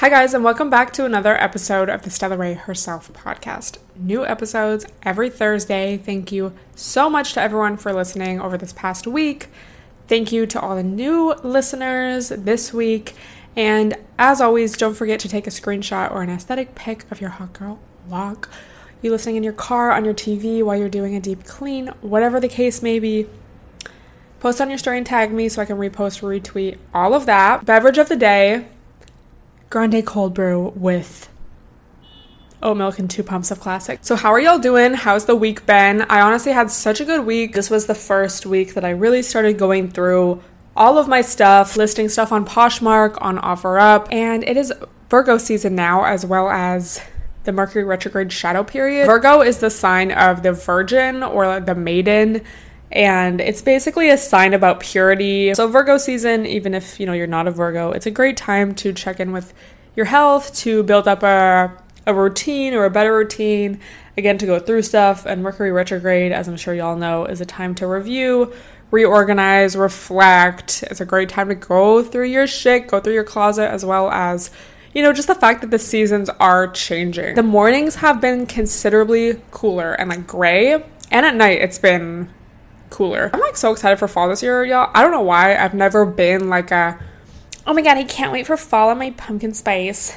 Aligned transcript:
Hi, 0.00 0.08
guys, 0.08 0.32
and 0.32 0.42
welcome 0.42 0.70
back 0.70 0.94
to 0.94 1.04
another 1.04 1.38
episode 1.38 1.90
of 1.90 2.00
the 2.00 2.08
Stella 2.08 2.38
Rae 2.38 2.54
Herself 2.54 3.12
podcast. 3.12 3.76
New 3.94 4.24
episodes 4.24 4.86
every 5.02 5.28
Thursday. 5.28 5.98
Thank 5.98 6.32
you 6.32 6.54
so 6.74 7.10
much 7.10 7.34
to 7.34 7.42
everyone 7.42 7.76
for 7.76 7.92
listening 7.92 8.40
over 8.40 8.56
this 8.56 8.72
past 8.72 9.06
week. 9.06 9.48
Thank 10.08 10.32
you 10.32 10.46
to 10.46 10.58
all 10.58 10.74
the 10.74 10.82
new 10.82 11.34
listeners 11.42 12.30
this 12.30 12.72
week. 12.72 13.14
And 13.54 13.94
as 14.18 14.40
always, 14.40 14.74
don't 14.74 14.94
forget 14.94 15.20
to 15.20 15.28
take 15.28 15.46
a 15.46 15.50
screenshot 15.50 16.10
or 16.10 16.22
an 16.22 16.30
aesthetic 16.30 16.74
pic 16.74 17.04
of 17.12 17.20
your 17.20 17.28
hot 17.28 17.52
girl 17.52 17.78
walk. 18.08 18.48
You 19.02 19.10
listening 19.10 19.36
in 19.36 19.42
your 19.42 19.52
car, 19.52 19.90
on 19.90 20.06
your 20.06 20.14
TV, 20.14 20.62
while 20.62 20.78
you're 20.78 20.88
doing 20.88 21.14
a 21.14 21.20
deep 21.20 21.44
clean, 21.44 21.88
whatever 22.00 22.40
the 22.40 22.48
case 22.48 22.80
may 22.80 23.00
be. 23.00 23.26
Post 24.40 24.62
on 24.62 24.70
your 24.70 24.78
story 24.78 24.96
and 24.96 25.06
tag 25.06 25.30
me 25.30 25.50
so 25.50 25.60
I 25.60 25.66
can 25.66 25.76
repost, 25.76 26.22
retweet, 26.22 26.78
all 26.94 27.12
of 27.12 27.26
that. 27.26 27.66
Beverage 27.66 27.98
of 27.98 28.08
the 28.08 28.16
day 28.16 28.64
grande 29.70 30.04
cold 30.04 30.34
brew 30.34 30.72
with 30.74 31.28
oat 32.60 32.76
milk 32.76 32.98
and 32.98 33.08
two 33.08 33.22
pumps 33.22 33.52
of 33.52 33.60
classic. 33.60 34.00
So, 34.02 34.16
how 34.16 34.32
are 34.32 34.40
y'all 34.40 34.58
doing? 34.58 34.94
How's 34.94 35.24
the 35.24 35.36
week 35.36 35.64
been? 35.64 36.02
I 36.02 36.20
honestly 36.20 36.52
had 36.52 36.70
such 36.70 37.00
a 37.00 37.04
good 37.04 37.24
week. 37.24 37.54
This 37.54 37.70
was 37.70 37.86
the 37.86 37.94
first 37.94 38.44
week 38.44 38.74
that 38.74 38.84
I 38.84 38.90
really 38.90 39.22
started 39.22 39.56
going 39.56 39.88
through 39.90 40.42
all 40.76 40.98
of 40.98 41.08
my 41.08 41.20
stuff, 41.20 41.76
listing 41.76 42.08
stuff 42.08 42.32
on 42.32 42.44
Poshmark, 42.44 43.16
on 43.20 43.38
OfferUp, 43.38 44.12
and 44.12 44.44
it 44.44 44.56
is 44.56 44.72
Virgo 45.08 45.38
season 45.38 45.74
now, 45.76 46.04
as 46.04 46.26
well 46.26 46.50
as 46.50 47.00
the 47.44 47.52
Mercury 47.52 47.84
retrograde 47.84 48.32
shadow 48.32 48.64
period. 48.64 49.06
Virgo 49.06 49.40
is 49.40 49.58
the 49.58 49.70
sign 49.70 50.10
of 50.10 50.42
the 50.42 50.52
Virgin 50.52 51.22
or 51.22 51.60
the 51.60 51.74
Maiden 51.74 52.44
and 52.92 53.40
it's 53.40 53.62
basically 53.62 54.10
a 54.10 54.18
sign 54.18 54.52
about 54.52 54.80
purity. 54.80 55.54
So 55.54 55.68
Virgo 55.68 55.96
season, 55.96 56.44
even 56.46 56.74
if 56.74 56.98
you 56.98 57.06
know 57.06 57.12
you're 57.12 57.26
not 57.26 57.46
a 57.46 57.50
Virgo, 57.50 57.92
it's 57.92 58.06
a 58.06 58.10
great 58.10 58.36
time 58.36 58.74
to 58.76 58.92
check 58.92 59.20
in 59.20 59.32
with 59.32 59.54
your 59.96 60.06
health, 60.06 60.54
to 60.56 60.82
build 60.82 61.08
up 61.08 61.22
a 61.22 61.76
a 62.06 62.14
routine 62.14 62.74
or 62.74 62.84
a 62.84 62.90
better 62.90 63.14
routine, 63.14 63.80
again 64.16 64.38
to 64.38 64.46
go 64.46 64.58
through 64.58 64.82
stuff. 64.82 65.26
And 65.26 65.42
Mercury 65.42 65.72
retrograde, 65.72 66.32
as 66.32 66.48
I'm 66.48 66.56
sure 66.56 66.74
y'all 66.74 66.96
know, 66.96 67.24
is 67.24 67.40
a 67.40 67.46
time 67.46 67.74
to 67.76 67.86
review, 67.86 68.52
reorganize, 68.90 69.76
reflect. 69.76 70.82
It's 70.90 71.00
a 71.00 71.04
great 71.04 71.28
time 71.28 71.48
to 71.48 71.54
go 71.54 72.02
through 72.02 72.26
your 72.26 72.46
shit, 72.46 72.88
go 72.88 73.00
through 73.00 73.14
your 73.14 73.24
closet 73.24 73.68
as 73.70 73.84
well 73.84 74.10
as 74.10 74.50
you 74.92 75.04
know, 75.04 75.12
just 75.12 75.28
the 75.28 75.36
fact 75.36 75.60
that 75.60 75.70
the 75.70 75.78
seasons 75.78 76.28
are 76.40 76.66
changing. 76.66 77.36
The 77.36 77.44
mornings 77.44 77.96
have 77.96 78.20
been 78.20 78.44
considerably 78.44 79.40
cooler 79.52 79.92
and 79.92 80.10
like 80.10 80.26
gray, 80.26 80.82
and 81.12 81.26
at 81.26 81.36
night 81.36 81.60
it's 81.60 81.78
been 81.78 82.28
cooler. 82.90 83.30
I'm 83.32 83.38
like 83.38 83.56
so 83.56 83.70
excited 83.70 84.00
for 84.00 84.08
fall 84.08 84.28
this 84.28 84.42
year, 84.42 84.64
y'all. 84.64 84.90
I 84.92 85.02
don't 85.02 85.12
know 85.12 85.20
why. 85.20 85.54
I've 85.54 85.74
never 85.74 86.04
been 86.04 86.48
like 86.48 86.72
a 86.72 86.98
oh 87.66 87.74
my 87.74 87.82
god, 87.82 87.98
I 87.98 88.04
can't 88.04 88.32
wait 88.32 88.46
for 88.46 88.56
fall 88.56 88.90
and 88.90 88.98
my 88.98 89.10
pumpkin 89.12 89.54
spice 89.54 90.16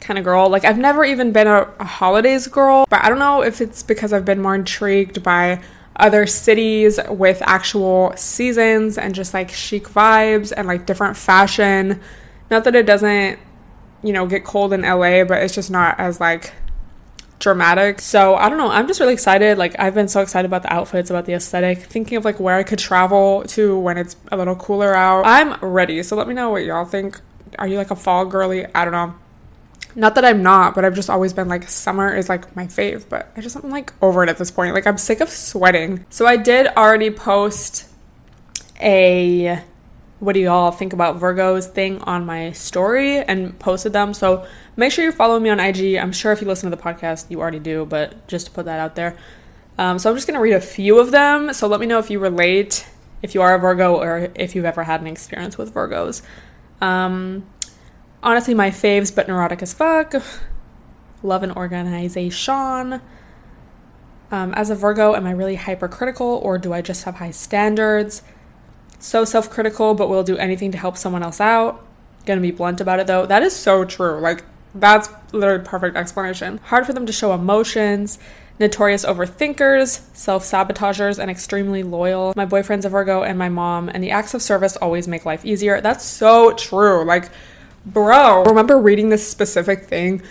kind 0.00 0.18
of 0.18 0.24
girl. 0.24 0.48
Like 0.48 0.64
I've 0.64 0.78
never 0.78 1.04
even 1.04 1.32
been 1.32 1.46
a, 1.46 1.68
a 1.80 1.84
holidays 1.84 2.46
girl, 2.46 2.86
but 2.88 3.04
I 3.04 3.08
don't 3.08 3.18
know 3.18 3.42
if 3.42 3.60
it's 3.60 3.82
because 3.82 4.12
I've 4.12 4.24
been 4.24 4.40
more 4.40 4.54
intrigued 4.54 5.22
by 5.22 5.60
other 5.96 6.26
cities 6.26 7.00
with 7.08 7.42
actual 7.42 8.12
seasons 8.16 8.98
and 8.98 9.14
just 9.14 9.32
like 9.34 9.50
chic 9.50 9.88
vibes 9.88 10.52
and 10.56 10.68
like 10.68 10.86
different 10.86 11.16
fashion. 11.16 12.00
Not 12.50 12.64
that 12.64 12.74
it 12.74 12.86
doesn't, 12.86 13.38
you 14.02 14.12
know, 14.12 14.26
get 14.26 14.44
cold 14.44 14.72
in 14.72 14.82
LA, 14.82 15.24
but 15.24 15.42
it's 15.42 15.54
just 15.54 15.70
not 15.70 15.98
as 15.98 16.20
like 16.20 16.52
dramatic. 17.38 18.00
So 18.00 18.34
I 18.34 18.48
don't 18.48 18.58
know. 18.58 18.68
I'm 18.68 18.86
just 18.86 19.00
really 19.00 19.12
excited. 19.12 19.58
Like 19.58 19.76
I've 19.78 19.94
been 19.94 20.08
so 20.08 20.20
excited 20.20 20.46
about 20.46 20.62
the 20.62 20.72
outfits, 20.72 21.10
about 21.10 21.26
the 21.26 21.34
aesthetic, 21.34 21.82
thinking 21.82 22.16
of 22.16 22.24
like 22.24 22.40
where 22.40 22.56
I 22.56 22.62
could 22.62 22.78
travel 22.78 23.44
to 23.48 23.78
when 23.78 23.98
it's 23.98 24.16
a 24.32 24.36
little 24.36 24.56
cooler 24.56 24.94
out. 24.94 25.26
I'm 25.26 25.58
ready. 25.60 26.02
So 26.02 26.16
let 26.16 26.28
me 26.28 26.34
know 26.34 26.50
what 26.50 26.64
y'all 26.64 26.84
think. 26.84 27.20
Are 27.58 27.66
you 27.66 27.76
like 27.76 27.90
a 27.90 27.96
fall 27.96 28.24
girly? 28.24 28.66
I 28.74 28.84
don't 28.84 28.92
know. 28.92 29.14
Not 29.94 30.14
that 30.16 30.26
I'm 30.26 30.42
not, 30.42 30.74
but 30.74 30.84
I've 30.84 30.94
just 30.94 31.08
always 31.08 31.32
been 31.32 31.48
like 31.48 31.68
summer 31.68 32.14
is 32.14 32.28
like 32.28 32.54
my 32.54 32.66
fave, 32.66 33.08
but 33.08 33.32
I 33.34 33.40
just 33.40 33.56
I'm 33.56 33.70
like 33.70 33.92
over 34.02 34.22
it 34.22 34.28
at 34.28 34.36
this 34.36 34.50
point. 34.50 34.74
Like 34.74 34.86
I'm 34.86 34.98
sick 34.98 35.20
of 35.20 35.30
sweating. 35.30 36.04
So 36.10 36.26
I 36.26 36.36
did 36.36 36.66
already 36.68 37.10
post 37.10 37.88
a 38.80 39.62
what 40.18 40.32
do 40.32 40.40
y'all 40.40 40.70
think 40.70 40.92
about 40.92 41.18
Virgos 41.18 41.66
thing 41.66 42.00
on 42.02 42.24
my 42.24 42.52
story 42.52 43.18
and 43.18 43.58
posted 43.58 43.92
them. 43.92 44.14
So 44.14 44.46
make 44.76 44.92
sure 44.92 45.02
you're 45.02 45.12
following 45.12 45.42
me 45.42 45.50
on 45.50 45.60
IG. 45.60 45.96
I'm 45.96 46.12
sure 46.12 46.32
if 46.32 46.40
you 46.40 46.46
listen 46.46 46.70
to 46.70 46.76
the 46.76 46.82
podcast, 46.82 47.30
you 47.30 47.40
already 47.40 47.58
do, 47.58 47.84
but 47.84 48.26
just 48.28 48.46
to 48.46 48.52
put 48.52 48.64
that 48.66 48.78
out 48.78 48.94
there. 48.94 49.16
Um, 49.78 49.98
so 49.98 50.10
I'm 50.10 50.16
just 50.16 50.26
going 50.26 50.36
to 50.36 50.42
read 50.42 50.54
a 50.54 50.60
few 50.60 50.98
of 50.98 51.10
them. 51.10 51.52
So 51.52 51.66
let 51.66 51.80
me 51.80 51.86
know 51.86 51.98
if 51.98 52.10
you 52.10 52.18
relate, 52.18 52.86
if 53.22 53.34
you 53.34 53.42
are 53.42 53.54
a 53.54 53.58
Virgo, 53.58 53.96
or 53.96 54.30
if 54.34 54.54
you've 54.54 54.64
ever 54.64 54.84
had 54.84 55.00
an 55.00 55.06
experience 55.06 55.58
with 55.58 55.74
Virgos. 55.74 56.22
Um, 56.80 57.46
honestly, 58.22 58.54
my 58.54 58.70
faves, 58.70 59.14
but 59.14 59.28
neurotic 59.28 59.62
as 59.62 59.74
fuck. 59.74 60.14
Love 61.22 61.42
and 61.42 61.52
organization. 61.52 63.00
Um, 64.30 64.54
as 64.54 64.70
a 64.70 64.74
Virgo, 64.74 65.14
am 65.14 65.26
I 65.26 65.30
really 65.30 65.56
hypercritical 65.56 66.40
or 66.42 66.58
do 66.58 66.72
I 66.72 66.82
just 66.82 67.04
have 67.04 67.16
high 67.16 67.30
standards? 67.30 68.22
so 68.98 69.24
self 69.24 69.50
critical, 69.50 69.94
but 69.94 70.08
will 70.08 70.22
do 70.22 70.36
anything 70.36 70.72
to 70.72 70.78
help 70.78 70.96
someone 70.96 71.22
else 71.22 71.40
out. 71.40 71.86
Gonna 72.24 72.40
be 72.40 72.50
blunt 72.50 72.80
about 72.80 73.00
it 73.00 73.06
though. 73.06 73.26
That 73.26 73.42
is 73.42 73.54
so 73.54 73.84
true. 73.84 74.18
Like, 74.20 74.44
that's 74.80 75.08
literally 75.32 75.64
perfect 75.64 75.96
explanation. 75.96 76.58
Hard 76.64 76.86
for 76.86 76.92
them 76.92 77.06
to 77.06 77.12
show 77.12 77.32
emotions. 77.34 78.18
Notorious 78.58 79.04
overthinkers, 79.04 80.00
self 80.16 80.42
sabotagers, 80.42 81.18
and 81.18 81.30
extremely 81.30 81.82
loyal. 81.82 82.32
My 82.34 82.46
boyfriend's 82.46 82.86
a 82.86 82.88
Virgo 82.88 83.22
and 83.22 83.38
my 83.38 83.50
mom, 83.50 83.90
and 83.90 84.02
the 84.02 84.10
acts 84.10 84.32
of 84.32 84.40
service 84.40 84.78
always 84.78 85.06
make 85.06 85.26
life 85.26 85.44
easier. 85.44 85.82
That's 85.82 86.04
so 86.04 86.52
true. 86.52 87.04
Like, 87.04 87.28
bro, 87.84 88.44
remember 88.44 88.78
reading 88.78 89.10
this 89.10 89.28
specific 89.28 89.84
thing 89.84 90.22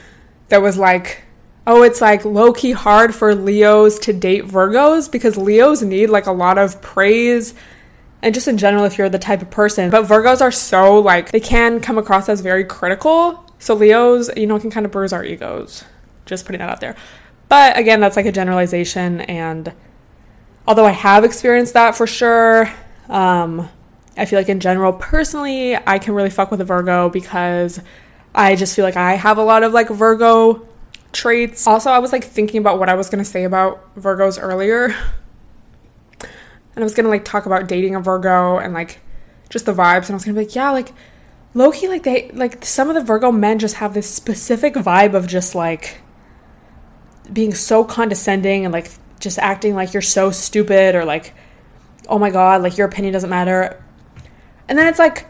that 0.50 0.62
was 0.62 0.76
like, 0.76 1.24
oh, 1.68 1.84
it's 1.84 2.02
like 2.02 2.26
low 2.26 2.52
key 2.52 2.72
hard 2.72 3.14
for 3.14 3.36
Leos 3.36 4.00
to 4.00 4.14
date 4.14 4.46
Virgos 4.46 5.12
because 5.12 5.38
Leos 5.38 5.84
need 5.84 6.10
like 6.10 6.26
a 6.26 6.32
lot 6.32 6.58
of 6.58 6.82
praise 6.82 7.54
and 8.22 8.34
just 8.34 8.48
in 8.48 8.58
general 8.58 8.86
if 8.86 8.98
you're 8.98 9.08
the 9.08 9.20
type 9.20 9.42
of 9.42 9.52
person. 9.52 9.90
But 9.92 10.06
Virgos 10.06 10.42
are 10.42 10.52
so 10.52 11.00
like 11.00 11.32
they 11.32 11.40
can 11.40 11.80
come 11.80 11.98
across 11.98 12.28
as 12.28 12.42
very 12.42 12.66
critical. 12.66 13.45
So 13.66 13.74
Leos, 13.74 14.30
you 14.38 14.46
know, 14.46 14.60
can 14.60 14.70
kind 14.70 14.86
of 14.86 14.92
bruise 14.92 15.12
our 15.12 15.24
egos. 15.24 15.84
Just 16.28 16.46
putting 16.46 16.60
that 16.60 16.70
out 16.70 16.82
there. 16.82 16.96
But 17.50 17.80
again, 17.80 18.00
that's 18.00 18.16
like 18.16 18.28
a 18.28 18.32
generalization 18.32 19.22
and 19.22 19.74
although 20.68 20.86
I 20.86 20.92
have 20.92 21.24
experienced 21.24 21.74
that 21.74 21.96
for 21.96 22.06
sure, 22.06 22.72
um 23.10 23.68
I 24.16 24.26
feel 24.26 24.38
like 24.38 24.50
in 24.50 24.60
general 24.60 24.94
personally, 24.94 25.76
I 25.76 25.98
can 25.98 26.14
really 26.14 26.30
fuck 26.30 26.52
with 26.52 26.62
a 26.62 26.64
Virgo 26.64 27.10
because 27.10 27.82
I 28.36 28.56
just 28.56 28.76
feel 28.76 28.86
like 28.86 28.98
I 28.98 29.16
have 29.16 29.40
a 29.40 29.44
lot 29.44 29.64
of 29.64 29.74
like 29.74 29.90
Virgo 29.90 30.68
traits. 31.12 31.66
Also, 31.66 31.90
I 31.90 31.98
was 31.98 32.12
like 32.12 32.24
thinking 32.24 32.60
about 32.60 32.78
what 32.78 32.88
I 32.88 32.94
was 32.94 33.10
to 33.10 33.26
say 33.26 33.46
about 33.46 33.96
Virgos 33.96 34.38
earlier. 34.40 34.96
and 36.22 36.78
I 36.78 36.84
was 36.84 36.94
gonna 36.94 37.10
like 37.10 37.26
talk 37.26 37.48
about 37.48 37.68
dating 37.68 37.96
a 37.96 38.00
Virgo 38.00 38.60
and 38.60 38.76
like 38.76 39.00
just 39.50 39.66
the 39.66 39.74
vibes, 39.74 40.04
and 40.04 40.12
I 40.12 40.14
was 40.14 40.24
gonna 40.24 40.38
be 40.38 40.46
like, 40.46 40.56
yeah, 40.56 40.70
like 40.70 40.94
Loki, 41.56 41.88
like 41.88 42.04
they 42.04 42.30
like 42.32 42.66
some 42.66 42.90
of 42.90 42.96
the 42.96 43.02
Virgo 43.02 43.32
men 43.32 43.60
just 43.60 43.76
have 43.76 43.94
this 43.94 44.10
specific 44.14 44.74
vibe 44.74 45.14
of 45.14 45.26
just 45.26 45.56
like 45.56 46.02
being 47.32 47.54
so 47.54 47.86
condescending 47.86 48.66
and 48.66 48.74
like 48.74 48.92
just 49.22 49.40
acting 49.40 49.74
like 49.74 49.94
you're 49.94 50.02
so 50.02 50.32
stupid 50.32 50.96
or 50.96 51.06
like, 51.06 51.34
oh 52.10 52.20
my 52.20 52.30
god, 52.30 52.62
like 52.62 52.78
your 52.78 52.86
opinion 52.86 53.14
doesn't 53.14 53.30
matter. 53.30 53.82
And 54.68 54.78
then 54.78 54.86
it's 54.88 55.00
like, 55.00 55.28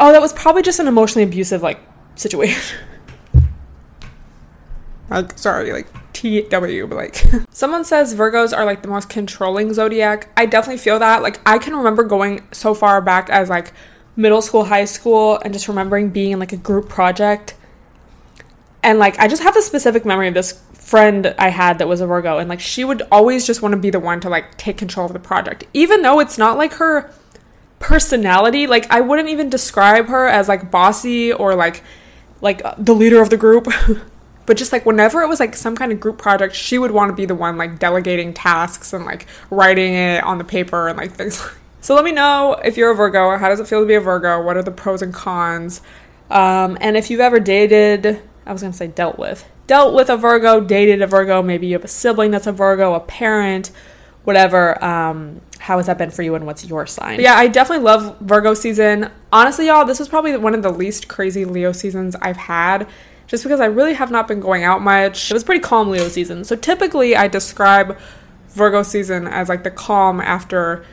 oh, 0.00 0.10
that 0.10 0.20
was 0.20 0.32
probably 0.32 0.62
just 0.62 0.80
an 0.80 0.88
emotionally 0.88 1.22
abusive 1.22 1.62
like 1.62 1.78
situation. 2.16 2.76
like 5.10 5.38
sorry, 5.38 5.72
like 5.72 5.86
TW, 6.12 6.88
but 6.88 6.96
like 6.96 7.24
someone 7.50 7.84
says 7.84 8.16
Virgos 8.16 8.56
are 8.56 8.64
like 8.64 8.82
the 8.82 8.88
most 8.88 9.08
controlling 9.08 9.72
zodiac. 9.72 10.28
I 10.36 10.44
definitely 10.46 10.78
feel 10.78 10.98
that. 10.98 11.22
Like 11.22 11.40
I 11.46 11.58
can 11.58 11.76
remember 11.76 12.02
going 12.02 12.48
so 12.50 12.74
far 12.74 13.00
back 13.00 13.30
as 13.30 13.48
like 13.48 13.72
middle 14.16 14.42
school, 14.42 14.64
high 14.64 14.84
school, 14.84 15.38
and 15.44 15.52
just 15.52 15.68
remembering 15.68 16.10
being 16.10 16.32
in 16.32 16.38
like 16.38 16.52
a 16.52 16.56
group 16.56 16.88
project. 16.88 17.54
And 18.82 18.98
like 18.98 19.18
I 19.18 19.28
just 19.28 19.42
have 19.42 19.56
a 19.56 19.62
specific 19.62 20.04
memory 20.04 20.28
of 20.28 20.34
this 20.34 20.60
friend 20.72 21.34
I 21.38 21.48
had 21.48 21.78
that 21.78 21.88
was 21.88 22.00
a 22.00 22.06
Virgo, 22.06 22.38
and 22.38 22.48
like 22.48 22.60
she 22.60 22.84
would 22.84 23.02
always 23.12 23.46
just 23.46 23.62
want 23.62 23.72
to 23.72 23.80
be 23.80 23.90
the 23.90 24.00
one 24.00 24.20
to 24.20 24.28
like 24.28 24.56
take 24.56 24.76
control 24.76 25.06
of 25.06 25.12
the 25.12 25.20
project, 25.20 25.64
even 25.72 26.02
though 26.02 26.20
it's 26.20 26.38
not 26.38 26.58
like 26.58 26.74
her 26.74 27.12
personality. 27.78 28.66
Like 28.66 28.90
I 28.90 29.00
wouldn't 29.00 29.28
even 29.28 29.48
describe 29.48 30.08
her 30.08 30.26
as 30.26 30.48
like 30.48 30.70
bossy 30.70 31.32
or 31.32 31.54
like 31.54 31.82
like 32.40 32.64
uh, 32.64 32.74
the 32.78 32.94
leader 32.94 33.22
of 33.22 33.30
the 33.30 33.36
group. 33.36 33.68
but 34.46 34.56
just 34.56 34.72
like 34.72 34.84
whenever 34.84 35.22
it 35.22 35.28
was 35.28 35.40
like 35.40 35.54
some 35.54 35.76
kind 35.76 35.92
of 35.92 36.00
group 36.00 36.18
project 36.18 36.54
she 36.54 36.78
would 36.78 36.90
want 36.90 37.08
to 37.08 37.14
be 37.14 37.24
the 37.24 37.34
one 37.34 37.56
like 37.56 37.78
delegating 37.78 38.34
tasks 38.34 38.92
and 38.92 39.04
like 39.04 39.26
writing 39.50 39.94
it 39.94 40.22
on 40.24 40.38
the 40.38 40.44
paper 40.44 40.88
and 40.88 40.98
like 40.98 41.12
things 41.12 41.48
so 41.82 41.94
let 41.94 42.04
me 42.04 42.12
know 42.12 42.58
if 42.64 42.78
you're 42.78 42.90
a 42.90 42.94
virgo 42.94 43.36
how 43.36 43.50
does 43.50 43.60
it 43.60 43.68
feel 43.68 43.80
to 43.80 43.86
be 43.86 43.94
a 43.94 44.00
virgo 44.00 44.42
what 44.42 44.56
are 44.56 44.62
the 44.62 44.70
pros 44.70 45.02
and 45.02 45.12
cons 45.12 45.82
um, 46.30 46.78
and 46.80 46.96
if 46.96 47.10
you've 47.10 47.20
ever 47.20 47.38
dated 47.38 48.22
i 48.46 48.52
was 48.52 48.62
going 48.62 48.72
to 48.72 48.78
say 48.78 48.86
dealt 48.86 49.18
with 49.18 49.46
dealt 49.66 49.94
with 49.94 50.08
a 50.08 50.16
virgo 50.16 50.60
dated 50.60 51.02
a 51.02 51.06
virgo 51.06 51.42
maybe 51.42 51.66
you 51.66 51.74
have 51.74 51.84
a 51.84 51.88
sibling 51.88 52.30
that's 52.30 52.46
a 52.46 52.52
virgo 52.52 52.94
a 52.94 53.00
parent 53.00 53.70
whatever. 54.24 54.82
Um, 54.82 55.40
how 55.58 55.76
has 55.76 55.86
that 55.86 55.98
been 55.98 56.10
for 56.10 56.22
you 56.22 56.34
and 56.34 56.46
what's 56.46 56.64
your 56.64 56.86
sign? 56.86 57.16
But 57.16 57.22
yeah, 57.22 57.34
I 57.34 57.48
definitely 57.48 57.84
love 57.84 58.18
Virgo 58.20 58.54
season. 58.54 59.10
Honestly, 59.32 59.66
y'all, 59.66 59.84
this 59.84 59.98
was 59.98 60.08
probably 60.08 60.36
one 60.36 60.54
of 60.54 60.62
the 60.62 60.70
least 60.70 61.08
crazy 61.08 61.44
Leo 61.44 61.72
seasons 61.72 62.16
I've 62.20 62.36
had 62.36 62.88
just 63.26 63.44
because 63.44 63.60
I 63.60 63.66
really 63.66 63.94
have 63.94 64.10
not 64.10 64.28
been 64.28 64.40
going 64.40 64.64
out 64.64 64.82
much. 64.82 65.30
It 65.30 65.34
was 65.34 65.44
pretty 65.44 65.60
calm 65.60 65.88
Leo 65.90 66.08
season. 66.08 66.44
So 66.44 66.56
typically 66.56 67.16
I 67.16 67.28
describe 67.28 67.98
Virgo 68.50 68.82
season 68.82 69.26
as 69.26 69.48
like 69.48 69.62
the 69.62 69.70
calm 69.70 70.20
after 70.20 70.84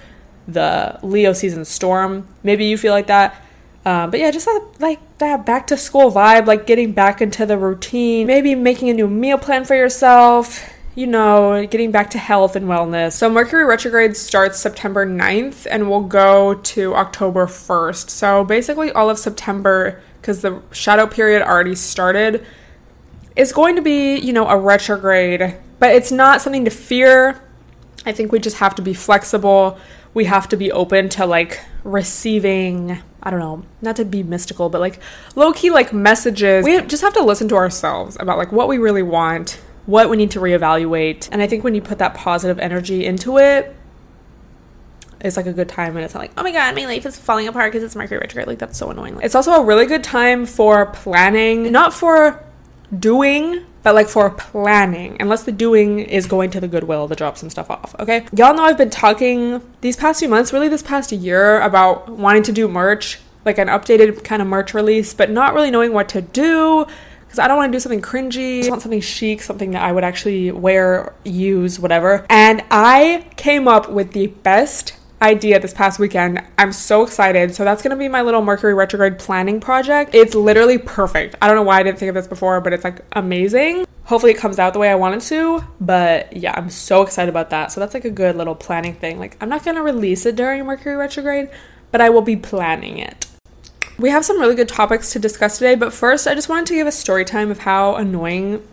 the 0.48 1.00
Leo 1.04 1.34
season 1.34 1.66
storm. 1.66 2.28
Maybe 2.44 2.66
you 2.66 2.78
feel 2.78 2.94
like 2.94 3.08
that. 3.08 3.42
Uh, 3.86 4.08
but 4.08 4.20
yeah, 4.20 4.30
just 4.30 4.48
like 4.80 5.00
that 5.20 5.46
back 5.46 5.68
to 5.68 5.78
school 5.78 6.12
vibe, 6.12 6.46
like 6.46 6.68
getting 6.68 6.92
back 6.92 7.22
into 7.22 7.46
the 7.46 7.58
routine, 7.58 8.28
maybe 8.28 8.54
making 8.56 8.90
a 8.90 8.94
new 8.94 9.08
meal 9.08 9.38
plan 9.38 9.64
for 9.64 9.76
yourself, 9.76 10.70
you 10.96 11.08
know, 11.08 11.66
getting 11.66 11.92
back 11.92 12.10
to 12.10 12.18
health 12.18 12.56
and 12.56 12.66
wellness. 12.66 13.14
So, 13.14 13.30
Mercury 13.30 13.64
retrograde 13.64 14.18
starts 14.18 14.60
September 14.60 15.06
9th 15.06 15.66
and 15.70 15.90
will 15.90 16.04
go 16.04 16.56
to 16.56 16.94
October 16.96 17.46
1st. 17.46 18.10
So, 18.10 18.44
basically, 18.44 18.92
all 18.92 19.10
of 19.10 19.18
September, 19.18 20.02
because 20.22 20.42
the 20.42 20.62
shadow 20.72 21.08
period 21.08 21.42
already 21.42 21.76
started, 21.76 22.46
is 23.36 23.54
going 23.54 23.78
to 23.78 23.82
be, 23.82 24.18
you 24.18 24.34
know, 24.34 24.48
a 24.50 24.58
retrograde, 24.58 25.56
but 25.80 25.96
it's 25.96 26.12
not 26.12 26.42
something 26.42 26.66
to 26.66 26.72
fear. 26.72 27.42
I 28.06 28.12
think 28.12 28.32
we 28.32 28.40
just 28.40 28.58
have 28.58 28.76
to 28.76 28.82
be 28.82 28.94
flexible. 28.94 29.80
We 30.14 30.26
have 30.26 30.50
to 30.50 30.58
be 30.58 30.72
open 30.72 31.10
to 31.10 31.26
like 31.26 31.60
receiving 31.84 33.00
I 33.22 33.32
don't 33.32 33.40
know, 33.40 33.64
not 33.82 33.98
to 33.98 34.06
be 34.06 34.24
mystical, 34.24 34.70
but 34.70 34.80
like 34.80 35.00
low 35.36 35.52
key 35.52 35.72
like 35.72 35.92
messages. 35.92 36.66
We 36.66 36.82
just 36.82 37.04
have 37.04 37.14
to 37.16 37.24
listen 37.24 37.50
to 37.50 37.56
ourselves 37.56 38.18
about 38.20 38.38
like 38.38 38.52
what 38.52 38.68
we 38.68 38.78
really 38.78 39.04
want, 39.04 39.60
what 39.86 40.10
we 40.10 40.18
need 40.18 40.32
to 40.32 40.40
reevaluate. 40.40 41.28
And 41.32 41.42
I 41.42 41.48
think 41.48 41.64
when 41.64 41.76
you 41.76 41.82
put 41.82 41.98
that 41.98 42.14
positive 42.14 42.60
energy 42.60 43.06
into 43.06 43.38
it, 43.38 43.76
it's 45.22 45.36
like 45.36 45.48
a 45.48 45.54
good 45.54 45.68
time 45.68 45.98
and 45.98 46.06
it's 46.06 46.14
not 46.14 46.22
like, 46.22 46.32
oh 46.38 46.44
my 46.44 46.52
god, 46.52 46.76
my 46.76 46.86
life 46.86 47.06
is 47.06 47.18
falling 47.18 47.48
apart 47.48 47.72
because 47.72 47.84
it's 47.84 47.96
Mercury 47.96 48.20
retrograde. 48.20 48.48
Like 48.48 48.60
that's 48.60 48.78
so 48.78 48.90
annoying. 48.90 49.20
It's 49.22 49.36
also 49.36 49.52
a 49.52 49.66
really 49.66 49.86
good 49.86 50.04
time 50.04 50.46
for 50.46 50.86
planning, 50.88 51.72
not 51.72 51.94
for 51.94 52.44
doing, 52.98 53.66
but 53.84 53.96
like 53.96 54.08
for 54.08 54.30
planning, 54.30 55.18
unless 55.20 55.44
the 55.44 55.52
doing 55.52 56.00
is 56.00 56.26
going 56.26 56.50
to 56.52 56.60
the 56.60 56.68
Goodwill 56.68 57.08
to 57.08 57.16
drop 57.16 57.38
some 57.38 57.50
stuff 57.50 57.70
off. 57.70 57.96
Okay. 58.00 58.26
Y'all 58.36 58.56
know 58.56 58.64
I've 58.64 58.78
been 58.78 58.90
talking 58.90 59.62
these 59.82 59.96
past 59.96 60.20
few 60.20 60.30
months, 60.30 60.54
really 60.54 60.68
this 60.68 60.84
past 60.84 61.12
year, 61.12 61.62
about 61.62 62.10
wanting 62.10 62.44
to 62.44 62.52
do 62.52 62.68
merch, 62.68 63.20
like 63.46 63.58
an 63.58 63.68
updated 63.68 64.24
kind 64.24 64.42
of 64.42 64.48
merch 64.48 64.74
release, 64.74 65.14
but 65.14 65.30
not 65.30 65.54
really 65.54 65.72
knowing 65.72 65.94
what 65.94 66.10
to 66.10 66.22
do 66.22 66.86
because 67.30 67.38
I 67.38 67.48
don't 67.48 67.58
want 67.58 67.72
to 67.72 67.76
do 67.76 67.80
something 67.80 68.02
cringy. 68.02 68.66
I 68.66 68.70
want 68.70 68.82
something 68.82 69.02
chic, 69.02 69.44
something 69.44 69.72
that 69.72 69.84
I 69.84 69.92
would 69.92 70.04
actually 70.04 70.50
wear, 70.50 71.14
use, 71.24 71.80
whatever. 71.80 72.26
And 72.28 72.64
I 72.72 73.28
came 73.36 73.68
up 73.68 73.92
with 73.92 74.14
the 74.14 74.28
best 74.28 74.96
idea 75.22 75.60
this 75.60 75.74
past 75.74 76.00
weekend. 76.00 76.42
I'm 76.58 76.72
so 76.72 77.04
excited. 77.04 77.54
So 77.56 77.64
that's 77.64 77.82
going 77.82 77.92
to 77.92 77.98
be 77.98 78.08
my 78.08 78.22
little 78.22 78.42
Mercury 78.42 78.74
retrograde 78.74 79.20
planning 79.20 79.60
project. 79.60 80.16
It's 80.16 80.36
literally 80.36 80.78
perfect. 80.78 81.36
I 81.42 81.48
don't 81.48 81.56
know 81.56 81.64
why 81.64 81.80
I 81.80 81.84
didn't 81.84 82.00
think 82.00 82.10
of 82.10 82.16
this 82.16 82.28
before, 82.28 82.62
but 82.62 82.74
it's 82.74 82.84
like 82.84 83.02
amazing. 83.14 83.86
Hopefully 84.06 84.32
it 84.32 84.38
comes 84.38 84.58
out 84.58 84.74
the 84.74 84.80
way 84.80 84.90
I 84.90 84.96
want 84.96 85.16
it 85.16 85.22
to, 85.28 85.64
but 85.80 86.36
yeah, 86.36 86.54
I'm 86.56 86.72
so 86.72 87.04
excited 87.04 87.30
about 87.30 87.52
that. 87.52 87.72
So 87.72 87.80
that's 87.80 87.94
like 87.94 88.06
a 88.06 88.10
good 88.10 88.36
little 88.36 88.56
planning 88.56 88.96
thing. 88.96 89.20
Like 89.20 89.38
I'm 89.40 89.50
not 89.50 89.64
going 89.64 89.76
to 89.76 89.84
release 89.84 90.26
it 90.26 90.36
during 90.36 90.66
Mercury 90.66 90.96
retrograde, 90.96 91.50
but 91.92 92.02
I 92.02 92.10
will 92.10 92.24
be 92.24 92.36
planning 92.36 92.98
it. 92.98 93.28
We 94.00 94.10
have 94.10 94.26
some 94.26 94.40
really 94.40 94.56
good 94.56 94.70
topics 94.70 95.12
to 95.14 95.20
discuss 95.20 95.60
today, 95.60 95.76
but 95.76 95.94
first 95.94 96.26
I 96.26 96.34
just 96.34 96.50
wanted 96.50 96.68
to 96.68 96.76
give 96.76 96.88
a 96.88 96.92
story 96.92 97.24
time 97.24 97.52
of 97.52 97.60
how 97.60 97.96
annoying 97.98 98.66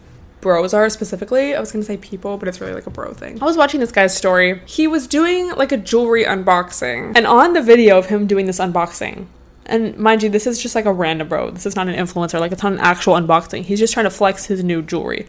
bros 0.46 0.72
are 0.72 0.88
specifically. 0.88 1.56
I 1.56 1.60
was 1.60 1.72
gonna 1.72 1.84
say 1.84 1.96
people, 1.96 2.38
but 2.38 2.46
it's 2.46 2.60
really 2.60 2.72
like 2.72 2.86
a 2.86 2.90
bro 2.90 3.12
thing. 3.12 3.42
I 3.42 3.44
was 3.44 3.56
watching 3.56 3.80
this 3.80 3.90
guy's 3.90 4.16
story. 4.16 4.62
He 4.64 4.86
was 4.86 5.08
doing 5.08 5.50
like 5.56 5.72
a 5.72 5.76
jewelry 5.76 6.24
unboxing, 6.24 7.16
and 7.16 7.26
on 7.26 7.52
the 7.52 7.60
video 7.60 7.98
of 7.98 8.06
him 8.06 8.28
doing 8.28 8.46
this 8.46 8.60
unboxing, 8.60 9.26
and 9.66 9.96
mind 9.98 10.22
you, 10.22 10.28
this 10.30 10.46
is 10.46 10.62
just 10.62 10.76
like 10.76 10.84
a 10.84 10.92
random 10.92 11.26
bro. 11.26 11.50
This 11.50 11.66
is 11.66 11.74
not 11.74 11.88
an 11.88 11.96
influencer. 11.96 12.38
Like 12.38 12.52
it's 12.52 12.62
not 12.62 12.74
an 12.74 12.78
actual 12.78 13.14
unboxing. 13.14 13.64
He's 13.64 13.80
just 13.80 13.92
trying 13.92 14.04
to 14.04 14.10
flex 14.10 14.46
his 14.46 14.62
new 14.62 14.82
jewelry. 14.82 15.26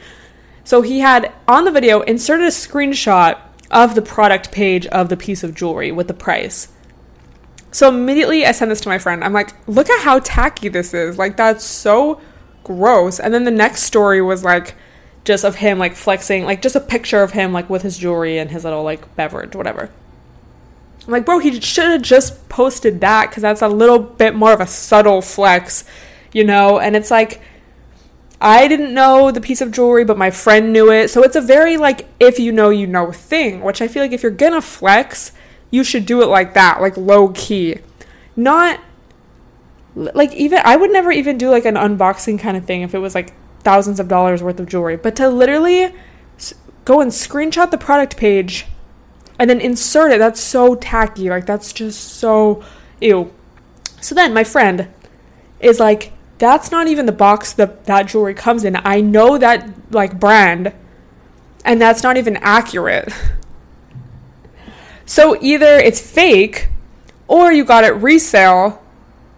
So 0.63 0.83
he 0.83 0.99
had 0.99 1.33
on 1.47 1.65
the 1.65 1.71
video 1.71 2.01
inserted 2.01 2.45
a 2.45 2.51
screenshot 2.51 3.39
of 3.71 3.95
the 3.95 4.03
product 4.03 4.51
page 4.51 4.85
of 4.87 5.09
the 5.09 5.17
piece 5.17 5.43
of 5.43 5.55
jewelry 5.55 5.91
with 5.91 6.07
the 6.07 6.13
price. 6.13 6.67
So 7.71 7.89
immediately 7.89 8.45
I 8.45 8.51
send 8.51 8.69
this 8.69 8.81
to 8.81 8.89
my 8.89 8.99
friend. 8.99 9.23
I'm 9.23 9.33
like, 9.33 9.55
look 9.67 9.89
at 9.89 10.03
how 10.03 10.19
tacky 10.19 10.67
this 10.69 10.93
is. 10.93 11.17
Like 11.17 11.37
that's 11.37 11.63
so 11.65 12.21
gross. 12.63 13.19
And 13.19 13.33
then 13.33 13.45
the 13.45 13.51
next 13.51 13.83
story 13.83 14.21
was 14.21 14.43
like 14.43 14.75
just 15.27 15.43
of 15.43 15.55
him 15.55 15.77
like 15.77 15.93
flexing, 15.93 16.45
like 16.45 16.61
just 16.61 16.75
a 16.75 16.79
picture 16.79 17.21
of 17.21 17.33
him 17.33 17.51
like 17.51 17.69
with 17.69 17.81
his 17.81 17.97
jewelry 17.97 18.39
and 18.39 18.49
his 18.49 18.63
little 18.63 18.83
like 18.83 19.13
beverage, 19.17 19.55
whatever. 19.55 19.91
I'm 21.05 21.11
like, 21.11 21.25
bro, 21.25 21.39
he 21.39 21.59
should 21.59 21.91
have 21.91 22.01
just 22.01 22.47
posted 22.47 23.01
that 23.01 23.29
because 23.29 23.41
that's 23.41 23.61
a 23.61 23.67
little 23.67 23.99
bit 23.99 24.35
more 24.35 24.53
of 24.53 24.61
a 24.61 24.67
subtle 24.67 25.21
flex, 25.21 25.83
you 26.31 26.45
know? 26.45 26.79
And 26.79 26.95
it's 26.95 27.11
like, 27.11 27.41
I 28.39 28.69
didn't 28.69 28.93
know 28.93 29.29
the 29.31 29.41
piece 29.41 29.59
of 29.59 29.71
jewelry, 29.71 30.05
but 30.05 30.17
my 30.17 30.31
friend 30.31 30.71
knew 30.71 30.91
it. 30.91 31.09
So 31.09 31.23
it's 31.23 31.35
a 31.35 31.41
very 31.41 31.75
like, 31.75 32.07
if 32.21 32.39
you 32.39 32.53
know, 32.53 32.69
you 32.69 32.87
know 32.87 33.11
thing, 33.11 33.61
which 33.61 33.81
I 33.81 33.89
feel 33.89 34.03
like 34.03 34.13
if 34.13 34.23
you're 34.23 34.31
gonna 34.31 34.61
flex, 34.61 35.33
you 35.71 35.83
should 35.83 36.05
do 36.05 36.21
it 36.21 36.27
like 36.27 36.53
that, 36.53 36.79
like 36.79 36.95
low 36.95 37.29
key. 37.29 37.79
Not 38.37 38.79
like 39.93 40.33
even, 40.33 40.61
I 40.63 40.77
would 40.77 40.91
never 40.91 41.11
even 41.11 41.37
do 41.37 41.49
like 41.49 41.65
an 41.65 41.75
unboxing 41.75 42.39
kind 42.39 42.55
of 42.55 42.65
thing 42.65 42.81
if 42.81 42.93
it 42.93 42.99
was 42.99 43.13
like 43.13 43.33
thousands 43.67 43.99
of 43.99 44.07
dollars 44.07 44.41
worth 44.41 44.61
of 44.61 44.65
jewelry, 44.65 44.95
but 44.95 45.13
to 45.13 45.27
literally 45.27 45.93
go 46.85 47.01
and 47.01 47.11
screenshot 47.11 47.69
the 47.69 47.77
product 47.77 48.15
page 48.15 48.65
and 49.37 49.49
then 49.49 49.59
insert 49.59 50.09
it, 50.09 50.19
that's 50.19 50.39
so 50.39 50.73
tacky. 50.73 51.29
Like, 51.29 51.45
that's 51.45 51.73
just 51.73 52.13
so 52.13 52.63
ew. 53.01 53.33
So 53.99 54.15
then 54.15 54.33
my 54.33 54.45
friend 54.45 54.87
is 55.59 55.81
like, 55.81 56.13
that's 56.37 56.71
not 56.71 56.87
even 56.87 57.07
the 57.07 57.11
box 57.11 57.51
that 57.53 57.83
that 57.87 58.03
jewelry 58.07 58.33
comes 58.33 58.63
in. 58.63 58.77
I 58.85 59.01
know 59.01 59.37
that 59.37 59.91
like 59.91 60.17
brand, 60.17 60.71
and 61.65 61.81
that's 61.81 62.03
not 62.03 62.15
even 62.15 62.37
accurate. 62.37 63.11
So 65.05 65.37
either 65.41 65.75
it's 65.77 65.99
fake 65.99 66.69
or 67.27 67.51
you 67.51 67.65
got 67.65 67.83
it 67.83 67.95
resale, 67.95 68.81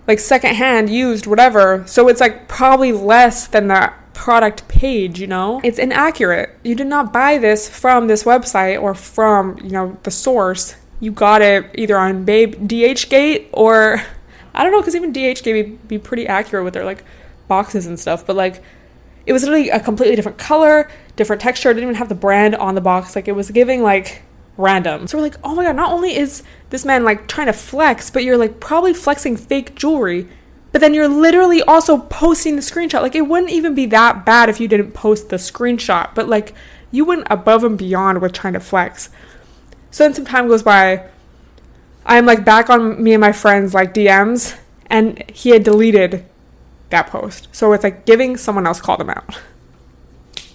like 0.07 0.19
secondhand, 0.19 0.91
used, 0.91 1.25
whatever. 1.25 1.83
So 1.87 2.07
it's 2.09 2.21
like 2.21 2.47
probably 2.47 2.91
less 2.91 3.47
than 3.47 3.69
that 3.69 3.95
product 4.19 4.67
page, 4.67 5.17
you 5.17 5.27
know? 5.27 5.61
It's 5.63 5.79
inaccurate. 5.79 6.53
You 6.61 6.75
did 6.75 6.87
not 6.87 7.13
buy 7.13 7.37
this 7.37 7.69
from 7.69 8.07
this 8.07 8.25
website 8.25 8.81
or 8.81 8.93
from, 8.93 9.57
you 9.63 9.69
know, 9.69 9.97
the 10.03 10.11
source. 10.11 10.75
You 10.99 11.13
got 11.13 11.41
it 11.41 11.71
either 11.75 11.97
on 11.97 12.25
Babe 12.25 12.53
DHgate 12.55 13.47
or 13.53 14.03
I 14.53 14.63
don't 14.63 14.73
know 14.73 14.83
cuz 14.83 14.93
even 14.93 15.13
DHgate 15.13 15.53
be, 15.53 15.63
be 15.87 15.97
pretty 15.97 16.27
accurate 16.27 16.65
with 16.65 16.73
their 16.73 16.83
like 16.83 17.05
boxes 17.47 17.87
and 17.87 17.97
stuff, 17.97 18.25
but 18.27 18.35
like 18.35 18.61
it 19.25 19.31
was 19.31 19.43
literally 19.43 19.69
a 19.69 19.79
completely 19.79 20.17
different 20.17 20.37
color, 20.37 20.89
different 21.15 21.41
texture. 21.41 21.71
It 21.71 21.75
didn't 21.75 21.87
even 21.87 21.95
have 21.95 22.09
the 22.09 22.15
brand 22.15 22.55
on 22.55 22.75
the 22.75 22.81
box. 22.81 23.15
Like 23.15 23.29
it 23.29 23.37
was 23.37 23.49
giving 23.51 23.81
like 23.81 24.21
random. 24.57 25.07
So 25.07 25.17
we're 25.17 25.23
like, 25.23 25.37
"Oh 25.45 25.55
my 25.55 25.63
god, 25.63 25.77
not 25.77 25.93
only 25.93 26.17
is 26.17 26.43
this 26.71 26.83
man 26.83 27.05
like 27.05 27.29
trying 27.29 27.47
to 27.47 27.53
flex, 27.53 28.09
but 28.09 28.25
you're 28.25 28.37
like 28.37 28.59
probably 28.59 28.93
flexing 28.93 29.37
fake 29.37 29.75
jewelry." 29.75 30.27
But 30.71 30.81
then 30.81 30.93
you're 30.93 31.07
literally 31.07 31.61
also 31.63 31.97
posting 31.97 32.55
the 32.55 32.61
screenshot. 32.61 33.01
Like 33.01 33.15
it 33.15 33.27
wouldn't 33.27 33.51
even 33.51 33.73
be 33.73 33.85
that 33.87 34.25
bad 34.25 34.49
if 34.49 34.59
you 34.59 34.67
didn't 34.67 34.91
post 34.91 35.29
the 35.29 35.37
screenshot, 35.37 36.13
but 36.13 36.27
like 36.27 36.53
you 36.91 37.05
went 37.05 37.27
above 37.29 37.63
and 37.63 37.77
beyond 37.77 38.21
with 38.21 38.33
trying 38.33 38.53
to 38.53 38.59
flex. 38.59 39.09
So 39.91 40.03
then 40.03 40.13
some 40.13 40.25
time 40.25 40.47
goes 40.47 40.63
by. 40.63 41.07
I'm 42.05 42.25
like 42.25 42.45
back 42.45 42.69
on 42.69 43.01
me 43.01 43.13
and 43.13 43.21
my 43.21 43.31
friends 43.31 43.73
like 43.73 43.93
DMs 43.93 44.57
and 44.87 45.29
he 45.29 45.49
had 45.51 45.63
deleted 45.63 46.25
that 46.89 47.07
post. 47.07 47.47
So 47.51 47.71
it's 47.73 47.83
like 47.83 48.05
giving 48.05 48.37
someone 48.37 48.65
else 48.65 48.81
call 48.81 48.97
them 48.97 49.09
out. 49.09 49.39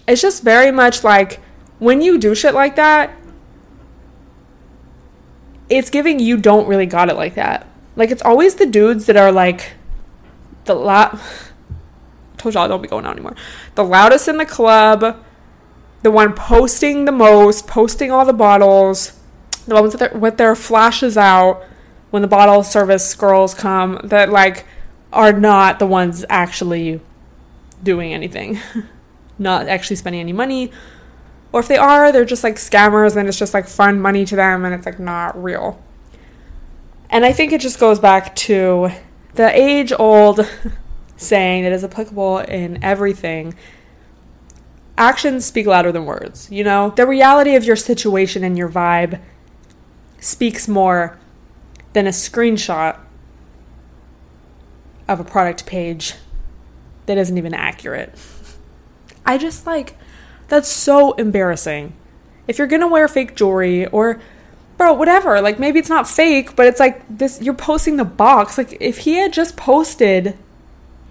It's 0.06 0.20
just 0.20 0.42
very 0.42 0.70
much 0.70 1.04
like 1.04 1.40
when 1.78 2.00
you 2.02 2.18
do 2.18 2.34
shit 2.34 2.54
like 2.54 2.76
that, 2.76 3.16
it's 5.68 5.90
giving 5.90 6.18
you 6.18 6.36
don't 6.36 6.68
really 6.68 6.86
got 6.86 7.08
it 7.08 7.16
like 7.16 7.34
that. 7.34 7.66
Like 7.96 8.10
it's 8.10 8.22
always 8.22 8.56
the 8.56 8.66
dudes 8.66 9.06
that 9.06 9.16
are 9.16 9.32
like 9.32 9.72
the 10.64 10.74
loud. 10.74 11.18
Told 12.38 12.54
y'all 12.54 12.68
don't 12.68 12.82
be 12.82 12.88
going 12.88 13.06
out 13.06 13.12
anymore. 13.12 13.36
The 13.74 13.84
loudest 13.84 14.28
in 14.28 14.36
the 14.36 14.44
club, 14.44 15.22
the 16.02 16.10
one 16.10 16.34
posting 16.34 17.04
the 17.06 17.12
most, 17.12 17.66
posting 17.66 18.10
all 18.10 18.26
the 18.26 18.32
bottles, 18.32 19.18
the 19.66 19.74
ones 19.74 19.94
with 19.94 20.00
their, 20.00 20.18
with 20.18 20.36
their 20.36 20.54
flashes 20.54 21.16
out 21.16 21.64
when 22.10 22.22
the 22.22 22.28
bottle 22.28 22.62
service 22.62 23.14
girls 23.14 23.54
come 23.54 23.98
that 24.04 24.28
like 24.28 24.66
are 25.12 25.32
not 25.32 25.78
the 25.78 25.86
ones 25.86 26.24
actually 26.28 27.00
doing 27.82 28.12
anything, 28.12 28.58
not 29.38 29.68
actually 29.68 29.96
spending 29.96 30.20
any 30.20 30.32
money. 30.32 30.70
Or 31.52 31.60
if 31.60 31.68
they 31.68 31.76
are, 31.76 32.12
they're 32.12 32.24
just 32.24 32.44
like 32.44 32.56
scammers 32.56 33.16
and 33.16 33.28
it's 33.28 33.38
just 33.38 33.54
like 33.54 33.68
fun 33.68 34.00
money 34.00 34.24
to 34.24 34.36
them 34.36 34.64
and 34.64 34.74
it's 34.74 34.86
like 34.86 34.98
not 34.98 35.40
real. 35.40 35.82
And 37.10 37.24
I 37.24 37.32
think 37.32 37.52
it 37.52 37.60
just 37.60 37.78
goes 37.78 37.98
back 38.00 38.34
to 38.36 38.90
the 39.34 39.56
age 39.58 39.92
old 39.98 40.40
saying 41.16 41.64
that 41.64 41.72
is 41.72 41.84
applicable 41.84 42.38
in 42.38 42.82
everything 42.82 43.54
actions 44.96 45.44
speak 45.44 45.66
louder 45.66 45.92
than 45.92 46.06
words. 46.06 46.50
You 46.50 46.64
know, 46.64 46.90
the 46.90 47.06
reality 47.06 47.56
of 47.56 47.64
your 47.64 47.76
situation 47.76 48.44
and 48.44 48.56
your 48.56 48.68
vibe 48.68 49.20
speaks 50.20 50.68
more 50.68 51.18
than 51.92 52.06
a 52.06 52.10
screenshot 52.10 52.98
of 55.06 55.20
a 55.20 55.24
product 55.24 55.66
page 55.66 56.14
that 57.06 57.18
isn't 57.18 57.36
even 57.36 57.54
accurate. 57.54 58.14
I 59.26 59.38
just 59.38 59.66
like, 59.66 59.96
that's 60.48 60.68
so 60.68 61.12
embarrassing. 61.12 61.94
If 62.46 62.58
you're 62.58 62.66
gonna 62.66 62.88
wear 62.88 63.08
fake 63.08 63.34
jewelry 63.34 63.86
or, 63.86 64.20
bro, 64.84 64.92
whatever, 64.92 65.40
like 65.40 65.58
maybe 65.58 65.78
it's 65.78 65.88
not 65.88 66.06
fake, 66.06 66.54
but 66.54 66.66
it's 66.66 66.78
like 66.78 67.02
this, 67.08 67.40
you're 67.40 67.54
posting 67.54 67.96
the 67.96 68.04
box. 68.04 68.58
Like 68.58 68.76
if 68.80 68.98
he 68.98 69.14
had 69.14 69.32
just 69.32 69.56
posted 69.56 70.36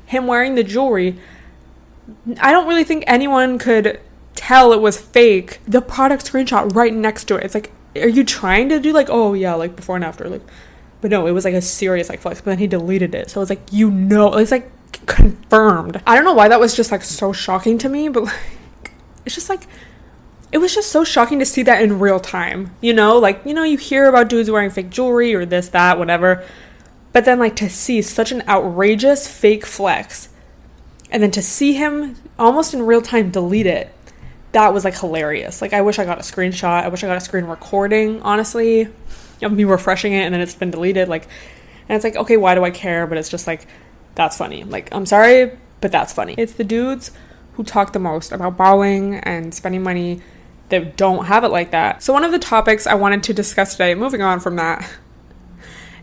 him 0.05 0.27
wearing 0.27 0.53
the 0.53 0.63
jewelry, 0.63 1.17
I 2.39 2.51
don't 2.51 2.67
really 2.67 2.83
think 2.83 3.03
anyone 3.07 3.57
could 3.57 3.99
tell 4.35 4.73
it 4.73 4.79
was 4.79 5.01
fake. 5.01 5.59
The 5.67 5.81
product 5.81 6.31
screenshot 6.31 6.75
right 6.75 6.93
next 6.93 7.23
to 7.25 7.35
it. 7.35 7.45
It's 7.45 7.55
like, 7.55 7.71
are 7.95 8.07
you 8.07 8.23
trying 8.23 8.69
to 8.69 8.79
do 8.79 8.93
like, 8.93 9.07
oh 9.09 9.33
yeah, 9.33 9.55
like 9.55 9.75
before 9.75 9.95
and 9.95 10.05
after? 10.05 10.29
Like, 10.29 10.43
but 11.01 11.09
no, 11.09 11.25
it 11.25 11.31
was 11.31 11.43
like 11.43 11.55
a 11.55 11.61
serious 11.61 12.09
like 12.09 12.19
flex. 12.19 12.41
But 12.41 12.51
then 12.51 12.59
he 12.59 12.67
deleted 12.67 13.15
it, 13.15 13.31
so 13.31 13.41
it's 13.41 13.49
like 13.49 13.61
you 13.71 13.89
know, 13.89 14.35
it's 14.35 14.51
like 14.51 14.69
confirmed. 15.07 15.99
I 16.05 16.13
don't 16.13 16.25
know 16.25 16.33
why 16.35 16.47
that 16.47 16.59
was 16.59 16.75
just 16.75 16.91
like 16.91 17.01
so 17.01 17.33
shocking 17.33 17.79
to 17.79 17.89
me, 17.89 18.07
but 18.07 18.25
like, 18.25 18.91
it's 19.25 19.33
just 19.33 19.49
like 19.49 19.63
it 20.53 20.59
was 20.59 20.73
just 20.73 20.91
so 20.91 21.03
shocking 21.03 21.39
to 21.39 21.45
see 21.45 21.63
that 21.63 21.81
in 21.81 21.97
real 21.97 22.19
time. 22.19 22.75
You 22.79 22.93
know, 22.93 23.17
like 23.17 23.41
you 23.43 23.55
know, 23.55 23.63
you 23.63 23.77
hear 23.77 24.07
about 24.07 24.29
dudes 24.29 24.51
wearing 24.51 24.69
fake 24.69 24.91
jewelry 24.91 25.33
or 25.33 25.45
this, 25.45 25.69
that, 25.69 25.97
whatever. 25.97 26.45
But 27.11 27.25
then 27.25 27.39
like 27.39 27.55
to 27.57 27.69
see 27.69 28.01
such 28.03 28.31
an 28.31 28.43
outrageous 28.47 29.27
fake 29.27 29.65
flex 29.65 30.29
and 31.11 31.21
then 31.21 31.31
to 31.31 31.41
see 31.41 31.73
him 31.73 32.15
almost 32.37 32.73
in 32.73 32.83
real 32.83 33.01
time 33.01 33.29
delete 33.29 33.67
it 33.67 33.93
that 34.53 34.71
was 34.71 34.85
like 34.85 34.97
hilarious. 34.97 35.61
Like 35.61 35.73
i 35.73 35.81
wish 35.81 35.99
i 35.99 36.05
got 36.05 36.19
a 36.19 36.21
screenshot. 36.21 36.83
I 36.83 36.87
wish 36.87 37.03
i 37.03 37.07
got 37.07 37.17
a 37.17 37.21
screen 37.21 37.45
recording 37.45 38.21
honestly 38.21 38.87
of 39.41 39.51
me 39.51 39.63
refreshing 39.63 40.13
it 40.13 40.21
and 40.21 40.33
then 40.33 40.41
it's 40.41 40.55
been 40.55 40.71
deleted. 40.71 41.09
Like 41.09 41.27
and 41.89 41.95
it's 41.95 42.03
like 42.03 42.15
okay 42.15 42.37
why 42.37 42.55
do 42.55 42.63
i 42.63 42.69
care? 42.71 43.05
But 43.07 43.17
it's 43.17 43.29
just 43.29 43.47
like 43.47 43.67
that's 44.15 44.37
funny. 44.37 44.63
Like 44.63 44.89
i'm 44.93 45.05
sorry 45.05 45.57
but 45.81 45.91
that's 45.91 46.13
funny. 46.13 46.35
It's 46.37 46.53
the 46.53 46.63
dudes 46.63 47.11
who 47.53 47.63
talk 47.63 47.93
the 47.93 47.99
most 47.99 48.31
about 48.31 48.55
balling 48.55 49.15
and 49.15 49.53
spending 49.53 49.83
money 49.83 50.21
that 50.69 50.97
don't 50.97 51.25
have 51.25 51.43
it 51.43 51.49
like 51.49 51.71
that 51.71 52.01
so 52.01 52.13
one 52.13 52.23
of 52.23 52.31
the 52.31 52.39
topics 52.39 52.87
i 52.87 52.93
wanted 52.93 53.21
to 53.23 53.33
discuss 53.33 53.73
today 53.73 53.93
moving 53.95 54.21
on 54.21 54.39
from 54.39 54.55
that 54.55 54.89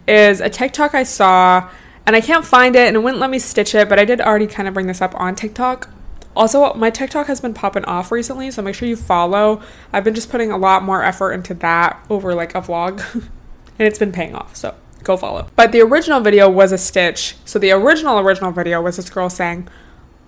is 0.07 0.41
a 0.41 0.49
tiktok 0.49 0.95
i 0.95 1.03
saw 1.03 1.69
and 2.07 2.17
I 2.17 2.21
can't 2.21 2.45
find 2.45 2.75
it 2.75 2.89
and 2.89 2.97
it 2.97 3.01
wouldn't 3.01 3.21
let 3.21 3.31
me 3.31 3.39
stitch 3.39 3.73
it, 3.73 3.89
but 3.89 3.99
I 4.01 4.05
did 4.05 4.21
already 4.21 4.49
kind 4.49 4.67
of 4.67 4.75
bring 4.75 4.89
this 4.89 5.01
up 5.01 5.15
on 5.15 5.37
TikTok. 5.37 5.89
Also, 6.35 6.75
my 6.75 6.91
TikTok 6.91 7.29
has 7.29 7.41
been 7.41 7.55
popping 7.55 7.85
off 7.85 8.11
recently, 8.11 8.51
so 8.51 8.63
make 8.63 8.75
sure 8.75 8.89
you 8.89 8.97
follow. 8.97 9.63
I've 9.93 10.03
been 10.03 10.15
just 10.15 10.29
putting 10.29 10.51
a 10.51 10.57
lot 10.57 10.83
more 10.83 11.05
effort 11.05 11.33
into 11.33 11.55
that 11.55 12.05
over 12.11 12.35
like 12.35 12.55
a 12.55 12.63
vlog, 12.63 13.01
and 13.15 13.29
it's 13.79 13.99
been 13.99 14.11
paying 14.11 14.35
off, 14.35 14.57
so 14.57 14.75
go 15.03 15.17
follow. 15.17 15.49
But 15.55 15.73
the 15.73 15.83
original 15.83 16.21
video 16.21 16.49
was 16.49 16.73
a 16.73 16.79
stitch. 16.79 17.37
So 17.45 17.59
the 17.59 17.71
original 17.71 18.19
original 18.19 18.53
video 18.53 18.81
was 18.81 18.97
this 18.97 19.11
girl 19.11 19.29
saying, 19.29 19.69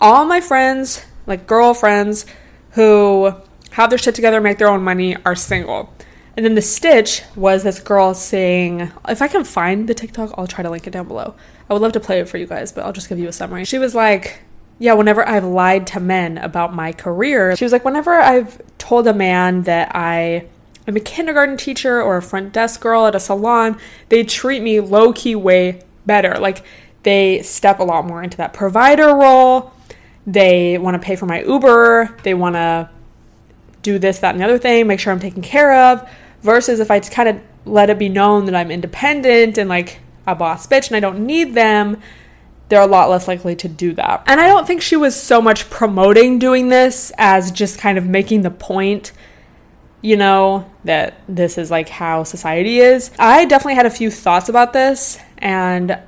"All 0.01 0.25
my 0.25 0.41
friends, 0.41 1.05
like 1.27 1.47
girlfriends 1.47 2.27
who 2.73 3.35
have 3.73 3.91
their 3.91 3.99
shit 3.99 4.15
together, 4.15 4.41
make 4.41 4.59
their 4.59 4.69
own 4.69 4.83
money, 4.83 5.17
are 5.25 5.35
single." 5.35 5.93
And 6.37 6.47
then 6.47 6.55
the 6.55 6.63
stitch 6.63 7.23
was 7.37 7.63
this 7.63 7.79
girl 7.79 8.15
saying, 8.15 8.91
if 9.07 9.21
I 9.21 9.29
can 9.29 9.45
find 9.45 9.87
the 9.87 9.93
TikTok, 9.93 10.33
I'll 10.39 10.47
try 10.47 10.63
to 10.63 10.71
link 10.71 10.87
it 10.87 10.91
down 10.91 11.07
below. 11.07 11.35
I 11.69 11.75
would 11.75 11.83
love 11.83 11.93
to 11.93 12.01
play 12.01 12.21
it 12.21 12.29
for 12.29 12.39
you 12.39 12.47
guys, 12.47 12.73
but 12.73 12.85
I'll 12.85 12.93
just 12.93 13.09
give 13.11 13.19
you 13.19 13.29
a 13.29 13.33
summary. 13.33 13.67
She 13.67 13.79
was 13.79 13.95
like, 13.95 14.41
yeah, 14.79 14.95
whenever 14.95 15.29
I've 15.29 15.45
lied 15.45 15.87
to 15.89 16.01
men 16.01 16.39
about 16.39 16.75
my 16.75 16.93
career, 16.93 17.55
she 17.55 17.65
was 17.65 17.73
like, 17.73 17.85
whenever 17.85 18.15
I've 18.15 18.61
told 18.79 19.07
a 19.07 19.13
man 19.13 19.63
that 19.63 19.95
I 19.95 20.47
am 20.89 20.97
a 20.97 21.01
kindergarten 21.01 21.59
teacher 21.59 22.01
or 22.01 22.17
a 22.17 22.23
front 22.23 22.53
desk 22.53 22.81
girl 22.81 23.07
at 23.07 23.15
a 23.15 23.21
salon, 23.21 23.79
they 24.09 24.25
treat 24.25 24.63
me 24.63 24.81
low 24.81 25.13
key 25.13 25.35
way 25.35 25.83
better. 26.07 26.39
Like 26.39 26.65
they 27.03 27.43
step 27.43 27.79
a 27.79 27.85
lot 27.85 28.07
more 28.07 28.23
into 28.23 28.39
that 28.39 28.55
provider 28.55 29.15
role. 29.15 29.73
They 30.27 30.79
want 30.79 30.95
to 30.95 31.07
pay 31.07 31.17
for 31.17 31.27
my 31.27 31.43
Uber. 31.43 32.17
They 32.23 32.33
want 32.33 32.55
to 32.55 32.89
do 33.83 33.99
this, 33.99 34.21
that, 34.21 34.35
and 34.35 34.41
the 34.41 34.45
other 34.45 34.59
thing, 34.59 34.87
make 34.87 35.01
sure 35.01 35.13
I'm 35.13 35.21
taken 35.21 35.43
care 35.43 35.93
of. 35.93 36.09
Versus 36.41 36.81
if 36.81 36.91
I 36.91 36.99
just 36.99 37.13
kind 37.13 37.29
of 37.29 37.41
let 37.65 37.91
it 37.91 37.99
be 37.99 38.09
known 38.09 38.47
that 38.47 38.55
I'm 38.55 38.71
independent 38.71 39.59
and 39.59 39.69
like 39.69 40.01
a 40.27 40.35
boss 40.35 40.67
bitch 40.67 40.89
and 40.89 40.97
I 40.97 41.01
don't 41.01 41.27
need 41.27 41.55
them, 41.55 42.01
they're 42.69 42.81
a 42.81 42.87
lot 42.87 43.11
less 43.11 43.29
likely 43.29 43.55
to 43.57 43.69
do 43.69 43.93
that. 43.95 44.23
And 44.27 44.41
I 44.41 44.47
don't 44.47 44.67
think 44.67 44.83
she 44.83 44.97
was 44.97 45.21
so 45.21 45.43
much 45.43 45.69
promoting 45.69 46.39
doing 46.39 46.69
this 46.69 47.13
as 47.19 47.53
just 47.53 47.79
kind 47.79 47.99
of 47.99 48.07
making 48.07 48.43
the 48.43 48.51
point, 48.51 49.13
you 50.01 50.17
know, 50.17 50.71
that 50.85 51.21
this 51.29 51.59
is 51.59 51.71
like 51.71 51.89
how 51.89 52.25
society 52.25 52.79
is. 52.79 53.11
I 53.19 53.45
definitely 53.45 53.75
had 53.75 53.87
a 53.87 53.91
few 53.91 54.11
thoughts 54.11 54.49
about 54.49 54.73
this 54.73 55.19
and 55.39 55.99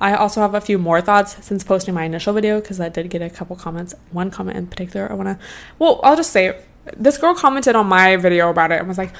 I 0.00 0.14
also 0.14 0.40
have 0.40 0.54
a 0.54 0.60
few 0.60 0.78
more 0.78 1.00
thoughts 1.00 1.44
since 1.44 1.64
posting 1.64 1.94
my 1.94 2.04
initial 2.04 2.32
video 2.32 2.60
because 2.60 2.80
I 2.80 2.88
did 2.88 3.08
get 3.10 3.22
a 3.22 3.30
couple 3.30 3.56
comments. 3.56 3.94
One 4.10 4.30
comment 4.30 4.56
in 4.56 4.66
particular 4.66 5.10
I 5.10 5.14
want 5.14 5.28
to, 5.28 5.46
well, 5.78 6.00
I'll 6.02 6.16
just 6.16 6.32
say 6.32 6.58
this 6.96 7.18
girl 7.18 7.34
commented 7.34 7.76
on 7.76 7.86
my 7.86 8.16
video 8.16 8.50
about 8.50 8.72
it 8.72 8.78
and 8.78 8.88
was 8.88 8.98
like, 8.98 9.12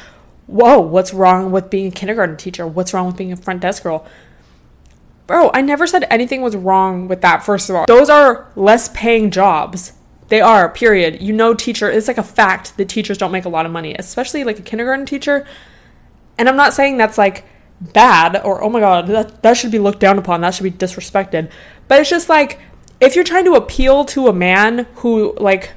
Whoa, 0.46 0.78
what's 0.78 1.12
wrong 1.12 1.50
with 1.50 1.70
being 1.70 1.88
a 1.88 1.90
kindergarten 1.90 2.36
teacher? 2.36 2.66
What's 2.66 2.94
wrong 2.94 3.06
with 3.06 3.16
being 3.16 3.32
a 3.32 3.36
front 3.36 3.60
desk 3.62 3.82
girl? 3.82 4.06
Bro, 5.26 5.50
I 5.52 5.60
never 5.60 5.88
said 5.88 6.06
anything 6.08 6.40
was 6.40 6.54
wrong 6.54 7.08
with 7.08 7.20
that, 7.22 7.44
first 7.44 7.68
of 7.68 7.74
all. 7.74 7.86
Those 7.86 8.08
are 8.08 8.48
less 8.54 8.88
paying 8.90 9.32
jobs. 9.32 9.92
They 10.28 10.40
are, 10.40 10.68
period. 10.68 11.20
You 11.20 11.32
know, 11.32 11.52
teacher, 11.52 11.90
it's 11.90 12.06
like 12.06 12.18
a 12.18 12.22
fact 12.22 12.76
that 12.76 12.88
teachers 12.88 13.18
don't 13.18 13.32
make 13.32 13.44
a 13.44 13.48
lot 13.48 13.66
of 13.66 13.72
money, 13.72 13.96
especially 13.98 14.44
like 14.44 14.58
a 14.60 14.62
kindergarten 14.62 15.04
teacher. 15.04 15.44
And 16.38 16.48
I'm 16.48 16.56
not 16.56 16.74
saying 16.74 16.96
that's 16.96 17.18
like 17.18 17.44
bad 17.80 18.40
or, 18.44 18.62
oh 18.62 18.68
my 18.68 18.80
God, 18.80 19.08
that, 19.08 19.42
that 19.42 19.56
should 19.56 19.72
be 19.72 19.80
looked 19.80 20.00
down 20.00 20.18
upon, 20.18 20.40
that 20.42 20.54
should 20.54 20.64
be 20.64 20.70
disrespected. 20.70 21.50
But 21.88 22.00
it's 22.00 22.10
just 22.10 22.28
like, 22.28 22.60
if 23.00 23.14
you're 23.14 23.24
trying 23.24 23.44
to 23.46 23.54
appeal 23.54 24.04
to 24.06 24.28
a 24.28 24.32
man 24.32 24.86
who, 24.96 25.34
like, 25.38 25.72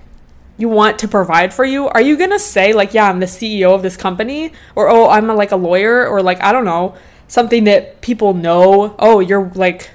you 0.60 0.68
want 0.68 1.00
to 1.00 1.08
provide 1.08 1.54
for 1.54 1.63
you, 1.63 1.88
are 1.88 2.01
you 2.01 2.18
going 2.18 2.32
to 2.32 2.38
say 2.38 2.74
like, 2.74 2.94
yeah, 2.94 3.10
I'm 3.10 3.22
the 3.22 3.25
CEO 3.25 3.74
of 3.74 3.82
this 3.82 3.96
company 3.96 4.51
or 4.75 4.89
oh, 4.89 5.10
I'm 5.10 5.30
a, 5.30 5.34
like 5.34 5.51
a 5.51 5.56
lawyer 5.56 6.06
or 6.06 6.22
like 6.22 6.44
I 6.44 6.51
don't 6.51 6.66
know, 6.66 6.96
something 7.30 7.63
that 7.63 8.01
people 8.01 8.34
know, 8.34 8.94
oh, 9.00 9.22
you're 9.22 9.50
like 9.56 9.89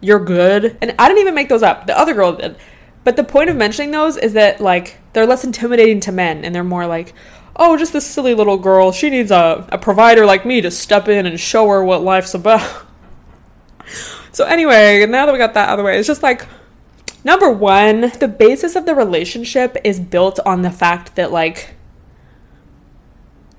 you're 0.00 0.24
good. 0.24 0.78
And 0.80 0.94
I 0.98 1.06
didn't 1.06 1.20
even 1.20 1.34
make 1.34 1.50
those 1.50 1.62
up. 1.62 1.86
The 1.86 1.96
other 1.96 2.14
girl 2.14 2.32
did. 2.32 2.56
But 3.04 3.16
the 3.16 3.24
point 3.24 3.50
of 3.50 3.56
mentioning 3.56 3.90
those 3.90 4.16
is 4.16 4.32
that 4.32 4.58
like 4.58 4.98
they're 5.12 5.26
less 5.26 5.44
intimidating 5.44 6.00
to 6.00 6.12
men 6.12 6.46
and 6.46 6.54
they're 6.54 6.64
more 6.64 6.86
like, 6.86 7.12
oh, 7.56 7.76
just 7.76 7.92
this 7.92 8.06
silly 8.06 8.32
little 8.32 8.56
girl. 8.56 8.92
She 8.92 9.10
needs 9.10 9.30
a, 9.30 9.68
a 9.70 9.76
provider 9.76 10.24
like 10.24 10.46
me 10.46 10.62
to 10.62 10.70
step 10.70 11.08
in 11.08 11.26
and 11.26 11.38
show 11.38 11.68
her 11.68 11.84
what 11.84 12.02
life's 12.02 12.32
about. 12.32 12.86
so 14.32 14.46
anyway, 14.46 15.04
now 15.04 15.26
that 15.26 15.32
we 15.32 15.38
got 15.38 15.52
that 15.52 15.68
out 15.68 15.78
of 15.78 15.82
the 15.82 15.84
way, 15.84 15.98
it's 15.98 16.06
just 16.06 16.22
like 16.22 16.46
Number 17.22 17.50
one, 17.50 18.12
the 18.18 18.28
basis 18.28 18.76
of 18.76 18.86
the 18.86 18.94
relationship 18.94 19.76
is 19.84 20.00
built 20.00 20.40
on 20.46 20.62
the 20.62 20.70
fact 20.70 21.16
that, 21.16 21.30
like, 21.30 21.74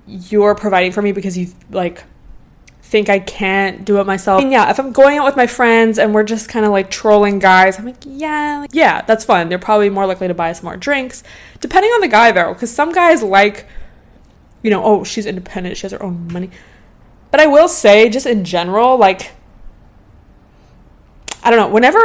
you're 0.07 0.55
providing 0.55 0.91
for 0.91 1.01
me 1.01 1.11
because 1.11 1.37
you, 1.37 1.47
like, 1.69 2.03
think 2.91 3.07
I 3.07 3.19
can't 3.19 3.85
do 3.85 4.01
it 4.01 4.05
myself. 4.05 4.43
And 4.43 4.51
yeah, 4.51 4.69
if 4.69 4.77
I'm 4.77 4.91
going 4.91 5.17
out 5.17 5.23
with 5.23 5.37
my 5.37 5.47
friends 5.47 5.97
and 5.97 6.13
we're 6.13 6.23
just 6.23 6.49
kind 6.49 6.65
of 6.65 6.73
like 6.73 6.91
trolling 6.91 7.39
guys, 7.39 7.79
I'm 7.79 7.85
like, 7.85 8.03
yeah, 8.03 8.57
like, 8.59 8.71
yeah, 8.73 9.01
that's 9.03 9.23
fun. 9.23 9.47
They're 9.47 9.57
probably 9.57 9.89
more 9.89 10.05
likely 10.05 10.27
to 10.27 10.33
buy 10.33 10.49
us 10.49 10.61
more 10.61 10.75
drinks, 10.75 11.23
depending 11.61 11.89
on 11.91 12.01
the 12.01 12.09
guy 12.09 12.33
though, 12.33 12.53
because 12.53 12.69
some 12.69 12.91
guys 12.91 13.23
like, 13.23 13.65
you 14.61 14.69
know, 14.69 14.83
oh, 14.83 15.05
she's 15.05 15.25
independent, 15.25 15.77
she 15.77 15.83
has 15.83 15.93
her 15.93 16.03
own 16.03 16.27
money. 16.33 16.51
But 17.31 17.39
I 17.39 17.47
will 17.47 17.69
say, 17.69 18.09
just 18.09 18.25
in 18.25 18.43
general, 18.43 18.97
like, 18.97 19.31
I 21.41 21.49
don't 21.49 21.59
know, 21.59 21.73
whenever 21.73 21.97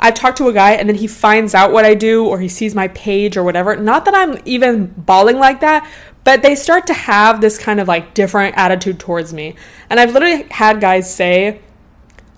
I've 0.00 0.14
talked 0.14 0.38
to 0.38 0.48
a 0.48 0.52
guy 0.52 0.72
and 0.72 0.88
then 0.88 0.96
he 0.96 1.06
finds 1.06 1.54
out 1.54 1.72
what 1.72 1.84
I 1.84 1.94
do 1.94 2.26
or 2.26 2.40
he 2.40 2.48
sees 2.48 2.74
my 2.74 2.88
page 2.88 3.36
or 3.36 3.44
whatever. 3.44 3.76
Not 3.76 4.06
that 4.06 4.14
I'm 4.14 4.40
even 4.46 4.86
balling 4.86 5.38
like 5.38 5.60
that, 5.60 5.88
but 6.24 6.42
they 6.42 6.54
start 6.54 6.86
to 6.86 6.94
have 6.94 7.40
this 7.40 7.58
kind 7.58 7.80
of 7.80 7.86
like 7.86 8.14
different 8.14 8.56
attitude 8.56 8.98
towards 8.98 9.34
me. 9.34 9.54
And 9.90 10.00
I've 10.00 10.12
literally 10.12 10.44
had 10.50 10.80
guys 10.80 11.14
say, 11.14 11.60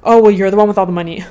Oh, 0.02 0.20
well, 0.20 0.32
you're 0.32 0.50
the 0.50 0.56
one 0.56 0.66
with 0.66 0.76
all 0.76 0.86
the 0.86 0.92
money. 0.92 1.24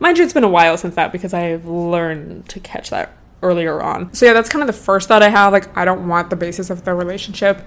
Mind 0.00 0.18
you, 0.18 0.24
it's 0.24 0.32
been 0.32 0.42
a 0.42 0.48
while 0.48 0.76
since 0.76 0.96
that 0.96 1.12
because 1.12 1.32
I've 1.32 1.66
learned 1.66 2.48
to 2.48 2.58
catch 2.58 2.90
that 2.90 3.16
earlier 3.42 3.80
on. 3.80 4.12
So, 4.12 4.26
yeah, 4.26 4.32
that's 4.32 4.48
kind 4.48 4.62
of 4.62 4.66
the 4.66 4.72
first 4.72 5.06
thought 5.06 5.22
I 5.22 5.28
have. 5.28 5.52
Like, 5.52 5.76
I 5.76 5.84
don't 5.84 6.08
want 6.08 6.30
the 6.30 6.36
basis 6.36 6.70
of 6.70 6.84
the 6.84 6.94
relationship 6.94 7.64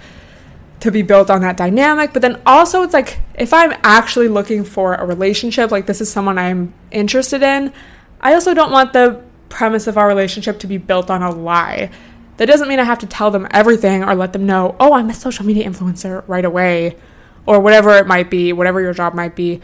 to 0.80 0.92
be 0.92 1.02
built 1.02 1.30
on 1.30 1.42
that 1.42 1.58
dynamic. 1.58 2.14
But 2.14 2.22
then 2.22 2.42
also, 2.46 2.84
it's 2.84 2.94
like 2.94 3.20
if 3.36 3.54
I'm 3.54 3.74
actually 3.84 4.28
looking 4.28 4.64
for 4.64 4.96
a 4.96 5.06
relationship, 5.06 5.72
like 5.72 5.86
this 5.86 6.02
is 6.02 6.12
someone 6.12 6.38
I'm 6.38 6.74
interested 6.92 7.42
in, 7.42 7.74
I 8.22 8.34
also 8.34 8.54
don't 8.54 8.72
want 8.72 8.94
the 8.94 9.22
premise 9.50 9.88
of 9.88 9.98
our 9.98 10.08
relationship 10.08 10.60
to 10.60 10.68
be 10.68 10.78
built 10.78 11.10
on 11.10 11.22
a 11.22 11.32
lie. 11.32 11.90
That 12.38 12.48
doesn't 12.48 12.68
mean 12.68 12.80
I 12.80 12.84
have 12.84 13.00
to 13.00 13.08
tell 13.08 13.32
them 13.32 13.48
everything 13.52 14.04
or 14.04 14.16
let 14.16 14.34
them 14.34 14.46
know, 14.46 14.76
oh, 14.80 14.94
I'm 14.94 15.10
a 15.10 15.14
social 15.14 15.46
media 15.46 15.70
influencer 15.70 16.28
right 16.28 16.44
away, 16.44 16.98
or 17.46 17.60
whatever 17.60 17.96
it 17.98 18.08
might 18.08 18.30
be, 18.30 18.54
whatever 18.54 18.82
your 18.82 18.94
job 18.94 19.14
might 19.14 19.36
be. 19.36 19.62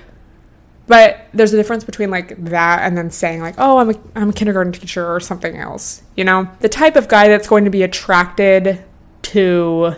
But 0.85 1.27
there's 1.33 1.53
a 1.53 1.57
difference 1.57 1.83
between 1.83 2.09
like 2.09 2.43
that 2.45 2.81
and 2.81 2.97
then 2.97 3.11
saying 3.11 3.41
like, 3.41 3.55
oh, 3.57 3.77
I'm 3.77 3.91
a, 3.91 3.95
I'm 4.15 4.29
a 4.29 4.33
kindergarten 4.33 4.73
teacher 4.73 5.05
or 5.05 5.19
something 5.19 5.55
else. 5.55 6.01
You 6.15 6.23
know, 6.23 6.49
the 6.61 6.69
type 6.69 6.95
of 6.95 7.07
guy 7.07 7.27
that's 7.27 7.47
going 7.47 7.65
to 7.65 7.71
be 7.71 7.83
attracted 7.83 8.83
to 9.21 9.93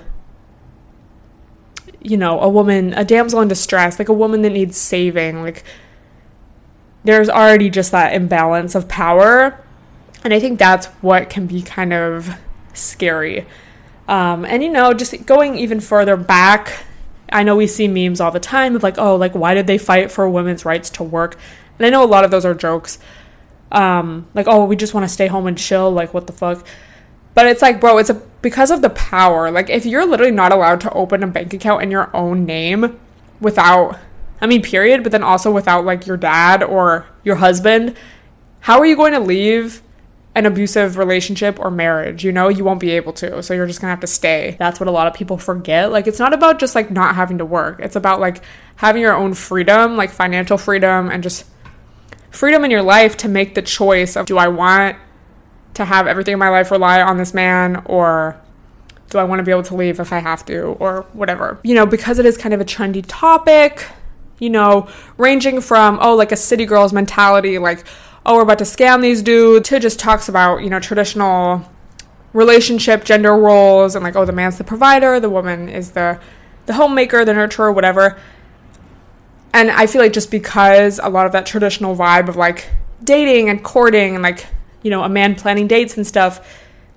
you 2.01 2.17
know, 2.17 2.39
a 2.39 2.50
woman, 2.50 2.93
a 2.93 3.05
damsel 3.05 3.41
in 3.41 3.48
distress, 3.48 4.00
like 4.00 4.10
a 4.10 4.13
woman 4.13 4.41
that 4.41 4.51
needs 4.51 4.77
saving, 4.77 5.41
like 5.43 5.63
there's 7.03 7.29
already 7.29 7.70
just 7.70 7.91
that 7.91 8.13
imbalance 8.13 8.75
of 8.75 8.88
power. 8.88 9.63
And 10.24 10.34
I 10.34 10.39
think 10.39 10.60
that's 10.60 10.88
what 11.01 11.29
can 11.29 11.48
be 11.48 11.62
kind 11.62 11.93
of 11.93 12.36
scary. 12.74 13.46
Um, 14.08 14.46
and 14.46 14.62
you 14.62 14.70
know, 14.70 14.93
just 14.93 15.25
going 15.25 15.55
even 15.55 15.79
further 15.79 16.15
back, 16.15 16.84
I 17.31 17.43
know 17.43 17.55
we 17.55 17.67
see 17.67 17.88
memes 17.88 18.20
all 18.20 18.31
the 18.31 18.39
time 18.39 18.75
of 18.75 18.84
like, 18.84 18.98
oh, 18.98 19.15
like 19.15 19.34
why 19.34 19.53
did 19.53 19.67
they 19.67 19.77
fight 19.77 20.12
for 20.12 20.29
women's 20.29 20.65
rights 20.65 20.89
to 20.91 21.03
work? 21.03 21.38
And 21.77 21.86
I 21.86 21.89
know 21.89 22.03
a 22.03 22.05
lot 22.05 22.24
of 22.24 22.31
those 22.31 22.46
are 22.46 22.53
jokes. 22.53 23.00
Um, 23.72 24.27
like, 24.34 24.48
oh, 24.48 24.65
we 24.65 24.75
just 24.75 24.93
want 24.93 25.05
to 25.05 25.10
stay 25.10 25.27
home 25.27 25.48
and 25.48 25.58
chill. 25.58 25.89
Like, 25.91 26.13
what 26.13 26.27
the 26.27 26.34
fuck? 26.34 26.65
But 27.33 27.47
it's 27.47 27.61
like, 27.61 27.79
bro, 27.79 27.97
it's 27.97 28.09
a, 28.09 28.21
because 28.41 28.71
of 28.71 28.81
the 28.81 28.89
power. 28.89 29.51
Like, 29.51 29.69
if 29.69 29.85
you're 29.85 30.05
literally 30.05 30.31
not 30.31 30.51
allowed 30.51 30.81
to 30.81 30.93
open 30.93 31.23
a 31.23 31.27
bank 31.27 31.53
account 31.53 31.83
in 31.83 31.91
your 31.91 32.15
own 32.15 32.45
name 32.45 33.00
without, 33.39 34.00
I 34.41 34.47
mean, 34.47 34.61
period, 34.61 35.03
but 35.03 35.11
then 35.11 35.23
also 35.23 35.51
without 35.51 35.85
like 35.85 36.05
your 36.05 36.17
dad 36.17 36.63
or 36.63 37.05
your 37.23 37.35
husband, 37.35 37.95
how 38.61 38.79
are 38.79 38.85
you 38.85 38.95
going 38.95 39.13
to 39.13 39.19
leave 39.19 39.81
an 40.33 40.45
abusive 40.45 40.97
relationship 40.97 41.59
or 41.59 41.69
marriage, 41.69 42.23
you 42.23 42.31
know, 42.31 42.47
you 42.47 42.63
won't 42.63 42.79
be 42.79 42.91
able 42.91 43.11
to. 43.11 43.43
So 43.43 43.53
you're 43.53 43.67
just 43.67 43.81
gonna 43.81 43.91
have 43.91 44.00
to 44.00 44.07
stay. 44.07 44.55
That's 44.59 44.79
what 44.79 44.88
a 44.88 44.91
lot 44.91 45.07
of 45.07 45.13
people 45.13 45.38
forget. 45.38 45.91
Like, 45.91 46.07
it's 46.07 46.19
not 46.19 46.33
about 46.33 46.59
just 46.59 46.73
like 46.73 46.89
not 46.89 47.15
having 47.15 47.38
to 47.39 47.45
work, 47.45 47.79
it's 47.79 47.95
about 47.95 48.21
like 48.21 48.41
having 48.77 49.01
your 49.01 49.13
own 49.13 49.33
freedom, 49.33 49.97
like 49.97 50.09
financial 50.09 50.57
freedom, 50.57 51.09
and 51.09 51.21
just 51.21 51.45
freedom 52.29 52.63
in 52.63 52.71
your 52.71 52.81
life 52.81 53.17
to 53.17 53.27
make 53.27 53.55
the 53.55 53.61
choice 53.61 54.15
of 54.15 54.25
do 54.25 54.38
I 54.38 54.47
want 54.47 54.97
to 55.74 55.86
have 55.86 56.08
everything 56.08 56.34
in 56.34 56.40
my 56.40 56.50
life 56.50 56.72
rely 56.72 57.01
on 57.01 57.18
this 57.18 57.34
man 57.34 57.82
or 57.86 58.40
do 59.10 59.18
I 59.18 59.24
want 59.24 59.40
to 59.40 59.44
be 59.44 59.51
able 59.51 59.63
to 59.63 59.75
leave 59.75 60.00
if 60.00 60.12
I 60.12 60.20
have 60.20 60.46
to 60.46 60.62
or 60.80 61.06
whatever. 61.13 61.60
You 61.63 61.75
know, 61.75 61.86
because 61.86 62.18
it 62.18 62.25
is 62.25 62.38
kind 62.38 62.54
of 62.54 62.62
a 62.62 62.66
trendy 62.66 63.04
topic, 63.08 63.86
you 64.40 64.50
know, 64.50 64.90
ranging 65.18 65.62
from, 65.62 66.00
oh, 66.01 66.16
like 66.16 66.32
a 66.32 66.38
city 66.38 66.66
girl's 66.66 66.94
mentality, 66.94 67.60
like, 67.60 67.86
oh, 68.25 68.36
we're 68.36 68.44
about 68.44 68.60
to 68.60 68.63
scam 68.63 69.01
these 69.01 69.22
dudes, 69.22 69.70
to 69.70 69.80
just 69.80 70.00
talks 70.00 70.30
about, 70.30 70.63
you 70.63 70.70
know, 70.70 70.80
traditional 70.80 71.70
relationship 72.34 73.04
gender 73.04 73.36
roles 73.36 73.96
and 73.96 74.04
like, 74.04 74.16
oh, 74.16 74.25
the 74.25 74.32
man's 74.32 74.58
the 74.58 74.63
provider, 74.63 75.20
the 75.20 75.30
woman 75.30 75.70
is 75.70 75.92
the 75.92 76.20
the 76.68 76.74
homemaker, 76.74 77.25
the 77.25 77.34
nurturer, 77.34 77.74
whatever. 77.74 78.18
And 79.54 79.70
I 79.72 79.88
feel 79.88 80.01
like 80.01 80.13
just 80.13 80.32
because 80.32 81.00
a 81.04 81.10
lot 81.10 81.25
of 81.25 81.34
that 81.34 81.46
traditional 81.46 81.96
vibe 81.96 82.30
of 82.30 82.38
like 82.38 82.70
dating 83.04 83.50
and 83.50 83.63
courting 83.63 84.13
and 84.13 84.24
like, 84.24 84.48
you 84.81 84.89
know, 84.89 85.03
a 85.03 85.09
man 85.09 85.35
planning 85.35 85.67
dates 85.67 85.97
and 85.97 86.05
stuff, 86.05 86.47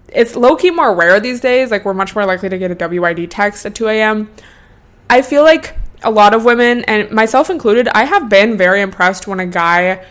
it's 0.09 0.37
low 0.37 0.57
key 0.57 0.71
more 0.71 0.95
rare 0.95 1.21
these 1.21 1.41
days. 1.41 1.71
Like, 1.71 1.85
we're 1.85 1.95
much 1.95 2.15
more 2.15 2.25
likely 2.25 2.49
to 2.49 2.59
get 2.59 2.71
a 2.71 2.77
WYD 2.77 3.29
text 3.31 3.67
at 3.67 3.75
2 3.75 3.89
a.m. 3.89 4.31
I 5.11 5.23
feel 5.23 5.43
like 5.43 5.77
a 6.03 6.11
lot 6.11 6.35
of 6.35 6.45
women, 6.45 6.85
and 6.85 7.11
myself 7.11 7.51
included, 7.51 7.89
I 7.89 8.05
have 8.05 8.29
been 8.29 8.57
very 8.57 8.81
impressed 8.81 9.27
when 9.27 9.41
a 9.41 9.47
guy 9.47 10.05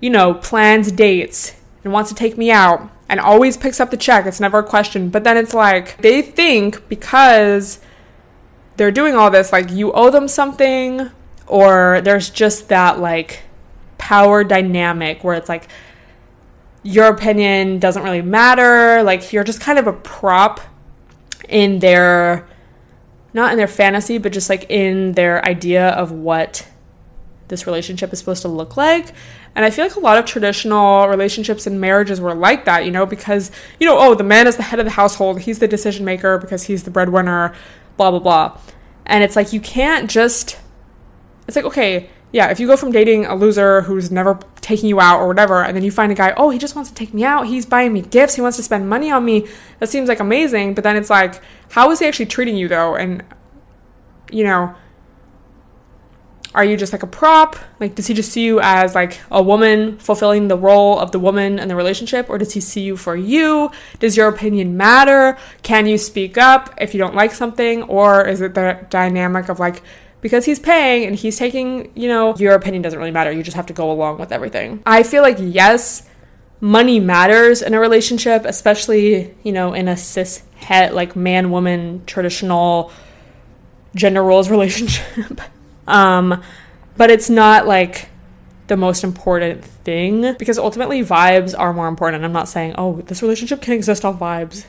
you 0.00 0.10
know, 0.10 0.34
plans 0.34 0.90
dates 0.90 1.54
and 1.84 1.92
wants 1.92 2.10
to 2.10 2.16
take 2.16 2.36
me 2.36 2.50
out 2.50 2.90
and 3.08 3.20
always 3.20 3.56
picks 3.56 3.80
up 3.80 3.90
the 3.90 3.96
check. 3.96 4.26
It's 4.26 4.40
never 4.40 4.58
a 4.58 4.64
question. 4.64 5.10
But 5.10 5.24
then 5.24 5.36
it's 5.36 5.54
like 5.54 5.96
they 5.98 6.22
think 6.22 6.88
because 6.88 7.80
they're 8.76 8.90
doing 8.90 9.14
all 9.14 9.30
this, 9.30 9.52
like 9.52 9.70
you 9.70 9.92
owe 9.92 10.10
them 10.10 10.26
something, 10.26 11.10
or 11.46 12.00
there's 12.02 12.30
just 12.30 12.68
that 12.68 12.98
like 12.98 13.42
power 13.98 14.42
dynamic 14.42 15.22
where 15.22 15.34
it's 15.34 15.48
like 15.48 15.68
your 16.82 17.06
opinion 17.06 17.78
doesn't 17.78 18.02
really 18.02 18.22
matter. 18.22 19.02
Like 19.02 19.32
you're 19.32 19.44
just 19.44 19.60
kind 19.60 19.78
of 19.78 19.86
a 19.86 19.92
prop 19.92 20.60
in 21.48 21.78
their, 21.78 22.48
not 23.34 23.52
in 23.52 23.58
their 23.58 23.68
fantasy, 23.68 24.18
but 24.18 24.32
just 24.32 24.48
like 24.48 24.70
in 24.70 25.12
their 25.12 25.44
idea 25.44 25.88
of 25.90 26.12
what 26.12 26.66
this 27.48 27.66
relationship 27.66 28.12
is 28.12 28.18
supposed 28.18 28.42
to 28.42 28.48
look 28.48 28.76
like. 28.76 29.12
And 29.54 29.64
I 29.64 29.70
feel 29.70 29.84
like 29.84 29.96
a 29.96 30.00
lot 30.00 30.16
of 30.16 30.24
traditional 30.24 31.08
relationships 31.08 31.66
and 31.66 31.80
marriages 31.80 32.20
were 32.20 32.34
like 32.34 32.64
that, 32.66 32.84
you 32.84 32.92
know, 32.92 33.04
because, 33.04 33.50
you 33.80 33.86
know, 33.86 33.98
oh, 33.98 34.14
the 34.14 34.24
man 34.24 34.46
is 34.46 34.56
the 34.56 34.62
head 34.62 34.78
of 34.78 34.84
the 34.84 34.92
household, 34.92 35.40
he's 35.40 35.58
the 35.58 35.68
decision 35.68 36.04
maker 36.04 36.38
because 36.38 36.62
he's 36.62 36.84
the 36.84 36.90
breadwinner, 36.90 37.52
blah, 37.96 38.10
blah, 38.10 38.20
blah. 38.20 38.58
And 39.06 39.24
it's 39.24 39.34
like, 39.34 39.52
you 39.52 39.60
can't 39.60 40.08
just, 40.08 40.56
it's 41.48 41.56
like, 41.56 41.64
okay, 41.64 42.08
yeah, 42.32 42.50
if 42.50 42.60
you 42.60 42.66
go 42.66 42.76
from 42.76 42.92
dating 42.92 43.26
a 43.26 43.34
loser 43.34 43.80
who's 43.82 44.10
never 44.10 44.38
taking 44.60 44.88
you 44.88 45.00
out 45.00 45.18
or 45.18 45.26
whatever, 45.26 45.64
and 45.64 45.76
then 45.76 45.82
you 45.82 45.90
find 45.90 46.12
a 46.12 46.14
guy, 46.14 46.32
oh, 46.36 46.50
he 46.50 46.58
just 46.58 46.76
wants 46.76 46.88
to 46.90 46.94
take 46.94 47.12
me 47.12 47.24
out, 47.24 47.46
he's 47.46 47.66
buying 47.66 47.92
me 47.92 48.02
gifts, 48.02 48.36
he 48.36 48.40
wants 48.40 48.56
to 48.56 48.62
spend 48.62 48.88
money 48.88 49.10
on 49.10 49.24
me, 49.24 49.48
that 49.80 49.88
seems 49.88 50.08
like 50.08 50.20
amazing. 50.20 50.74
But 50.74 50.84
then 50.84 50.96
it's 50.96 51.10
like, 51.10 51.40
how 51.70 51.90
is 51.90 51.98
he 51.98 52.06
actually 52.06 52.26
treating 52.26 52.56
you 52.56 52.68
though? 52.68 52.94
And, 52.94 53.24
you 54.30 54.44
know, 54.44 54.74
are 56.54 56.64
you 56.64 56.76
just 56.76 56.92
like 56.92 57.02
a 57.02 57.06
prop? 57.06 57.56
Like, 57.78 57.94
does 57.94 58.06
he 58.06 58.14
just 58.14 58.32
see 58.32 58.44
you 58.44 58.60
as 58.60 58.94
like 58.94 59.20
a 59.30 59.42
woman 59.42 59.98
fulfilling 59.98 60.48
the 60.48 60.56
role 60.56 60.98
of 60.98 61.12
the 61.12 61.18
woman 61.18 61.58
in 61.58 61.68
the 61.68 61.76
relationship? 61.76 62.28
Or 62.28 62.38
does 62.38 62.52
he 62.52 62.60
see 62.60 62.82
you 62.82 62.96
for 62.96 63.16
you? 63.16 63.70
Does 64.00 64.16
your 64.16 64.28
opinion 64.28 64.76
matter? 64.76 65.38
Can 65.62 65.86
you 65.86 65.96
speak 65.96 66.36
up 66.38 66.74
if 66.78 66.92
you 66.92 66.98
don't 66.98 67.14
like 67.14 67.32
something? 67.32 67.84
Or 67.84 68.26
is 68.26 68.40
it 68.40 68.54
the 68.54 68.84
dynamic 68.90 69.48
of 69.48 69.60
like, 69.60 69.82
because 70.20 70.44
he's 70.44 70.58
paying 70.58 71.06
and 71.06 71.16
he's 71.16 71.38
taking, 71.38 71.90
you 71.94 72.08
know, 72.08 72.36
your 72.36 72.54
opinion 72.54 72.82
doesn't 72.82 72.98
really 72.98 73.10
matter. 73.10 73.32
You 73.32 73.42
just 73.42 73.56
have 73.56 73.66
to 73.66 73.72
go 73.72 73.90
along 73.90 74.18
with 74.18 74.32
everything. 74.32 74.82
I 74.84 75.02
feel 75.02 75.22
like, 75.22 75.38
yes, 75.40 76.08
money 76.60 77.00
matters 77.00 77.62
in 77.62 77.74
a 77.74 77.80
relationship, 77.80 78.44
especially, 78.44 79.34
you 79.42 79.52
know, 79.52 79.72
in 79.72 79.88
a 79.88 79.96
cis 79.96 80.42
het, 80.56 80.94
like 80.94 81.16
man 81.16 81.50
woman 81.50 82.02
traditional 82.06 82.92
gender 83.94 84.22
roles 84.22 84.50
relationship. 84.50 85.40
Um, 85.86 86.42
but 86.96 87.10
it's 87.10 87.30
not 87.30 87.66
like 87.66 88.08
the 88.66 88.76
most 88.76 89.02
important 89.02 89.64
thing 89.64 90.34
because 90.38 90.58
ultimately 90.58 91.02
vibes 91.02 91.58
are 91.58 91.72
more 91.72 91.88
important. 91.88 92.24
I'm 92.24 92.32
not 92.32 92.48
saying, 92.48 92.74
oh, 92.78 93.00
this 93.02 93.22
relationship 93.22 93.62
can 93.62 93.74
exist 93.74 94.04
off 94.04 94.18
vibes. 94.18 94.64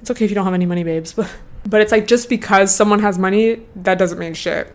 It's 0.00 0.10
okay 0.10 0.24
if 0.24 0.30
you 0.30 0.34
don't 0.34 0.44
have 0.44 0.54
any 0.54 0.66
money, 0.66 0.84
babes. 0.84 1.12
But 1.12 1.30
but 1.66 1.80
it's 1.80 1.92
like 1.92 2.06
just 2.06 2.28
because 2.28 2.74
someone 2.74 3.00
has 3.00 3.18
money, 3.18 3.60
that 3.76 3.98
doesn't 3.98 4.18
mean 4.18 4.34
shit. 4.34 4.74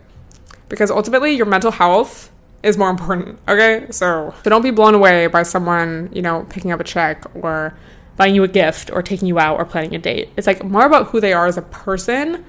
Because 0.69 0.91
ultimately 0.91 1.33
your 1.33 1.45
mental 1.45 1.71
health 1.71 2.31
is 2.63 2.77
more 2.77 2.89
important. 2.89 3.39
Okay? 3.47 3.87
So 3.91 4.33
so 4.43 4.49
don't 4.49 4.61
be 4.61 4.71
blown 4.71 4.93
away 4.93 5.27
by 5.27 5.43
someone, 5.43 6.09
you 6.13 6.21
know, 6.21 6.45
picking 6.49 6.71
up 6.71 6.79
a 6.79 6.83
check 6.83 7.23
or 7.35 7.77
buying 8.17 8.35
you 8.35 8.43
a 8.43 8.47
gift 8.47 8.91
or 8.91 9.01
taking 9.01 9.27
you 9.27 9.39
out 9.39 9.57
or 9.57 9.65
planning 9.65 9.95
a 9.95 9.99
date. 9.99 10.29
It's 10.37 10.47
like 10.47 10.63
more 10.63 10.85
about 10.85 11.07
who 11.07 11.19
they 11.19 11.33
are 11.33 11.47
as 11.47 11.57
a 11.57 11.61
person, 11.61 12.45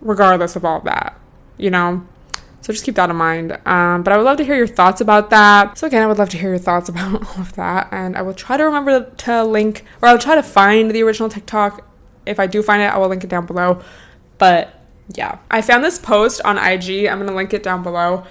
regardless 0.00 0.56
of 0.56 0.64
all 0.64 0.78
of 0.78 0.84
that. 0.84 1.18
You 1.58 1.70
know? 1.70 2.06
So 2.62 2.72
just 2.72 2.84
keep 2.84 2.94
that 2.96 3.10
in 3.10 3.16
mind. 3.16 3.52
Um, 3.66 4.02
but 4.02 4.12
I 4.12 4.16
would 4.16 4.24
love 4.24 4.36
to 4.36 4.44
hear 4.44 4.54
your 4.54 4.66
thoughts 4.66 5.00
about 5.00 5.30
that. 5.30 5.78
So 5.78 5.86
again, 5.86 6.02
I 6.02 6.06
would 6.06 6.18
love 6.18 6.28
to 6.30 6.38
hear 6.38 6.50
your 6.50 6.58
thoughts 6.58 6.88
about 6.90 7.14
all 7.14 7.40
of 7.40 7.54
that. 7.54 7.88
And 7.90 8.16
I 8.16 8.22
will 8.22 8.34
try 8.34 8.56
to 8.56 8.64
remember 8.64 9.10
to 9.10 9.44
link, 9.44 9.84
or 10.02 10.08
I'll 10.08 10.18
try 10.18 10.34
to 10.34 10.42
find 10.42 10.90
the 10.90 11.02
original 11.02 11.28
TikTok. 11.28 11.86
If 12.26 12.38
I 12.38 12.46
do 12.46 12.62
find 12.62 12.82
it, 12.82 12.86
I 12.86 12.98
will 12.98 13.08
link 13.08 13.24
it 13.24 13.30
down 13.30 13.46
below. 13.46 13.82
But 14.38 14.79
yeah, 15.14 15.38
I 15.50 15.62
found 15.62 15.84
this 15.84 15.98
post 15.98 16.40
on 16.44 16.58
IG. 16.58 17.06
I'm 17.06 17.18
gonna 17.18 17.34
link 17.34 17.52
it 17.54 17.62
down 17.62 17.82
below. 17.82 18.24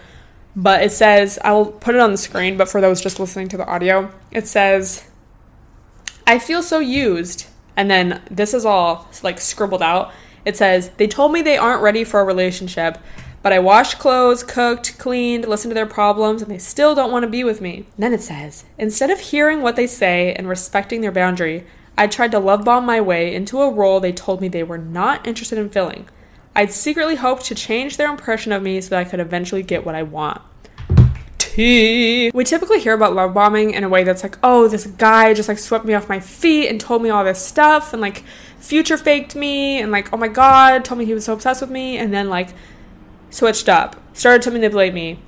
But 0.55 0.81
it 0.81 0.91
says, 0.91 1.39
I 1.43 1.53
will 1.53 1.67
put 1.67 1.95
it 1.95 2.01
on 2.01 2.11
the 2.11 2.17
screen, 2.17 2.57
but 2.57 2.67
for 2.67 2.81
those 2.81 3.01
just 3.01 3.19
listening 3.19 3.47
to 3.49 3.57
the 3.57 3.67
audio, 3.67 4.11
it 4.31 4.47
says, 4.47 5.07
I 6.25 6.39
feel 6.39 6.63
so 6.63 6.79
used. 6.79 7.45
And 7.77 7.89
then 7.89 8.21
this 8.29 8.53
is 8.53 8.65
all 8.65 9.07
like 9.23 9.39
scribbled 9.39 9.83
out. 9.83 10.11
It 10.45 10.57
says, 10.57 10.89
They 10.97 11.07
told 11.07 11.31
me 11.31 11.41
they 11.41 11.57
aren't 11.57 11.83
ready 11.83 12.03
for 12.03 12.19
a 12.19 12.25
relationship 12.25 12.97
but 13.41 13.53
I 13.53 13.59
washed 13.59 13.99
clothes, 13.99 14.43
cooked, 14.43 14.97
cleaned, 14.97 15.47
listened 15.47 15.71
to 15.71 15.75
their 15.75 15.85
problems, 15.85 16.41
and 16.41 16.51
they 16.51 16.57
still 16.57 16.93
don't 16.93 17.11
want 17.11 17.23
to 17.23 17.29
be 17.29 17.43
with 17.43 17.61
me. 17.61 17.87
And 17.95 18.03
then 18.03 18.13
it 18.13 18.21
says, 18.21 18.65
instead 18.77 19.09
of 19.09 19.19
hearing 19.19 19.61
what 19.61 19.75
they 19.75 19.87
say 19.87 20.33
and 20.33 20.47
respecting 20.49 21.01
their 21.01 21.11
boundary, 21.11 21.65
I 21.97 22.07
tried 22.07 22.31
to 22.31 22.39
love 22.39 22.65
bomb 22.65 22.85
my 22.85 22.99
way 22.99 23.33
into 23.33 23.61
a 23.61 23.71
role 23.71 23.99
they 23.99 24.11
told 24.11 24.41
me 24.41 24.47
they 24.47 24.63
were 24.63 24.77
not 24.77 25.25
interested 25.25 25.57
in 25.57 25.69
filling. 25.69 26.07
I'd 26.55 26.71
secretly 26.71 27.15
hoped 27.15 27.45
to 27.45 27.55
change 27.55 27.97
their 27.97 28.09
impression 28.09 28.51
of 28.51 28.61
me 28.61 28.81
so 28.81 28.89
that 28.89 28.99
I 28.99 29.03
could 29.05 29.19
eventually 29.19 29.63
get 29.63 29.85
what 29.85 29.95
I 29.95 30.03
want. 30.03 30.41
Tea. 31.37 32.31
We 32.33 32.43
typically 32.43 32.79
hear 32.79 32.93
about 32.93 33.13
love 33.13 33.33
bombing 33.33 33.71
in 33.71 33.83
a 33.83 33.89
way 33.89 34.03
that's 34.03 34.23
like, 34.23 34.37
oh, 34.43 34.67
this 34.67 34.85
guy 34.85 35.33
just 35.33 35.49
like 35.49 35.57
swept 35.57 35.85
me 35.85 35.93
off 35.93 36.09
my 36.09 36.19
feet 36.19 36.67
and 36.67 36.79
told 36.79 37.01
me 37.01 37.09
all 37.09 37.23
this 37.23 37.43
stuff 37.43 37.93
and 37.93 38.01
like 38.01 38.23
future 38.59 38.97
faked 38.97 39.35
me 39.35 39.79
and 39.79 39.91
like, 39.91 40.13
oh 40.13 40.17
my 40.17 40.27
god, 40.27 40.85
told 40.85 40.99
me 40.99 41.05
he 41.05 41.13
was 41.13 41.25
so 41.25 41.33
obsessed 41.33 41.61
with 41.61 41.71
me 41.71 41.97
and 41.97 42.13
then 42.13 42.29
like 42.29 42.49
switched 43.29 43.69
up, 43.69 43.95
started 44.13 44.41
to 44.43 44.51
manipulate 44.51 44.93
me, 44.93 45.19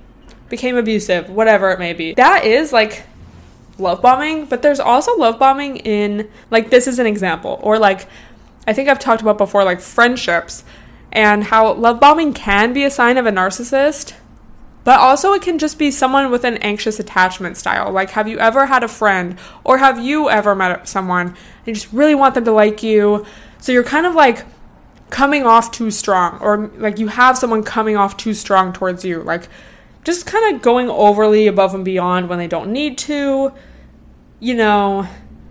became 0.49 0.75
abusive, 0.75 1.29
whatever 1.29 1.71
it 1.71 1.79
may 1.79 1.93
be. 1.93 2.13
That 2.13 2.45
is 2.45 2.73
like 2.73 3.03
love 3.77 4.01
bombing, 4.01 4.45
but 4.45 4.61
there's 4.61 4.79
also 4.79 5.15
love 5.17 5.39
bombing 5.39 5.77
in 5.77 6.29
like 6.49 6.69
this 6.69 6.87
is 6.87 6.99
an 6.99 7.07
example 7.07 7.59
or 7.63 7.79
like 7.79 8.07
I 8.67 8.73
think 8.73 8.89
I've 8.89 8.99
talked 8.99 9.21
about 9.21 9.37
before 9.37 9.63
like 9.63 9.81
friendships 9.81 10.63
and 11.11 11.45
how 11.45 11.73
love 11.73 11.99
bombing 11.99 12.33
can 12.33 12.73
be 12.73 12.83
a 12.83 12.91
sign 12.91 13.17
of 13.17 13.25
a 13.25 13.31
narcissist, 13.31 14.13
but 14.83 14.99
also 14.99 15.33
it 15.33 15.41
can 15.41 15.59
just 15.59 15.77
be 15.77 15.91
someone 15.91 16.31
with 16.31 16.43
an 16.43 16.57
anxious 16.57 16.99
attachment 16.99 17.57
style. 17.57 17.91
Like 17.91 18.11
have 18.11 18.27
you 18.27 18.39
ever 18.39 18.65
had 18.65 18.83
a 18.83 18.87
friend 18.87 19.37
or 19.63 19.77
have 19.77 20.03
you 20.03 20.29
ever 20.29 20.55
met 20.55 20.87
someone 20.87 21.27
and 21.27 21.67
you 21.67 21.73
just 21.73 21.91
really 21.91 22.15
want 22.15 22.35
them 22.35 22.45
to 22.45 22.51
like 22.51 22.81
you? 22.81 23.25
So 23.59 23.71
you're 23.71 23.83
kind 23.83 24.05
of 24.05 24.15
like 24.15 24.45
coming 25.11 25.45
off 25.45 25.71
too 25.71 25.91
strong 25.91 26.39
or 26.39 26.71
like 26.77 26.97
you 26.97 27.07
have 27.07 27.37
someone 27.37 27.63
coming 27.63 27.97
off 27.97 28.15
too 28.15 28.33
strong 28.33 28.71
towards 28.71 29.03
you 29.03 29.21
like 29.21 29.49
just 30.05 30.25
kind 30.25 30.55
of 30.55 30.61
going 30.61 30.89
overly 30.89 31.47
above 31.47 31.75
and 31.75 31.83
beyond 31.83 32.29
when 32.29 32.39
they 32.39 32.47
don't 32.47 32.71
need 32.71 32.97
to 32.97 33.51
you 34.39 34.55
know 34.55 35.05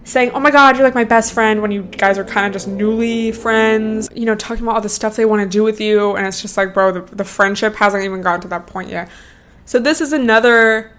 saying 0.05 0.31
oh 0.33 0.41
my 0.41 0.51
god 0.51 0.77
you're 0.77 0.85
like 0.85 0.95
my 0.95 1.05
best 1.05 1.33
friend 1.33 1.61
when 1.63 1.71
you 1.71 1.83
guys 1.83 2.19
are 2.19 2.25
kind 2.25 2.47
of 2.47 2.53
just 2.53 2.67
newly 2.67 3.33
friends 3.33 4.09
you 4.15 4.25
know 4.25 4.35
talking 4.35 4.63
about 4.63 4.77
all 4.77 4.81
the 4.81 4.89
stuff 4.89 5.17
they 5.17 5.25
want 5.25 5.43
to 5.43 5.49
do 5.49 5.63
with 5.63 5.81
you 5.81 6.17
and 6.17 6.27
it's 6.27 6.41
just 6.41 6.57
like 6.57 6.73
bro 6.73 6.91
the, 6.91 7.01
the 7.15 7.25
friendship 7.25 7.75
hasn't 7.75 8.03
even 8.03 8.23
gotten 8.23 8.41
to 8.41 8.49
that 8.49 8.67
point 8.67 8.89
yet 8.89 9.09
so 9.67 9.79
this 9.79 10.01
is 10.01 10.13
another 10.13 10.91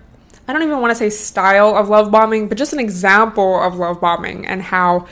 i 0.47 0.53
don't 0.53 0.61
even 0.61 0.79
want 0.79 0.91
to 0.91 0.95
say 0.95 1.09
style 1.09 1.75
of 1.75 1.89
love 1.89 2.11
bombing 2.11 2.47
but 2.47 2.57
just 2.57 2.73
an 2.73 2.79
example 2.79 3.59
of 3.61 3.75
love 3.75 3.99
bombing 3.99 4.45
and 4.45 4.61
how 4.61 5.05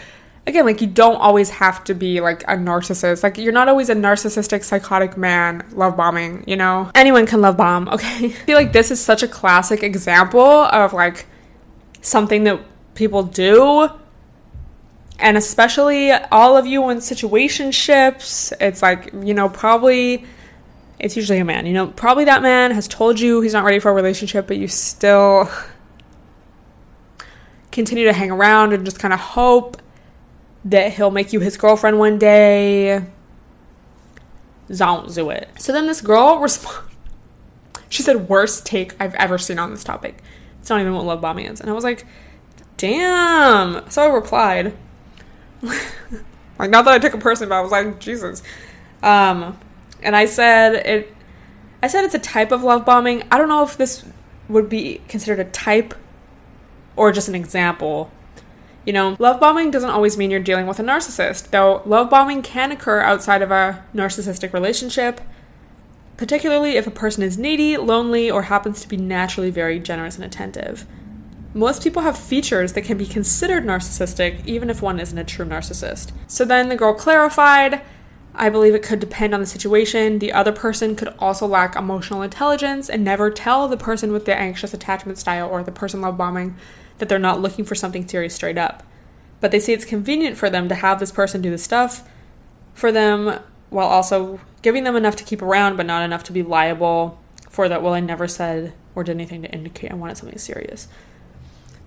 again, 0.50 0.66
like 0.66 0.82
you 0.82 0.88
don't 0.88 1.16
always 1.16 1.50
have 1.50 1.84
to 1.86 1.94
be 1.94 2.20
like 2.20 2.44
a 2.44 2.58
narcissist. 2.58 3.24
Like 3.24 3.38
you're 3.38 3.54
not 3.54 3.70
always 3.70 3.90
a 3.90 3.96
narcissistic, 3.96 4.64
psychotic 4.64 5.16
man 5.16 5.66
love 5.72 5.96
bombing, 5.96 6.44
you 6.46 6.58
know? 6.58 6.92
Anyone 6.94 7.26
can 7.26 7.42
love 7.42 7.56
bomb, 7.56 7.88
okay? 7.94 8.26
I 8.26 8.30
feel 8.30 8.58
like 8.58 8.74
this 8.74 8.92
is 8.92 9.00
such 9.00 9.24
a 9.24 9.28
classic 9.28 9.84
example 9.84 10.42
of 10.42 10.92
like 10.92 11.26
something 12.02 12.44
that 12.44 12.60
people 13.00 13.24
do. 13.24 13.90
And 15.18 15.36
especially 15.36 16.12
all 16.12 16.56
of 16.56 16.68
you 16.68 16.90
in 16.90 16.98
situationships, 16.98 18.54
it's 18.62 18.82
like, 18.82 19.12
you 19.22 19.34
know, 19.34 19.50
probably 19.50 20.26
it's 21.00 21.16
usually 21.16 21.40
a 21.40 21.46
man. 21.46 21.66
You 21.66 21.74
know, 21.74 21.88
probably 21.88 22.26
that 22.26 22.42
man 22.42 22.72
has 22.72 22.88
told 22.88 23.20
you 23.20 23.42
he's 23.42 23.54
not 23.54 23.64
ready 23.64 23.80
for 23.80 23.90
a 23.90 23.94
relationship, 23.94 24.48
but 24.48 24.58
you 24.58 24.68
still 24.68 25.50
continue 27.72 28.06
to 28.06 28.14
hang 28.14 28.32
around 28.32 28.74
and 28.74 28.86
just 28.86 29.00
kind 29.00 29.14
of 29.14 29.20
hope 29.20 29.78
that 30.66 30.94
he'll 30.94 31.12
make 31.12 31.34
you 31.34 31.40
his 31.40 31.58
girlfriend 31.58 32.00
one 32.00 32.20
day. 32.20 33.04
Don't 34.74 35.14
do 35.14 35.30
it. 35.32 35.50
So 35.58 35.72
then 35.72 35.88
this 35.88 36.02
girl 36.02 36.38
responded. 36.42 36.86
She 37.90 38.04
said, 38.04 38.30
worst 38.30 38.66
take 38.66 38.94
I've 39.02 39.16
ever 39.16 39.38
seen 39.38 39.58
on 39.58 39.72
this 39.72 39.84
topic. 39.84 40.22
It's 40.60 40.70
not 40.70 40.80
even 40.80 40.94
what 40.94 41.06
love 41.06 41.22
bombing 41.22 41.48
is. 41.48 41.60
And 41.60 41.70
I 41.70 41.74
was 41.74 41.84
like, 41.84 42.06
damn. 42.80 43.88
So 43.92 44.02
I 44.02 44.08
replied. 44.08 44.74
like, 45.62 46.72
not 46.72 46.86
that 46.86 46.94
I 46.96 46.98
took 46.98 47.14
it 47.14 47.20
personally, 47.20 47.50
but 47.50 47.60
I 47.60 47.62
was 47.62 47.72
like, 47.72 48.00
Jesus. 48.00 48.42
Um, 49.04 49.60
and 50.02 50.16
I 50.16 50.26
said 50.26 50.74
it. 50.88 51.16
I 51.84 51.88
said 51.88 52.04
it's 52.04 52.16
a 52.16 52.20
type 52.20 52.52
of 52.52 52.64
love 52.64 52.86
bombing. 52.86 53.24
I 53.32 53.38
don't 53.38 53.48
know 53.48 53.64
if 53.64 53.78
this 53.78 54.04
would 54.50 54.68
be 54.68 55.02
considered 55.08 55.40
a 55.40 55.50
type 55.52 55.94
or 56.96 57.12
just 57.12 57.30
an 57.30 57.36
example 57.36 58.12
you 58.90 58.94
know, 58.94 59.16
love 59.20 59.40
bombing 59.40 59.70
doesn't 59.70 59.92
always 59.92 60.18
mean 60.18 60.32
you're 60.32 60.40
dealing 60.40 60.66
with 60.66 60.80
a 60.80 60.84
narcissist, 60.84 61.52
though 61.52 61.84
love 61.86 62.10
bombing 62.10 62.42
can 62.42 62.72
occur 62.72 63.02
outside 63.02 63.44
of 63.44 63.52
a 63.52 63.84
narcissistic 63.94 64.52
relationship, 64.52 65.22
particularly 66.18 66.76
if 66.76 66.88
a 66.88 66.92
person 66.92 67.22
is 67.22 67.38
needy, 67.38 67.78
lonely, 67.78 68.32
or 68.32 68.42
happens 68.42 68.82
to 68.82 68.88
be 68.88 68.98
naturally 68.98 69.52
very 69.52 69.80
generous 69.80 70.16
and 70.16 70.26
attentive. 70.26 70.88
Most 71.54 71.84
people 71.84 72.04
have 72.04 72.18
features 72.18 72.74
that 72.74 72.84
can 72.84 72.98
be 72.98 73.06
considered 73.06 73.66
narcissistic, 73.66 74.46
even 74.46 74.70
if 74.70 74.82
one 74.82 75.00
isn't 75.00 75.18
a 75.18 75.24
true 75.24 75.46
narcissist. 75.46 76.12
So 76.28 76.46
then 76.46 76.70
the 76.70 76.76
girl 76.76 76.94
clarified 76.94 77.82
I 78.36 78.50
believe 78.50 78.74
it 78.74 78.84
could 78.84 79.02
depend 79.02 79.34
on 79.34 79.42
the 79.42 79.46
situation. 79.46 80.20
The 80.20 80.32
other 80.32 80.54
person 80.54 80.96
could 80.96 81.14
also 81.20 81.46
lack 81.46 81.76
emotional 81.76 82.22
intelligence 82.22 82.90
and 82.90 83.04
never 83.04 83.30
tell 83.30 83.68
the 83.68 83.76
person 83.76 84.14
with 84.14 84.24
the 84.24 84.34
anxious 84.34 84.74
attachment 84.74 85.18
style 85.18 85.50
or 85.50 85.62
the 85.62 85.74
person 85.74 86.00
love 86.00 86.18
bombing 86.18 86.56
that 87.00 87.10
they're 87.10 87.20
not 87.20 87.42
looking 87.42 87.66
for 87.66 87.76
something 87.76 88.08
serious 88.08 88.36
straight 88.36 88.58
up. 88.58 88.84
But 89.42 89.52
they 89.52 89.60
say 89.60 89.74
it's 89.74 89.84
convenient 89.84 90.38
for 90.38 90.50
them 90.50 90.70
to 90.70 90.76
have 90.76 91.00
this 91.00 91.12
person 91.12 91.42
do 91.42 91.50
the 91.50 91.58
stuff 91.58 92.08
for 92.74 92.94
them 92.94 93.42
while 93.70 93.88
also 93.88 94.40
giving 94.62 94.86
them 94.86 94.96
enough 94.96 95.16
to 95.18 95.24
keep 95.24 95.42
around, 95.42 95.76
but 95.76 95.86
not 95.86 96.04
enough 96.04 96.24
to 96.26 96.32
be 96.32 96.44
liable 96.44 97.20
for 97.50 97.68
that. 97.68 97.82
Well, 97.82 97.94
I 97.94 98.00
never 98.00 98.28
said 98.28 98.74
or 98.96 99.04
did 99.04 99.18
anything 99.18 99.42
to 99.42 99.52
indicate 99.52 99.92
I 99.92 99.96
wanted 99.96 100.18
something 100.18 100.38
serious. 100.38 100.88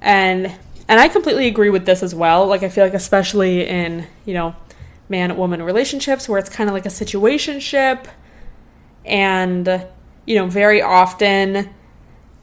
And 0.03 0.53
and 0.89 1.01
I 1.01 1.09
completely 1.09 1.47
agree 1.47 1.71
with 1.71 1.87
this 1.87 2.03
as 2.03 2.15
well. 2.15 2.47
Like 2.47 2.63
I 2.63 2.69
feel 2.69 2.85
like 2.85 2.93
especially 2.93 3.67
in, 3.67 4.07
you 4.27 4.35
know, 4.35 4.55
man 5.09 5.37
woman 5.37 5.63
relationships 5.63 6.29
where 6.29 6.39
it's 6.39 6.51
kind 6.51 6.69
of 6.69 6.75
like 6.75 6.85
a 6.85 6.91
situationship. 6.91 8.07
And 9.05 9.87
you 10.27 10.35
know, 10.37 10.47
very 10.47 10.83
often 10.83 11.71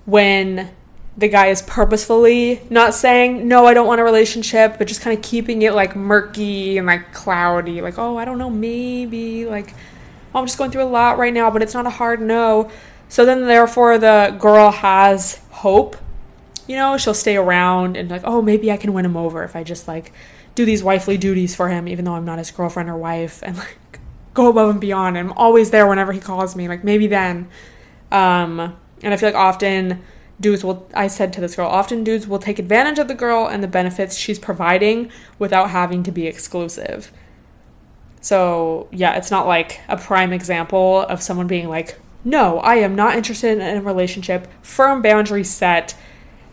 when 0.06 0.72
the 1.18 1.28
guy 1.28 1.48
is 1.48 1.62
purposefully 1.64 2.62
not 2.70 2.94
saying 2.94 3.46
no 3.46 3.66
i 3.66 3.74
don't 3.74 3.88
want 3.88 4.00
a 4.00 4.04
relationship 4.04 4.78
but 4.78 4.88
just 4.88 5.02
kind 5.02 5.18
of 5.18 5.22
keeping 5.22 5.64
it 5.64 5.74
like 5.74 5.94
murky 5.94 6.78
and 6.78 6.88
like 6.88 7.12
cloudy 7.12 7.82
like 7.82 8.00
oh 8.00 8.16
i 8.16 8.24
don't 8.24 8.38
know 8.38 8.50
maybe 8.50 9.46
like 9.46 9.74
oh, 10.34 10.40
i'm 10.40 10.46
just 10.46 10.58
going 10.58 10.72
through 10.72 10.84
a 10.84 10.86
lot 10.86 11.18
right 11.18 11.34
now 11.34 11.50
but 11.52 11.62
it's 11.62 11.74
not 11.74 11.86
a 11.86 11.90
hard 11.90 12.22
no. 12.22 12.70
So 13.08 13.26
then 13.26 13.46
therefore 13.46 13.98
the 13.98 14.36
girl 14.40 14.72
has 14.72 15.42
hope 15.50 15.98
you 16.70 16.76
know 16.76 16.96
she'll 16.98 17.14
stay 17.14 17.36
around 17.36 17.98
and 17.98 18.10
like 18.10 18.22
oh 18.24 18.42
maybe 18.42 18.72
i 18.72 18.78
can 18.78 18.94
win 18.94 19.04
him 19.04 19.18
over 19.18 19.44
if 19.44 19.56
i 19.56 19.64
just 19.64 19.88
like 19.88 20.14
do 20.56 20.64
these 20.64 20.84
wifely 20.84 21.18
duties 21.18 21.56
for 21.56 21.68
him 21.68 21.88
even 21.88 22.06
though 22.06 22.14
i'm 22.14 22.26
not 22.26 22.38
his 22.38 22.52
girlfriend 22.52 22.90
or 22.90 22.96
wife 22.96 23.42
and 23.44 23.58
like 23.58 23.78
go 24.36 24.48
above 24.48 24.70
and 24.70 24.80
beyond 24.80 25.18
i'm 25.18 25.34
always 25.34 25.72
there 25.72 25.88
whenever 25.88 26.14
he 26.14 26.20
calls 26.20 26.56
me 26.56 26.68
like 26.68 26.84
maybe 26.84 27.08
then 27.08 27.50
um 28.12 28.78
and 29.02 29.14
i 29.14 29.18
feel 29.18 29.28
like 29.30 29.36
often 29.36 30.02
dudes 30.40 30.64
will 30.64 30.88
I 30.94 31.08
said 31.08 31.34
to 31.34 31.42
this 31.42 31.56
girl, 31.56 31.68
often 31.68 32.04
dudes 32.04 32.28
will 32.28 32.40
take 32.40 32.60
advantage 32.60 33.00
of 33.00 33.08
the 33.08 33.16
girl 33.16 33.48
and 33.48 33.62
the 33.62 33.68
benefits 33.68 34.16
she's 34.16 34.40
providing 34.40 35.12
without 35.38 35.72
having 35.72 36.04
to 36.04 36.12
be 36.12 36.28
exclusive. 36.28 37.12
So, 38.22 38.88
yeah, 38.92 39.16
it's 39.16 39.32
not 39.32 39.48
like 39.48 39.82
a 39.88 39.98
prime 39.98 40.34
example 40.34 41.02
of 41.02 41.22
someone 41.22 41.48
being 41.48 41.68
like, 41.68 42.00
"No, 42.24 42.60
I 42.60 42.76
am 42.76 42.96
not 42.96 43.16
interested 43.16 43.58
in 43.60 43.78
a 43.78 43.82
relationship. 43.82 44.48
Firm 44.62 45.02
boundary 45.02 45.44
set." 45.44 45.94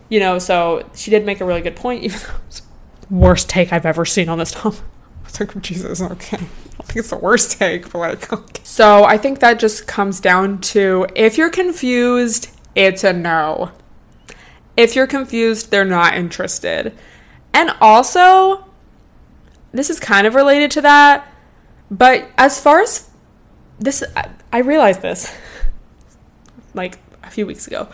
You 0.09 0.19
know, 0.19 0.39
so 0.39 0.89
she 0.95 1.11
did 1.11 1.25
make 1.25 1.41
a 1.41 1.45
really 1.45 1.61
good 1.61 1.75
point 1.75 2.03
even 2.05 2.19
though 2.19 2.35
it's 2.47 2.61
worst 3.09 3.49
take 3.49 3.71
I've 3.71 3.85
ever 3.85 4.05
seen 4.05 4.29
on 4.29 4.37
this 4.37 4.51
topic. 4.51 4.81
I 5.21 5.25
was 5.25 5.39
like, 5.39 5.61
Jesus, 5.61 6.01
okay. 6.01 6.37
I 6.37 6.83
think 6.83 6.97
it's 6.97 7.09
the 7.09 7.17
worst 7.17 7.59
take, 7.59 7.91
but 7.91 7.99
like, 7.99 8.33
okay. 8.33 8.61
So 8.63 9.03
I 9.03 9.17
think 9.17 9.39
that 9.39 9.59
just 9.59 9.87
comes 9.87 10.19
down 10.19 10.61
to 10.61 11.05
if 11.15 11.37
you're 11.37 11.49
confused 11.49 12.49
it's 12.77 13.03
a 13.03 13.11
no. 13.11 13.71
If 14.77 14.95
you're 14.95 15.07
confused, 15.07 15.71
they're 15.71 15.83
not 15.83 16.13
interested. 16.13 16.93
And 17.51 17.71
also, 17.81 18.65
this 19.71 19.89
is 19.89 19.99
kind 19.99 20.27
of 20.27 20.35
related 20.35 20.69
to 20.71 20.81
that, 20.81 21.27
but 21.89 22.29
as 22.37 22.61
far 22.61 22.81
as 22.81 23.09
this, 23.79 24.03
I, 24.15 24.29
I 24.53 24.59
realized 24.59 25.01
this 25.01 25.35
like 26.75 26.99
a 27.23 27.31
few 27.31 27.47
weeks 27.47 27.65
ago. 27.65 27.89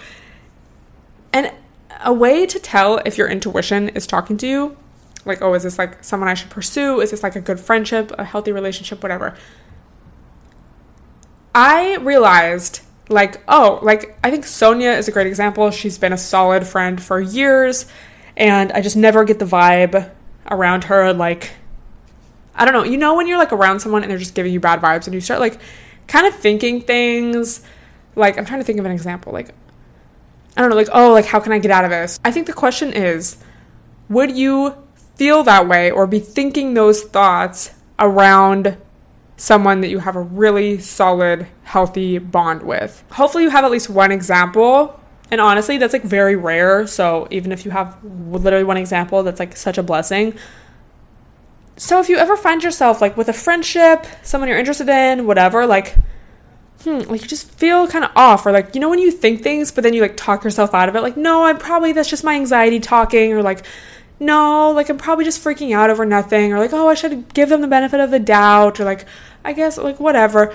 And 1.32 1.54
a 2.04 2.14
way 2.14 2.46
to 2.46 2.60
tell 2.60 3.02
if 3.06 3.18
your 3.18 3.28
intuition 3.28 3.90
is 3.90 4.06
talking 4.06 4.38
to 4.38 4.48
you, 4.48 4.78
like, 5.26 5.42
oh, 5.42 5.54
is 5.54 5.64
this 5.64 5.78
like 5.78 6.04
someone 6.04 6.30
I 6.30 6.34
should 6.34 6.50
pursue? 6.50 7.00
Is 7.02 7.12
this 7.12 7.24
like 7.24 7.36
a 7.36 7.42
good 7.42 7.60
friendship, 7.60 8.12
a 8.18 8.24
healthy 8.24 8.52
relationship, 8.52 9.02
whatever? 9.02 9.36
I 11.56 11.98
realized 11.98 12.82
like 13.10 13.42
oh 13.48 13.80
like 13.82 14.18
i 14.24 14.32
think 14.32 14.46
sonia 14.46 14.92
is 14.92 15.08
a 15.08 15.12
great 15.12 15.28
example 15.28 15.70
she's 15.72 15.98
been 15.98 16.14
a 16.14 16.18
solid 16.18 16.66
friend 16.66 17.02
for 17.02 17.20
years 17.20 17.86
and 18.38 18.72
i 18.72 18.82
just 18.82 18.96
never 18.96 19.24
get 19.24 19.40
the 19.40 19.46
vibe 19.46 20.10
around 20.50 20.86
her 20.86 21.12
like 21.14 21.52
i 22.56 22.64
don't 22.64 22.74
know 22.74 22.84
you 22.84 22.98
know 22.98 23.16
when 23.16 23.28
you're 23.28 23.38
like 23.38 23.52
around 23.52 23.80
someone 23.82 24.04
and 24.04 24.12
they're 24.12 24.18
just 24.18 24.36
giving 24.36 24.54
you 24.54 24.60
bad 24.60 24.80
vibes 24.80 25.06
and 25.06 25.14
you 25.14 25.20
start 25.20 25.40
like 25.40 25.60
kind 26.08 26.26
of 26.26 26.34
thinking 26.34 26.80
things 26.80 27.62
like 28.16 28.38
i'm 28.38 28.46
trying 28.46 28.60
to 28.60 28.66
think 28.66 28.80
of 28.80 28.86
an 28.86 28.92
example 28.92 29.34
like 29.34 29.54
i 30.56 30.62
don't 30.62 30.70
know 30.70 30.76
like 30.76 30.90
oh 30.92 31.12
like 31.12 31.26
how 31.26 31.40
can 31.40 31.52
i 31.52 31.60
get 31.60 31.72
out 31.72 31.84
of 31.84 31.92
this 31.92 32.20
i 32.24 32.32
think 32.32 32.48
the 32.48 32.54
question 32.54 32.94
is 32.94 33.38
would 34.10 34.36
you 34.36 34.76
feel 35.16 35.44
that 35.44 35.68
way 35.68 35.92
or 35.92 36.08
be 36.08 36.20
thinking 36.20 36.74
those 36.74 37.04
thoughts 37.04 37.72
around 38.00 38.78
someone 39.38 39.82
that 39.82 39.90
you 39.90 40.00
have 40.00 40.16
a 40.16 40.22
really 40.22 40.80
solid, 40.80 41.48
healthy 41.64 42.18
bond 42.18 42.64
with. 42.64 43.04
Hopefully, 43.12 43.44
you 43.44 43.50
have 43.50 43.66
at 43.66 43.72
least 43.72 43.90
one 43.90 44.12
example. 44.12 45.00
And 45.32 45.42
honestly, 45.42 45.78
that's 45.78 45.94
like 45.94 46.04
very 46.04 46.36
rare. 46.36 46.86
So, 46.88 47.28
even 47.32 47.52
if 47.52 47.66
you 47.66 47.72
have 47.72 47.98
literally 48.04 48.64
one 48.64 48.78
example, 48.78 49.24
that's 49.24 49.40
like 49.40 49.58
such 49.58 49.78
a 49.78 49.84
blessing. 49.84 50.36
So, 51.76 52.00
if 52.00 52.10
you 52.10 52.18
ever 52.18 52.38
find 52.38 52.64
yourself 52.64 53.02
like 53.02 53.18
with 53.18 53.30
a 53.30 53.34
friendship, 53.34 54.06
someone 54.22 54.48
you're 54.48 54.60
interested 54.60 54.90
in, 54.90 55.26
whatever, 55.26 55.66
like, 55.66 55.96
hmm, 56.84 57.00
like 57.10 57.22
you 57.22 57.28
just 57.28 57.50
feel 57.52 57.88
kind 57.88 58.06
of 58.06 58.12
off, 58.16 58.46
or 58.46 58.52
like, 58.52 58.76
you 58.76 58.82
know, 58.82 58.90
when 58.90 59.00
you 59.00 59.12
think 59.12 59.42
things, 59.42 59.72
but 59.72 59.84
then 59.84 59.94
you 59.94 60.02
like 60.02 60.18
talk 60.18 60.44
yourself 60.44 60.74
out 60.74 60.90
of 60.90 60.96
it, 60.96 61.02
like, 61.02 61.18
no, 61.18 61.46
I'm 61.46 61.58
probably 61.58 61.94
that's 61.94 62.10
just 62.10 62.24
my 62.24 62.36
anxiety 62.36 62.80
talking, 62.80 63.34
or 63.34 63.42
like, 63.42 63.66
no, 64.20 64.72
like 64.72 64.90
I'm 64.90 64.98
probably 64.98 65.26
just 65.26 65.44
freaking 65.44 65.76
out 65.76 65.90
over 65.90 66.06
nothing, 66.06 66.54
or 66.54 66.60
like, 66.60 66.74
oh, 66.74 66.88
I 66.88 66.94
should 66.94 67.34
give 67.34 67.50
them 67.50 67.62
the 67.62 67.68
benefit 67.68 68.00
of 68.00 68.12
the 68.12 68.20
doubt, 68.20 68.80
or 68.80 68.86
like, 68.86 69.06
I 69.44 69.54
guess, 69.54 69.78
like, 69.78 70.00
whatever. 70.00 70.54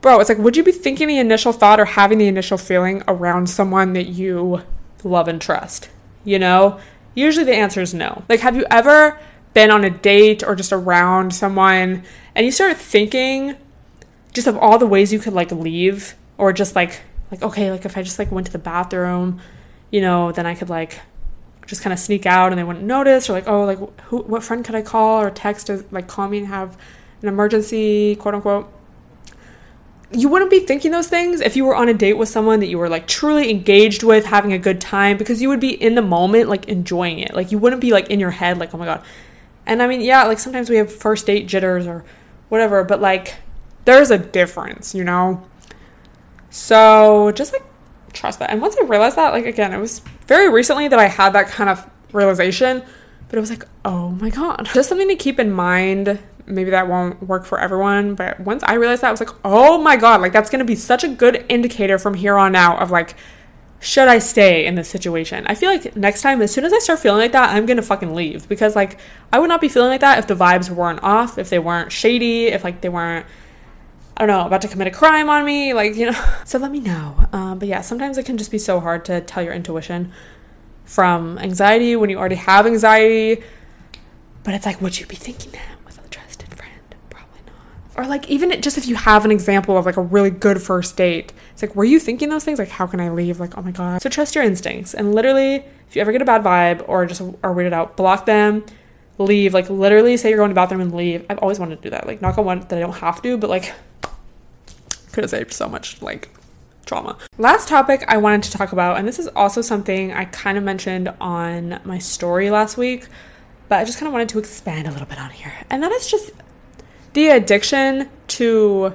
Bro, 0.00 0.20
it's 0.20 0.28
like, 0.28 0.38
would 0.38 0.56
you 0.56 0.64
be 0.64 0.72
thinking 0.72 1.06
the 1.06 1.18
initial 1.18 1.52
thought 1.52 1.78
or 1.78 1.84
having 1.84 2.18
the 2.18 2.26
initial 2.26 2.58
feeling 2.58 3.04
around 3.06 3.48
someone 3.48 3.92
that 3.92 4.06
you 4.06 4.62
love 5.04 5.28
and 5.28 5.40
trust? 5.40 5.88
You 6.24 6.40
know? 6.40 6.80
Usually 7.14 7.44
the 7.44 7.54
answer 7.54 7.80
is 7.80 7.94
no. 7.94 8.24
Like, 8.28 8.40
have 8.40 8.56
you 8.56 8.64
ever 8.68 9.18
been 9.54 9.70
on 9.70 9.84
a 9.84 9.90
date 9.90 10.42
or 10.42 10.54
just 10.54 10.72
around 10.72 11.34
someone 11.34 12.02
And 12.34 12.46
you 12.46 12.52
start 12.52 12.76
thinking 12.76 13.56
just 14.32 14.46
of 14.46 14.56
all 14.56 14.78
the 14.78 14.86
ways 14.86 15.12
you 15.12 15.18
could 15.18 15.32
like 15.32 15.50
leave 15.52 16.14
or 16.38 16.52
just 16.52 16.74
like 16.74 17.00
like 17.30 17.42
okay, 17.42 17.70
like 17.70 17.84
if 17.84 17.96
I 17.96 18.02
just 18.02 18.18
like 18.18 18.30
went 18.30 18.46
to 18.46 18.52
the 18.52 18.58
bathroom, 18.58 19.40
you 19.90 20.00
know, 20.00 20.32
then 20.32 20.46
I 20.46 20.54
could 20.54 20.68
like 20.68 21.00
just 21.66 21.82
kind 21.82 21.92
of 21.92 21.98
sneak 21.98 22.26
out 22.26 22.50
and 22.50 22.58
they 22.58 22.64
wouldn't 22.64 22.84
notice 22.84 23.30
or 23.30 23.32
like 23.32 23.48
oh 23.48 23.64
like 23.64 24.00
who 24.02 24.18
what 24.22 24.42
friend 24.42 24.64
could 24.64 24.74
I 24.74 24.82
call 24.82 25.20
or 25.20 25.30
text 25.30 25.68
to 25.68 25.84
like 25.90 26.08
call 26.08 26.28
me 26.28 26.38
and 26.38 26.46
have 26.48 26.76
an 27.22 27.28
emergency, 27.28 28.16
quote 28.16 28.34
unquote 28.34 28.72
you 30.14 30.28
wouldn't 30.28 30.50
be 30.50 30.60
thinking 30.60 30.90
those 30.90 31.08
things 31.08 31.40
if 31.40 31.56
you 31.56 31.64
were 31.64 31.74
on 31.74 31.88
a 31.88 31.94
date 31.94 32.14
with 32.14 32.28
someone 32.28 32.60
that 32.60 32.66
you 32.66 32.78
were 32.78 32.88
like 32.88 33.06
truly 33.06 33.50
engaged 33.50 34.02
with, 34.02 34.26
having 34.26 34.52
a 34.52 34.58
good 34.58 34.80
time, 34.80 35.16
because 35.16 35.40
you 35.40 35.48
would 35.48 35.60
be 35.60 35.70
in 35.70 35.94
the 35.94 36.02
moment, 36.02 36.48
like 36.48 36.68
enjoying 36.68 37.18
it. 37.18 37.34
Like 37.34 37.50
you 37.50 37.58
wouldn't 37.58 37.80
be 37.80 37.92
like 37.92 38.10
in 38.10 38.20
your 38.20 38.30
head, 38.30 38.58
like, 38.58 38.74
oh 38.74 38.78
my 38.78 38.84
God. 38.84 39.02
And 39.64 39.82
I 39.82 39.86
mean, 39.86 40.00
yeah, 40.00 40.24
like 40.24 40.38
sometimes 40.38 40.68
we 40.68 40.76
have 40.76 40.92
first 40.92 41.26
date 41.26 41.46
jitters 41.46 41.86
or 41.86 42.04
whatever, 42.48 42.84
but 42.84 43.00
like 43.00 43.36
there's 43.84 44.10
a 44.10 44.18
difference, 44.18 44.94
you 44.94 45.04
know? 45.04 45.46
So 46.50 47.32
just 47.32 47.52
like 47.52 47.64
trust 48.12 48.38
that. 48.38 48.50
And 48.50 48.60
once 48.60 48.76
I 48.80 48.84
realized 48.84 49.16
that, 49.16 49.32
like 49.32 49.46
again, 49.46 49.72
it 49.72 49.78
was 49.78 50.00
very 50.26 50.48
recently 50.48 50.88
that 50.88 50.98
I 50.98 51.06
had 51.06 51.32
that 51.32 51.48
kind 51.48 51.70
of 51.70 51.88
realization, 52.12 52.82
but 53.28 53.36
it 53.36 53.40
was 53.40 53.50
like, 53.50 53.64
oh 53.84 54.10
my 54.10 54.30
God. 54.30 54.68
Just 54.72 54.88
something 54.88 55.08
to 55.08 55.16
keep 55.16 55.40
in 55.40 55.50
mind 55.50 56.18
maybe 56.46 56.70
that 56.70 56.88
won't 56.88 57.22
work 57.22 57.44
for 57.44 57.58
everyone 57.58 58.14
but 58.14 58.38
once 58.40 58.62
i 58.64 58.74
realized 58.74 59.02
that 59.02 59.08
i 59.08 59.10
was 59.10 59.20
like 59.20 59.30
oh 59.44 59.78
my 59.78 59.96
god 59.96 60.20
like 60.20 60.32
that's 60.32 60.50
to 60.50 60.64
be 60.64 60.74
such 60.74 61.04
a 61.04 61.08
good 61.08 61.44
indicator 61.48 61.98
from 61.98 62.14
here 62.14 62.36
on 62.36 62.54
out 62.54 62.80
of 62.82 62.90
like 62.90 63.14
should 63.80 64.08
i 64.08 64.18
stay 64.18 64.64
in 64.66 64.74
this 64.74 64.88
situation 64.88 65.46
i 65.46 65.54
feel 65.54 65.70
like 65.70 65.94
next 65.96 66.22
time 66.22 66.40
as 66.42 66.52
soon 66.52 66.64
as 66.64 66.72
i 66.72 66.78
start 66.78 66.98
feeling 66.98 67.20
like 67.20 67.32
that 67.32 67.50
i'm 67.50 67.66
to 67.66 67.82
fucking 67.82 68.14
leave 68.14 68.48
because 68.48 68.76
like 68.76 68.98
i 69.32 69.38
would 69.38 69.48
not 69.48 69.60
be 69.60 69.68
feeling 69.68 69.88
like 69.88 70.00
that 70.00 70.18
if 70.18 70.26
the 70.26 70.34
vibes 70.34 70.70
weren't 70.70 71.02
off 71.02 71.38
if 71.38 71.48
they 71.50 71.58
weren't 71.58 71.90
shady 71.90 72.46
if 72.46 72.64
like 72.64 72.80
they 72.80 72.88
weren't 72.88 73.26
Don't 74.22 74.28
know, 74.28 74.46
about 74.46 74.62
to 74.62 74.68
commit 74.68 74.86
a 74.86 74.92
crime 74.92 75.28
on 75.28 75.44
me, 75.44 75.74
like, 75.74 75.96
you 75.96 76.08
know. 76.08 76.24
So 76.44 76.56
let 76.58 76.70
me 76.70 76.78
know. 76.78 77.26
Um, 77.32 77.58
but 77.58 77.66
yeah, 77.66 77.80
sometimes 77.80 78.18
it 78.18 78.24
can 78.24 78.38
just 78.38 78.52
be 78.52 78.58
so 78.58 78.78
hard 78.78 79.04
to 79.06 79.20
tell 79.20 79.42
your 79.42 79.52
intuition 79.52 80.12
from 80.84 81.38
anxiety 81.38 81.96
when 81.96 82.08
you 82.08 82.18
already 82.18 82.36
have 82.36 82.64
anxiety. 82.64 83.42
But 84.44 84.54
it's 84.54 84.64
like, 84.64 84.80
would 84.80 85.00
you 85.00 85.06
be 85.06 85.16
thinking 85.16 85.50
that? 85.50 85.76
With 85.84 85.98
a 85.98 86.08
trusted 86.08 86.54
friend? 86.54 86.94
Probably 87.10 87.40
not. 87.48 87.96
Or 87.96 88.06
like 88.08 88.28
even 88.28 88.62
just 88.62 88.78
if 88.78 88.86
you 88.86 88.94
have 88.94 89.24
an 89.24 89.32
example 89.32 89.76
of 89.76 89.86
like 89.86 89.96
a 89.96 90.02
really 90.02 90.30
good 90.30 90.62
first 90.62 90.96
date 90.96 91.32
it's 91.52 91.62
like 91.62 91.74
were 91.74 91.84
you 91.84 91.98
thinking 91.98 92.28
those 92.28 92.44
things 92.44 92.58
like 92.58 92.68
how 92.68 92.86
can 92.86 92.98
i 93.00 93.10
leave 93.10 93.38
like 93.38 93.58
oh 93.58 93.62
my 93.62 93.70
god 93.70 94.00
so 94.00 94.08
trust 94.08 94.34
your 94.34 94.42
instincts 94.42 94.94
and 94.94 95.14
literally 95.14 95.56
if 95.88 95.94
you 95.94 96.00
ever 96.00 96.12
get 96.12 96.22
a 96.22 96.24
bad 96.24 96.42
vibe 96.42 96.82
or 96.88 97.04
just 97.06 97.20
are 97.20 97.54
weirded 97.54 97.72
out 97.72 97.96
block 97.96 98.24
them 98.24 98.64
leave 99.18 99.52
like 99.52 99.68
literally 99.68 100.16
say 100.16 100.30
you're 100.30 100.38
going 100.38 100.48
to 100.48 100.54
the 100.54 100.60
bathroom 100.60 100.80
and 100.80 100.94
leave 100.94 101.26
i've 101.28 101.38
always 101.38 101.58
wanted 101.58 101.76
to 101.76 101.82
do 101.82 101.90
that 101.90 102.06
like 102.06 102.22
knock 102.22 102.38
on 102.38 102.46
wood 102.46 102.62
that 102.68 102.78
i 102.78 102.80
don't 102.80 102.94
have 102.94 103.20
to 103.20 103.36
but 103.36 103.50
like 103.50 103.72
could 105.12 105.24
have 105.24 105.30
saved 105.30 105.52
so 105.52 105.68
much 105.68 106.00
like 106.02 106.28
trauma 106.84 107.16
last 107.38 107.68
topic 107.68 108.04
i 108.08 108.16
wanted 108.16 108.42
to 108.42 108.50
talk 108.50 108.72
about 108.72 108.98
and 108.98 109.06
this 109.06 109.18
is 109.18 109.28
also 109.28 109.60
something 109.60 110.12
i 110.12 110.24
kind 110.26 110.58
of 110.58 110.64
mentioned 110.64 111.12
on 111.20 111.80
my 111.84 111.98
story 111.98 112.50
last 112.50 112.76
week 112.76 113.06
but 113.68 113.78
i 113.78 113.84
just 113.84 113.98
kind 113.98 114.08
of 114.08 114.12
wanted 114.12 114.28
to 114.28 114.38
expand 114.38 114.88
a 114.88 114.90
little 114.90 115.06
bit 115.06 115.18
on 115.18 115.30
here 115.30 115.52
and 115.70 115.82
that 115.82 115.92
is 115.92 116.10
just 116.10 116.32
the 117.12 117.28
addiction 117.28 118.08
to 118.26 118.94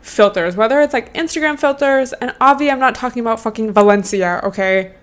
filters, 0.00 0.56
whether 0.56 0.80
it's 0.80 0.92
like 0.92 1.12
Instagram 1.14 1.58
filters, 1.58 2.12
and 2.14 2.34
obviously 2.40 2.70
I'm 2.70 2.80
not 2.80 2.94
talking 2.94 3.20
about 3.20 3.40
fucking 3.40 3.72
Valencia, 3.72 4.40
okay? 4.44 4.94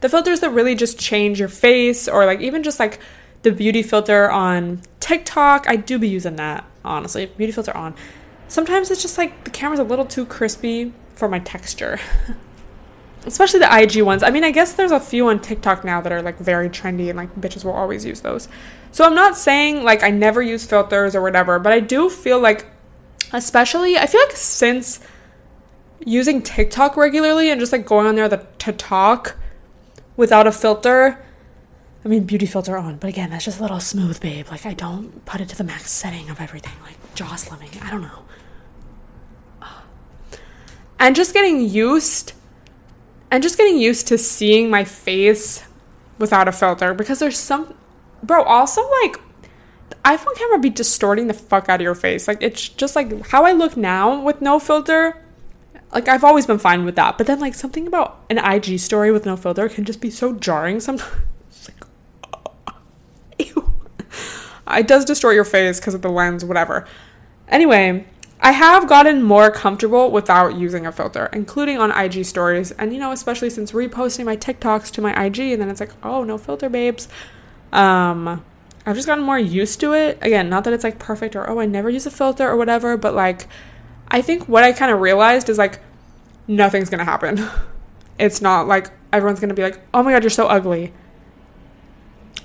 The 0.00 0.08
filters 0.08 0.40
that 0.40 0.50
really 0.50 0.74
just 0.74 0.98
change 0.98 1.38
your 1.38 1.48
face, 1.48 2.08
or 2.08 2.26
like 2.26 2.40
even 2.40 2.62
just 2.62 2.80
like 2.80 2.98
the 3.42 3.52
beauty 3.52 3.82
filter 3.82 4.30
on 4.30 4.82
TikTok. 5.00 5.68
I 5.68 5.76
do 5.76 5.98
be 5.98 6.08
using 6.08 6.36
that, 6.36 6.64
honestly. 6.84 7.26
Beauty 7.26 7.52
filter 7.52 7.76
on. 7.76 7.94
Sometimes 8.52 8.90
it's 8.90 9.00
just 9.00 9.16
like 9.16 9.44
the 9.44 9.50
camera's 9.50 9.80
a 9.80 9.82
little 9.82 10.04
too 10.04 10.26
crispy 10.26 10.92
for 11.14 11.26
my 11.26 11.38
texture. 11.38 11.98
Especially 13.24 13.60
the 13.60 13.80
IG 13.80 14.02
ones. 14.02 14.22
I 14.22 14.28
mean, 14.28 14.44
I 14.44 14.50
guess 14.50 14.74
there's 14.74 14.90
a 14.92 15.00
few 15.00 15.28
on 15.28 15.40
TikTok 15.40 15.84
now 15.84 16.02
that 16.02 16.12
are 16.12 16.20
like 16.20 16.36
very 16.36 16.68
trendy 16.68 17.08
and 17.08 17.16
like 17.16 17.34
bitches 17.34 17.64
will 17.64 17.72
always 17.72 18.04
use 18.04 18.20
those. 18.20 18.50
So 18.90 19.06
I'm 19.06 19.14
not 19.14 19.38
saying 19.38 19.84
like 19.84 20.02
I 20.02 20.10
never 20.10 20.42
use 20.42 20.66
filters 20.66 21.16
or 21.16 21.22
whatever, 21.22 21.58
but 21.58 21.72
I 21.72 21.80
do 21.80 22.10
feel 22.10 22.38
like, 22.38 22.66
especially, 23.32 23.96
I 23.96 24.04
feel 24.04 24.20
like 24.20 24.36
since 24.36 25.00
using 26.04 26.42
TikTok 26.42 26.94
regularly 26.94 27.50
and 27.50 27.58
just 27.58 27.72
like 27.72 27.86
going 27.86 28.06
on 28.06 28.16
there 28.16 28.28
the, 28.28 28.46
to 28.58 28.72
talk 28.74 29.34
without 30.18 30.46
a 30.46 30.52
filter, 30.52 31.24
I 32.04 32.08
mean, 32.08 32.24
beauty 32.24 32.44
filter 32.44 32.76
on, 32.76 32.98
but 32.98 33.08
again, 33.08 33.30
that's 33.30 33.46
just 33.46 33.60
a 33.60 33.62
little 33.62 33.80
smooth, 33.80 34.20
babe. 34.20 34.48
Like, 34.50 34.66
I 34.66 34.74
don't 34.74 35.24
put 35.24 35.40
it 35.40 35.48
to 35.48 35.56
the 35.56 35.64
max 35.64 35.90
setting 35.90 36.28
of 36.28 36.38
everything, 36.38 36.74
like 36.82 36.96
jaw 37.14 37.34
slimming. 37.36 37.82
I 37.82 37.90
don't 37.90 38.02
know. 38.02 38.24
And 41.02 41.16
just 41.16 41.34
getting 41.34 41.68
used, 41.68 42.32
and 43.28 43.42
just 43.42 43.58
getting 43.58 43.76
used 43.76 44.06
to 44.06 44.16
seeing 44.16 44.70
my 44.70 44.84
face 44.84 45.64
without 46.16 46.46
a 46.46 46.52
filter 46.52 46.94
because 46.94 47.18
there's 47.18 47.36
some 47.36 47.74
bro, 48.22 48.44
also 48.44 48.88
like 49.02 49.16
the 49.90 49.96
iPhone 50.04 50.36
camera 50.36 50.60
be 50.60 50.70
distorting 50.70 51.26
the 51.26 51.34
fuck 51.34 51.68
out 51.68 51.80
of 51.80 51.82
your 51.82 51.96
face. 51.96 52.28
Like 52.28 52.40
it's 52.40 52.68
just 52.68 52.94
like 52.94 53.26
how 53.26 53.44
I 53.44 53.50
look 53.50 53.76
now 53.76 54.22
with 54.22 54.40
no 54.40 54.60
filter. 54.60 55.20
Like 55.92 56.06
I've 56.06 56.22
always 56.22 56.46
been 56.46 56.60
fine 56.60 56.84
with 56.84 56.94
that, 56.94 57.18
but 57.18 57.26
then 57.26 57.40
like 57.40 57.56
something 57.56 57.88
about 57.88 58.24
an 58.30 58.38
IG 58.38 58.78
story 58.78 59.10
with 59.10 59.26
no 59.26 59.36
filter 59.36 59.68
can 59.68 59.84
just 59.84 60.00
be 60.00 60.08
so 60.08 60.34
jarring 60.34 60.78
sometimes. 60.78 61.10
It 64.74 64.86
does 64.86 65.04
distort 65.04 65.34
your 65.34 65.44
face 65.44 65.80
because 65.80 65.94
of 65.94 66.02
the 66.02 66.08
lens, 66.08 66.44
whatever. 66.44 66.86
Anyway, 67.48 68.06
I 68.42 68.50
have 68.50 68.88
gotten 68.88 69.22
more 69.22 69.50
comfortable 69.50 70.10
without 70.10 70.56
using 70.56 70.84
a 70.84 70.92
filter, 70.92 71.30
including 71.32 71.78
on 71.78 71.92
IG 71.92 72.24
stories. 72.24 72.72
And, 72.72 72.92
you 72.92 72.98
know, 72.98 73.12
especially 73.12 73.50
since 73.50 73.70
reposting 73.70 74.24
my 74.24 74.36
TikToks 74.36 74.90
to 74.92 75.00
my 75.00 75.12
IG, 75.24 75.38
and 75.38 75.62
then 75.62 75.70
it's 75.70 75.78
like, 75.78 75.92
oh, 76.02 76.24
no 76.24 76.38
filter, 76.38 76.68
babes. 76.68 77.08
Um, 77.72 78.44
I've 78.84 78.96
just 78.96 79.06
gotten 79.06 79.24
more 79.24 79.38
used 79.38 79.80
to 79.80 79.92
it. 79.92 80.18
Again, 80.22 80.48
not 80.48 80.64
that 80.64 80.72
it's 80.72 80.84
like 80.84 80.98
perfect 80.98 81.36
or 81.36 81.48
oh, 81.48 81.60
I 81.60 81.66
never 81.66 81.88
use 81.88 82.06
a 82.06 82.10
filter 82.10 82.48
or 82.48 82.56
whatever, 82.56 82.96
but 82.96 83.14
like 83.14 83.46
I 84.08 84.22
think 84.22 84.48
what 84.48 84.64
I 84.64 84.72
kind 84.72 84.92
of 84.92 85.00
realized 85.00 85.48
is 85.48 85.58
like 85.58 85.80
nothing's 86.46 86.90
to 86.98 87.04
happen. 87.04 87.48
It's 88.18 88.42
not 88.42 88.68
like 88.68 88.90
everyone's 89.12 89.40
to 89.48 89.54
be 89.54 89.62
like, 89.62 89.80
"Oh 89.92 90.02
my 90.02 90.12
god, 90.12 90.22
you're 90.22 90.30
so 90.30 90.46
ugly." 90.46 90.92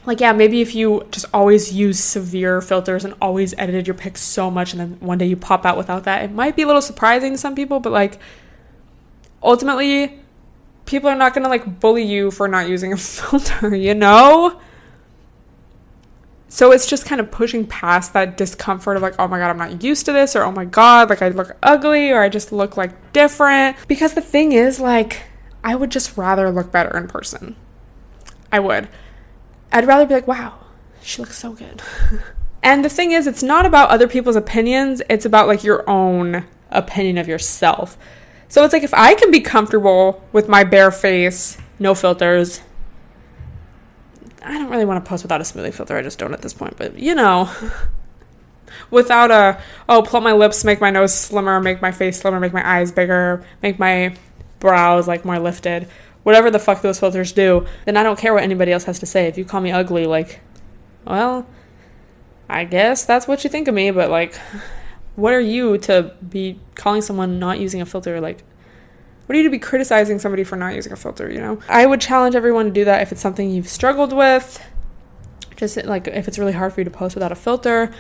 Like 0.08 0.20
yeah, 0.20 0.32
maybe 0.32 0.62
if 0.62 0.74
you 0.74 1.06
just 1.12 1.26
always 1.34 1.74
use 1.74 2.00
severe 2.00 2.62
filters 2.62 3.06
and 3.06 3.14
always 3.22 3.54
edited 3.58 3.86
your 3.86 3.94
pics 3.94 4.22
so 4.22 4.50
much 4.50 4.74
and 4.74 4.80
then 4.80 4.98
one 5.00 5.20
day 5.20 5.28
you 5.28 5.36
pop 5.36 5.66
out 5.66 5.78
without 5.78 6.06
that, 6.06 6.24
it 6.24 6.32
might 6.32 6.56
be 6.56 6.64
a 6.64 6.66
little 6.66 6.82
surprising 6.82 7.34
to 7.34 7.38
some 7.38 7.54
people, 7.54 7.80
but 7.80 7.92
like 7.92 8.18
ultimately 9.44 10.20
people 10.86 11.10
are 11.10 11.16
not 11.16 11.34
going 11.34 11.44
to 11.44 11.50
like 11.50 11.80
bully 11.80 12.04
you 12.04 12.32
for 12.32 12.48
not 12.48 12.68
using 12.68 12.94
a 12.94 12.98
filter, 12.98 13.76
you 13.76 13.94
know? 13.94 14.60
so 16.50 16.72
it's 16.72 16.88
just 16.88 17.06
kind 17.06 17.20
of 17.20 17.30
pushing 17.30 17.68
past 17.68 18.14
that 18.14 18.38
discomfort 18.38 18.96
of 18.96 19.04
like, 19.04 19.16
oh 19.20 19.28
my 19.28 19.38
God, 19.38 19.50
I'm 19.50 19.58
not 19.58 19.84
used 19.84 20.06
to 20.06 20.14
this, 20.14 20.36
or 20.36 20.44
oh 20.44 20.52
my 20.52 20.66
God, 20.66 21.10
like 21.10 21.22
I 21.22 21.30
look 21.30 21.56
ugly, 21.62 22.12
or 22.12 22.22
I 22.22 22.30
just 22.30 22.52
look 22.52 22.78
like 22.78 23.14
different. 23.14 23.76
Because 23.88 24.14
the 24.14 24.22
thing 24.22 24.54
is, 24.54 24.80
like, 24.80 25.24
I 25.64 25.76
would 25.76 25.92
just 25.92 26.18
rather 26.18 26.50
look 26.50 26.72
better 26.72 26.98
in 26.98 27.08
person. 27.08 27.56
I 28.52 28.60
would. 28.60 28.88
I'd 29.72 29.88
rather 29.88 30.06
be 30.06 30.14
like, 30.14 30.28
wow, 30.28 30.60
she 31.02 31.22
looks 31.22 31.38
so 31.38 31.54
good. 31.54 31.82
and 32.64 32.84
the 32.84 32.90
thing 32.90 33.12
is, 33.12 33.28
it's 33.28 33.44
not 33.44 33.66
about 33.66 33.90
other 33.90 34.08
people's 34.08 34.36
opinions, 34.36 35.02
it's 35.10 35.26
about 35.26 35.48
like 35.48 35.64
your 35.64 35.88
own 35.90 36.46
opinion 36.70 37.18
of 37.18 37.28
yourself. 37.28 37.98
So 38.50 38.64
it's 38.64 38.74
like 38.74 38.84
if 38.84 38.94
I 38.94 39.14
can 39.16 39.32
be 39.32 39.42
comfortable 39.42 40.24
with 40.32 40.48
my 40.48 40.64
bare 40.64 40.92
face, 40.92 41.58
no 41.80 41.94
filters, 41.94 42.62
I 44.42 44.58
don't 44.58 44.70
really 44.70 44.86
want 44.86 45.04
to 45.04 45.08
post 45.08 45.24
without 45.24 45.42
a 45.42 45.46
smoothing 45.46 45.74
filter. 45.74 45.98
I 45.98 46.02
just 46.02 46.20
don't 46.20 46.34
at 46.34 46.42
this 46.42 46.54
point. 46.54 46.78
But 46.78 46.98
you 46.98 47.14
know, 47.14 47.52
without 48.90 49.32
a 49.32 49.62
oh, 49.90 50.02
plump 50.02 50.24
my 50.24 50.32
lips, 50.32 50.64
make 50.64 50.80
my 50.80 50.90
nose 50.90 51.14
slimmer, 51.14 51.60
make 51.60 51.82
my 51.82 51.92
face 51.92 52.22
slimmer, 52.22 52.40
make 52.40 52.54
my 52.54 52.68
eyes 52.68 52.92
bigger, 52.92 53.46
make 53.62 53.78
my 53.78 54.16
brows 54.60 55.08
like 55.08 55.26
more 55.26 55.40
lifted, 55.40 55.88
whatever 56.28 56.52
the 56.52 56.60
fuck 56.60 56.82
those 56.82 57.00
filters 57.00 57.32
do, 57.32 57.66
then 57.86 57.96
I 57.96 58.04
don't 58.04 58.20
care 58.20 58.34
what 58.34 58.44
anybody 58.44 58.74
else 58.74 58.84
has 58.84 59.00
to 59.00 59.06
say. 59.06 59.28
If 59.28 59.38
you 59.38 59.46
call 59.46 59.62
me 59.62 59.72
ugly, 59.72 60.06
like, 60.06 60.42
well, 61.06 61.48
I 62.50 62.66
guess 62.66 63.06
that's 63.06 63.30
what 63.30 63.46
you 63.46 63.50
think 63.50 63.70
of 63.70 63.74
me. 63.74 63.92
But 63.92 64.10
like, 64.10 64.36
what 65.16 65.34
are 65.34 65.40
you 65.40 65.78
to 65.78 66.14
be 66.28 66.60
calling 66.76 67.02
someone 67.02 67.40
not 67.40 67.62
using 67.62 67.80
a 67.80 67.86
filter 67.86 68.20
like? 68.20 68.44
what 69.26 69.36
are 69.36 69.38
you 69.38 69.44
to 69.44 69.50
be 69.50 69.60
criticizing 69.60 70.20
somebody 70.20 70.44
for 70.44 70.56
not 70.58 70.74
using 70.74 70.92
a 70.92 70.96
filter, 70.98 71.32
you 71.32 71.40
know? 71.40 71.60
I 71.70 71.86
would 71.86 72.02
challenge 72.02 72.36
everyone 72.36 72.66
to 72.66 72.72
do 72.72 72.86
that 72.86 73.02
if 73.02 73.12
it's 73.12 73.22
something 73.22 73.50
you've 73.50 73.68
struggled 73.68 74.14
with. 74.14 74.62
Just 75.56 75.78
like 75.86 76.08
if 76.08 76.28
it's 76.28 76.38
really 76.38 76.54
hard 76.54 76.74
for 76.74 76.82
you 76.82 76.86
to 76.86 76.92
post 76.92 77.16
without 77.16 77.32
a 77.32 77.36
filter, 77.36 77.94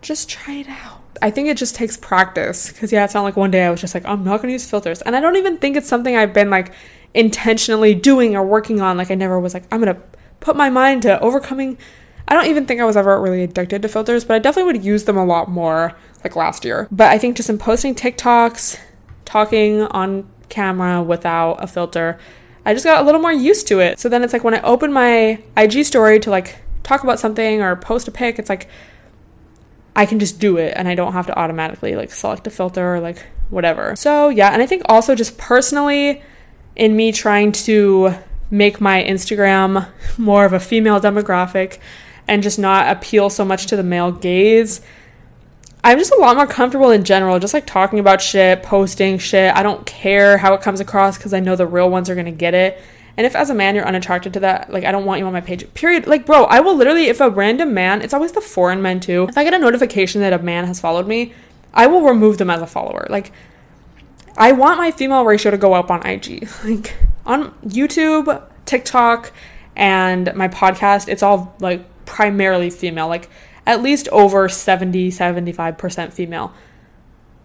just 0.00 0.28
try 0.28 0.54
it 0.54 0.68
out. 0.68 1.00
I 1.22 1.30
think 1.30 1.48
it 1.48 1.56
just 1.56 1.74
takes 1.74 1.96
practice 1.96 2.72
because, 2.72 2.92
yeah, 2.92 3.04
it's 3.04 3.14
not 3.14 3.22
like 3.22 3.36
one 3.36 3.50
day 3.50 3.64
I 3.64 3.70
was 3.70 3.80
just 3.80 3.94
like, 3.94 4.04
I'm 4.04 4.24
not 4.24 4.38
going 4.38 4.48
to 4.48 4.52
use 4.52 4.68
filters. 4.68 5.02
And 5.02 5.14
I 5.14 5.20
don't 5.20 5.36
even 5.36 5.58
think 5.58 5.76
it's 5.76 5.88
something 5.88 6.16
I've 6.16 6.32
been 6.32 6.50
like 6.50 6.72
intentionally 7.14 7.94
doing 7.94 8.36
or 8.36 8.44
working 8.44 8.80
on. 8.80 8.96
Like, 8.96 9.10
I 9.10 9.14
never 9.14 9.38
was 9.38 9.54
like, 9.54 9.64
I'm 9.72 9.82
to 9.82 9.96
put 10.40 10.56
my 10.56 10.70
mind 10.70 11.02
to 11.02 11.20
overcoming 11.20 11.78
I 12.30 12.34
don't 12.34 12.46
even 12.46 12.64
think 12.64 12.80
I 12.80 12.84
was 12.84 12.96
ever 12.96 13.20
really 13.20 13.42
addicted 13.42 13.82
to 13.82 13.88
filters, 13.88 14.24
but 14.24 14.34
I 14.34 14.38
definitely 14.38 14.72
would 14.72 14.84
use 14.84 15.04
them 15.04 15.16
a 15.16 15.24
lot 15.24 15.50
more 15.50 15.96
like 16.22 16.36
last 16.36 16.64
year. 16.64 16.86
But 16.90 17.10
I 17.10 17.18
think 17.18 17.36
just 17.36 17.50
in 17.50 17.58
posting 17.58 17.92
TikToks, 17.92 18.78
talking 19.24 19.82
on 19.82 20.30
camera 20.48 21.02
without 21.02 21.54
a 21.54 21.66
filter, 21.66 22.20
I 22.64 22.72
just 22.72 22.84
got 22.84 23.02
a 23.02 23.04
little 23.04 23.20
more 23.20 23.32
used 23.32 23.66
to 23.68 23.80
it. 23.80 23.98
So 23.98 24.08
then 24.08 24.22
it's 24.22 24.32
like 24.32 24.44
when 24.44 24.54
I 24.54 24.60
open 24.60 24.92
my 24.92 25.42
IG 25.56 25.84
story 25.84 26.20
to 26.20 26.30
like 26.30 26.62
talk 26.84 27.02
about 27.02 27.18
something 27.18 27.62
or 27.62 27.74
post 27.74 28.06
a 28.06 28.12
pic, 28.12 28.38
it's 28.38 28.48
like 28.48 28.68
I 29.96 30.06
can 30.06 30.20
just 30.20 30.38
do 30.38 30.56
it 30.56 30.74
and 30.76 30.86
I 30.86 30.94
don't 30.94 31.14
have 31.14 31.26
to 31.26 31.36
automatically 31.36 31.96
like 31.96 32.12
select 32.12 32.46
a 32.46 32.50
filter 32.50 32.94
or 32.94 33.00
like 33.00 33.26
whatever. 33.48 33.96
So 33.96 34.28
yeah, 34.28 34.50
and 34.50 34.62
I 34.62 34.66
think 34.66 34.82
also 34.88 35.16
just 35.16 35.36
personally 35.36 36.22
in 36.76 36.96
me 36.96 37.12
trying 37.12 37.52
to 37.52 38.14
make 38.50 38.80
my 38.80 39.02
Instagram 39.02 39.88
more 40.18 40.44
of 40.44 40.52
a 40.52 40.60
female 40.60 41.00
demographic 41.00 41.78
and 42.26 42.42
just 42.42 42.58
not 42.58 42.88
appeal 42.88 43.30
so 43.30 43.44
much 43.44 43.66
to 43.66 43.76
the 43.76 43.82
male 43.82 44.12
gaze. 44.12 44.80
I'm 45.82 45.98
just 45.98 46.12
a 46.12 46.16
lot 46.16 46.36
more 46.36 46.46
comfortable 46.46 46.90
in 46.90 47.04
general, 47.04 47.38
just 47.38 47.54
like 47.54 47.66
talking 47.66 47.98
about 47.98 48.20
shit, 48.20 48.62
posting 48.62 49.18
shit. 49.18 49.54
I 49.54 49.62
don't 49.62 49.86
care 49.86 50.36
how 50.36 50.52
it 50.54 50.60
comes 50.60 50.80
across 50.80 51.16
because 51.16 51.32
I 51.32 51.40
know 51.40 51.56
the 51.56 51.66
real 51.66 51.88
ones 51.88 52.10
are 52.10 52.14
gonna 52.14 52.32
get 52.32 52.54
it. 52.54 52.80
And 53.16 53.26
if 53.26 53.34
as 53.34 53.50
a 53.50 53.54
man 53.54 53.74
you're 53.74 53.86
unattracted 53.86 54.34
to 54.34 54.40
that, 54.40 54.72
like 54.72 54.84
I 54.84 54.92
don't 54.92 55.04
want 55.04 55.20
you 55.20 55.26
on 55.26 55.32
my 55.32 55.40
page. 55.40 55.72
Period. 55.74 56.06
Like, 56.06 56.26
bro, 56.26 56.44
I 56.44 56.60
will 56.60 56.76
literally, 56.76 57.06
if 57.06 57.20
a 57.20 57.30
random 57.30 57.74
man, 57.74 58.02
it's 58.02 58.14
always 58.14 58.32
the 58.32 58.40
foreign 58.40 58.82
men 58.82 59.00
too. 59.00 59.26
If 59.28 59.36
I 59.36 59.44
get 59.44 59.54
a 59.54 59.58
notification 59.58 60.20
that 60.20 60.32
a 60.32 60.38
man 60.38 60.66
has 60.66 60.80
followed 60.80 61.06
me, 61.06 61.32
I 61.72 61.86
will 61.86 62.02
remove 62.02 62.38
them 62.38 62.50
as 62.50 62.60
a 62.60 62.66
follower. 62.66 63.06
Like, 63.08 63.32
I 64.40 64.52
want 64.52 64.78
my 64.78 64.90
female 64.90 65.26
ratio 65.26 65.50
to 65.50 65.58
go 65.58 65.74
up 65.74 65.90
on 65.90 66.04
IG. 66.04 66.48
Like 66.64 66.96
on 67.26 67.52
YouTube, 67.62 68.42
TikTok, 68.64 69.32
and 69.76 70.34
my 70.34 70.48
podcast, 70.48 71.08
it's 71.08 71.22
all 71.22 71.54
like 71.60 71.84
primarily 72.06 72.70
female, 72.70 73.06
like 73.06 73.28
at 73.66 73.82
least 73.82 74.08
over 74.08 74.48
70, 74.48 75.10
75% 75.10 76.12
female. 76.12 76.54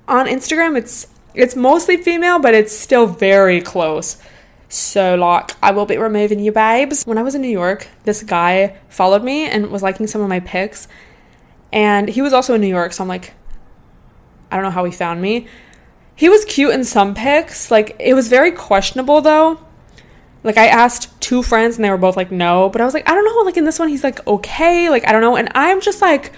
On 0.07 0.25
Instagram, 0.25 0.77
it's 0.77 1.07
it's 1.33 1.55
mostly 1.55 1.97
female, 1.97 2.39
but 2.39 2.53
it's 2.53 2.71
still 2.71 3.07
very 3.07 3.59
close. 3.61 4.17
So 4.69 5.15
like 5.15 5.51
I 5.61 5.71
will 5.71 5.85
be 5.85 5.97
removing 5.97 6.39
you 6.39 6.53
babes. 6.53 7.05
When 7.05 7.17
I 7.17 7.23
was 7.23 7.35
in 7.35 7.41
New 7.41 7.49
York, 7.49 7.89
this 8.05 8.23
guy 8.23 8.77
followed 8.87 9.23
me 9.23 9.47
and 9.49 9.67
was 9.69 9.83
liking 9.83 10.07
some 10.07 10.21
of 10.21 10.29
my 10.29 10.39
pics. 10.39 10.87
And 11.73 12.07
he 12.07 12.21
was 12.21 12.31
also 12.31 12.53
in 12.53 12.61
New 12.61 12.67
York, 12.67 12.93
so 12.93 13.03
I'm 13.03 13.09
like 13.09 13.33
I 14.49 14.55
don't 14.55 14.63
know 14.63 14.71
how 14.71 14.85
he 14.85 14.91
found 14.93 15.21
me. 15.21 15.47
He 16.15 16.29
was 16.29 16.45
cute 16.45 16.73
in 16.73 16.83
some 16.83 17.13
pics. 17.13 17.69
Like 17.69 17.95
it 17.99 18.13
was 18.13 18.27
very 18.27 18.51
questionable 18.51 19.21
though. 19.21 19.59
Like 20.43 20.57
I 20.57 20.67
asked 20.67 21.09
two 21.21 21.43
friends 21.43 21.75
and 21.75 21.83
they 21.83 21.89
were 21.89 21.97
both 21.97 22.15
like 22.15 22.31
no, 22.31 22.69
but 22.69 22.81
I 22.81 22.85
was 22.85 22.93
like 22.93 23.07
I 23.09 23.13
don't 23.13 23.25
know, 23.25 23.43
like 23.43 23.57
in 23.57 23.65
this 23.65 23.79
one 23.79 23.89
he's 23.89 24.03
like 24.03 24.25
okay, 24.25 24.89
like 24.89 25.07
I 25.07 25.11
don't 25.11 25.21
know 25.21 25.35
and 25.35 25.49
I'm 25.53 25.81
just 25.81 26.01
like 26.01 26.31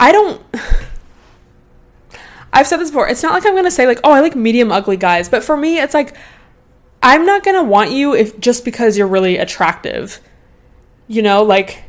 I 0.00 0.12
don't 0.12 0.42
I've 2.52 2.66
said 2.66 2.78
this 2.78 2.90
before. 2.90 3.08
It's 3.08 3.22
not 3.22 3.32
like 3.32 3.46
I'm 3.46 3.54
to 3.64 3.70
say 3.70 3.86
like 3.86 4.00
oh, 4.02 4.10
I 4.10 4.20
like 4.20 4.34
medium 4.34 4.72
ugly 4.72 4.96
guys, 4.96 5.28
but 5.28 5.44
for 5.44 5.56
me 5.56 5.78
it's 5.78 5.94
like 5.94 6.16
I'm 7.02 7.24
not 7.24 7.44
to 7.44 7.62
want 7.62 7.92
you 7.92 8.14
if 8.14 8.38
just 8.40 8.64
because 8.64 8.98
you're 8.98 9.06
really 9.06 9.36
attractive. 9.36 10.20
You 11.06 11.22
know, 11.22 11.44
like 11.44 11.84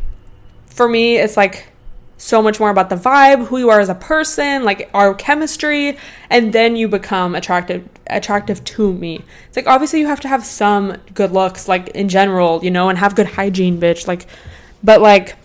for 0.68 0.88
me 0.88 1.18
it's 1.18 1.36
like 1.36 1.71
so 2.22 2.40
much 2.40 2.60
more 2.60 2.70
about 2.70 2.92
the 2.92 2.96
vibe, 2.96 3.48
who 3.48 3.58
you 3.58 3.72
are 3.72 3.80
as 3.80 3.90
a 3.90 3.96
person, 3.96 4.64
like 4.64 4.88
our 4.94 5.16
chemistry, 5.16 5.98
and 6.30 6.54
then 6.54 6.76
you 6.76 6.88
become 6.88 7.34
attractive 7.34 7.90
attractive 8.06 8.64
to 8.64 8.94
me. 8.94 9.24
It's 9.48 9.58
like 9.58 9.66
obviously 9.66 10.02
you 10.02 10.08
have 10.08 10.20
to 10.20 10.28
have 10.28 10.46
some 10.46 10.98
good 11.16 11.32
looks 11.32 11.68
like 11.68 11.88
in 11.90 12.10
general, 12.10 12.64
you 12.64 12.70
know, 12.70 12.90
and 12.90 13.00
have 13.00 13.16
good 13.16 13.26
hygiene, 13.26 13.82
bitch. 13.82 14.08
Like 14.08 14.28
but 14.84 15.02
like 15.02 15.36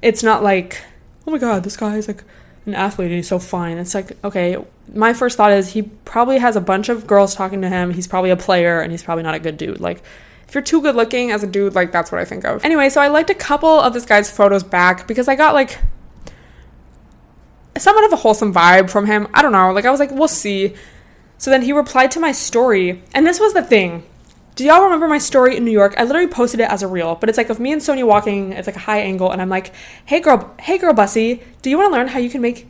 it's 0.00 0.22
not 0.22 0.42
like 0.42 0.82
oh 1.26 1.32
my 1.32 1.38
god, 1.38 1.64
this 1.64 1.76
guy 1.76 1.96
is 1.96 2.08
like 2.08 2.24
an 2.64 2.74
athlete 2.74 3.08
and 3.08 3.16
he's 3.16 3.28
so 3.28 3.38
fine. 3.38 3.76
It's 3.76 3.94
like 3.94 4.16
okay, 4.24 4.56
my 4.94 5.12
first 5.12 5.36
thought 5.36 5.52
is 5.52 5.74
he 5.74 5.82
probably 5.82 6.38
has 6.38 6.56
a 6.56 6.62
bunch 6.62 6.88
of 6.88 7.06
girls 7.06 7.34
talking 7.34 7.60
to 7.60 7.68
him. 7.68 7.90
He's 7.90 8.06
probably 8.06 8.30
a 8.30 8.38
player 8.38 8.80
and 8.80 8.90
he's 8.90 9.02
probably 9.02 9.22
not 9.22 9.34
a 9.34 9.38
good 9.38 9.58
dude. 9.58 9.80
Like 9.80 10.02
if 10.48 10.54
you're 10.54 10.62
too 10.64 10.80
good 10.80 10.94
looking 10.94 11.30
as 11.30 11.42
a 11.42 11.46
dude, 11.46 11.74
like 11.74 11.92
that's 11.92 12.10
what 12.10 12.22
I 12.22 12.24
think 12.24 12.46
of. 12.46 12.64
Anyway, 12.64 12.88
so 12.88 13.02
I 13.02 13.08
liked 13.08 13.28
a 13.28 13.34
couple 13.34 13.68
of 13.68 13.92
this 13.92 14.06
guy's 14.06 14.30
photos 14.30 14.62
back 14.62 15.06
because 15.06 15.28
I 15.28 15.34
got 15.34 15.52
like 15.52 15.78
somewhat 17.78 18.04
of 18.04 18.12
a 18.12 18.16
wholesome 18.16 18.52
vibe 18.52 18.90
from 18.90 19.06
him. 19.06 19.28
I 19.34 19.42
don't 19.42 19.52
know. 19.52 19.72
Like 19.72 19.84
I 19.84 19.90
was 19.90 20.00
like, 20.00 20.10
we'll 20.10 20.28
see. 20.28 20.74
So 21.38 21.50
then 21.50 21.62
he 21.62 21.72
replied 21.72 22.10
to 22.12 22.20
my 22.20 22.32
story, 22.32 23.02
and 23.14 23.26
this 23.26 23.38
was 23.38 23.52
the 23.52 23.62
thing. 23.62 24.04
Do 24.54 24.64
y'all 24.64 24.84
remember 24.84 25.06
my 25.06 25.18
story 25.18 25.56
in 25.56 25.66
New 25.66 25.70
York? 25.70 25.94
I 25.98 26.04
literally 26.04 26.28
posted 26.28 26.60
it 26.60 26.70
as 26.70 26.82
a 26.82 26.88
reel, 26.88 27.14
but 27.14 27.28
it's 27.28 27.36
like 27.36 27.50
of 27.50 27.60
me 27.60 27.72
and 27.72 27.82
Sonia 27.82 28.06
walking. 28.06 28.52
It's 28.52 28.66
like 28.66 28.76
a 28.76 28.80
high 28.80 29.00
angle, 29.00 29.30
and 29.30 29.42
I'm 29.42 29.50
like, 29.50 29.74
"Hey 30.06 30.20
girl, 30.20 30.54
hey 30.60 30.78
girl, 30.78 30.94
Bussy, 30.94 31.42
do 31.60 31.68
you 31.68 31.76
want 31.76 31.92
to 31.92 31.96
learn 31.96 32.08
how 32.08 32.18
you 32.18 32.30
can 32.30 32.40
make 32.40 32.66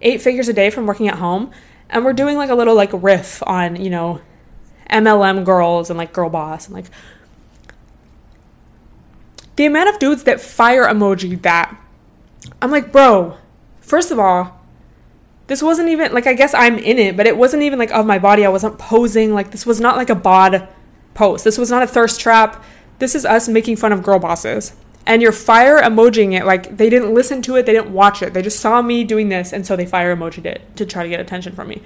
eight 0.00 0.22
figures 0.22 0.48
a 0.48 0.52
day 0.52 0.70
from 0.70 0.86
working 0.86 1.08
at 1.08 1.16
home?" 1.16 1.50
And 1.90 2.04
we're 2.04 2.12
doing 2.12 2.36
like 2.36 2.50
a 2.50 2.54
little 2.54 2.76
like 2.76 2.90
riff 2.92 3.42
on 3.46 3.82
you 3.82 3.90
know 3.90 4.20
MLM 4.90 5.44
girls 5.44 5.90
and 5.90 5.98
like 5.98 6.12
girl 6.12 6.30
boss 6.30 6.66
and 6.66 6.74
like 6.74 6.86
the 9.56 9.66
amount 9.66 9.88
of 9.88 9.98
dudes 9.98 10.24
that 10.24 10.40
fire 10.40 10.84
emoji 10.84 11.40
that. 11.42 11.76
I'm 12.62 12.70
like, 12.70 12.92
bro, 12.92 13.38
First 13.84 14.10
of 14.10 14.18
all, 14.18 14.60
this 15.46 15.62
wasn't 15.62 15.90
even 15.90 16.12
like 16.12 16.26
I 16.26 16.32
guess 16.32 16.54
I'm 16.54 16.78
in 16.78 16.98
it, 16.98 17.16
but 17.16 17.26
it 17.26 17.36
wasn't 17.36 17.62
even 17.62 17.78
like 17.78 17.92
of 17.92 18.06
my 18.06 18.18
body. 18.18 18.44
I 18.44 18.48
wasn't 18.48 18.78
posing. 18.78 19.34
Like 19.34 19.50
this 19.50 19.66
was 19.66 19.78
not 19.78 19.96
like 19.96 20.08
a 20.08 20.14
bod 20.14 20.68
post. 21.12 21.44
This 21.44 21.58
was 21.58 21.70
not 21.70 21.82
a 21.82 21.86
thirst 21.86 22.18
trap. 22.18 22.64
This 22.98 23.14
is 23.14 23.26
us 23.26 23.46
making 23.46 23.76
fun 23.76 23.92
of 23.92 24.02
girl 24.02 24.18
bosses. 24.18 24.74
And 25.06 25.20
you're 25.20 25.32
fire 25.32 25.78
emojiing 25.82 26.32
it 26.32 26.46
like 26.46 26.78
they 26.78 26.88
didn't 26.88 27.12
listen 27.12 27.42
to 27.42 27.56
it, 27.56 27.66
they 27.66 27.72
didn't 27.72 27.92
watch 27.92 28.22
it. 28.22 28.32
They 28.32 28.40
just 28.40 28.58
saw 28.58 28.80
me 28.80 29.04
doing 29.04 29.28
this 29.28 29.52
and 29.52 29.66
so 29.66 29.76
they 29.76 29.84
fire 29.84 30.16
emojied 30.16 30.46
it 30.46 30.62
to 30.76 30.86
try 30.86 31.02
to 31.02 31.08
get 31.10 31.20
attention 31.20 31.54
from 31.54 31.68
me. 31.68 31.82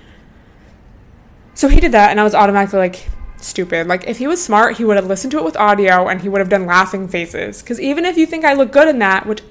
So 1.54 1.66
he 1.66 1.80
did 1.80 1.90
that 1.90 2.12
and 2.12 2.20
I 2.20 2.24
was 2.24 2.36
automatically 2.36 2.78
like 2.78 3.08
stupid. 3.38 3.88
Like 3.88 4.06
if 4.06 4.18
he 4.18 4.28
was 4.28 4.42
smart, 4.42 4.76
he 4.76 4.84
would 4.84 4.94
have 4.94 5.06
listened 5.06 5.32
to 5.32 5.38
it 5.38 5.44
with 5.44 5.56
audio 5.56 6.06
and 6.06 6.20
he 6.20 6.28
would 6.28 6.38
have 6.38 6.48
done 6.48 6.64
laughing 6.64 7.08
faces. 7.08 7.60
Cuz 7.60 7.80
even 7.80 8.04
if 8.04 8.16
you 8.16 8.24
think 8.24 8.44
I 8.44 8.52
look 8.52 8.70
good 8.70 8.86
in 8.86 9.00
that, 9.00 9.26
which 9.26 9.42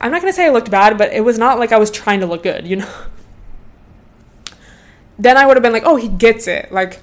I'm 0.00 0.10
not 0.10 0.20
gonna 0.20 0.32
say 0.32 0.46
I 0.46 0.50
looked 0.50 0.70
bad, 0.70 0.96
but 0.96 1.12
it 1.12 1.24
was 1.24 1.38
not 1.38 1.58
like 1.58 1.72
I 1.72 1.78
was 1.78 1.90
trying 1.90 2.20
to 2.20 2.26
look 2.26 2.42
good, 2.42 2.66
you 2.66 2.76
know? 2.76 2.88
then 5.18 5.36
I 5.36 5.46
would 5.46 5.56
have 5.56 5.62
been 5.62 5.72
like, 5.72 5.84
oh, 5.84 5.96
he 5.96 6.08
gets 6.08 6.48
it. 6.48 6.72
Like, 6.72 7.00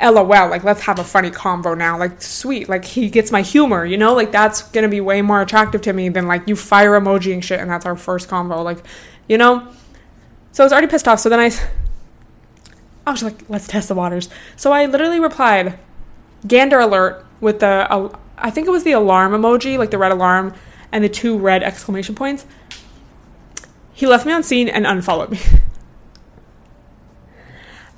lol, 0.00 0.26
like, 0.26 0.64
let's 0.64 0.82
have 0.82 0.98
a 0.98 1.04
funny 1.04 1.30
convo 1.30 1.78
now. 1.78 1.96
Like, 1.96 2.20
sweet. 2.20 2.68
Like, 2.68 2.84
he 2.84 3.08
gets 3.08 3.30
my 3.30 3.42
humor, 3.42 3.84
you 3.84 3.96
know? 3.96 4.12
Like, 4.12 4.32
that's 4.32 4.62
gonna 4.62 4.88
be 4.88 5.00
way 5.00 5.22
more 5.22 5.40
attractive 5.40 5.82
to 5.82 5.92
me 5.92 6.08
than, 6.08 6.26
like, 6.26 6.48
you 6.48 6.56
fire 6.56 6.98
emoji 7.00 7.32
and 7.32 7.44
shit, 7.44 7.60
and 7.60 7.70
that's 7.70 7.86
our 7.86 7.96
first 7.96 8.28
convo. 8.28 8.64
Like, 8.64 8.78
you 9.28 9.38
know? 9.38 9.68
So 10.50 10.64
I 10.64 10.66
was 10.66 10.72
already 10.72 10.88
pissed 10.88 11.06
off. 11.06 11.20
So 11.20 11.28
then 11.28 11.38
I, 11.38 11.50
I 13.06 13.12
was 13.12 13.22
like, 13.22 13.44
let's 13.48 13.68
test 13.68 13.86
the 13.86 13.94
waters. 13.94 14.28
So 14.56 14.72
I 14.72 14.86
literally 14.86 15.20
replied, 15.20 15.78
Gander 16.46 16.80
alert 16.80 17.24
with 17.40 17.60
the, 17.60 17.86
I 18.36 18.50
think 18.50 18.66
it 18.66 18.70
was 18.70 18.82
the 18.82 18.92
alarm 18.92 19.32
emoji, 19.32 19.78
like 19.78 19.90
the 19.90 19.98
red 19.98 20.12
alarm 20.12 20.54
and 20.94 21.02
the 21.02 21.08
two 21.08 21.36
red 21.36 21.62
exclamation 21.62 22.14
points. 22.14 22.46
He 23.92 24.06
left 24.06 24.24
me 24.24 24.32
on 24.32 24.42
seen 24.42 24.68
and 24.68 24.86
unfollowed 24.86 25.30
me. 25.30 25.40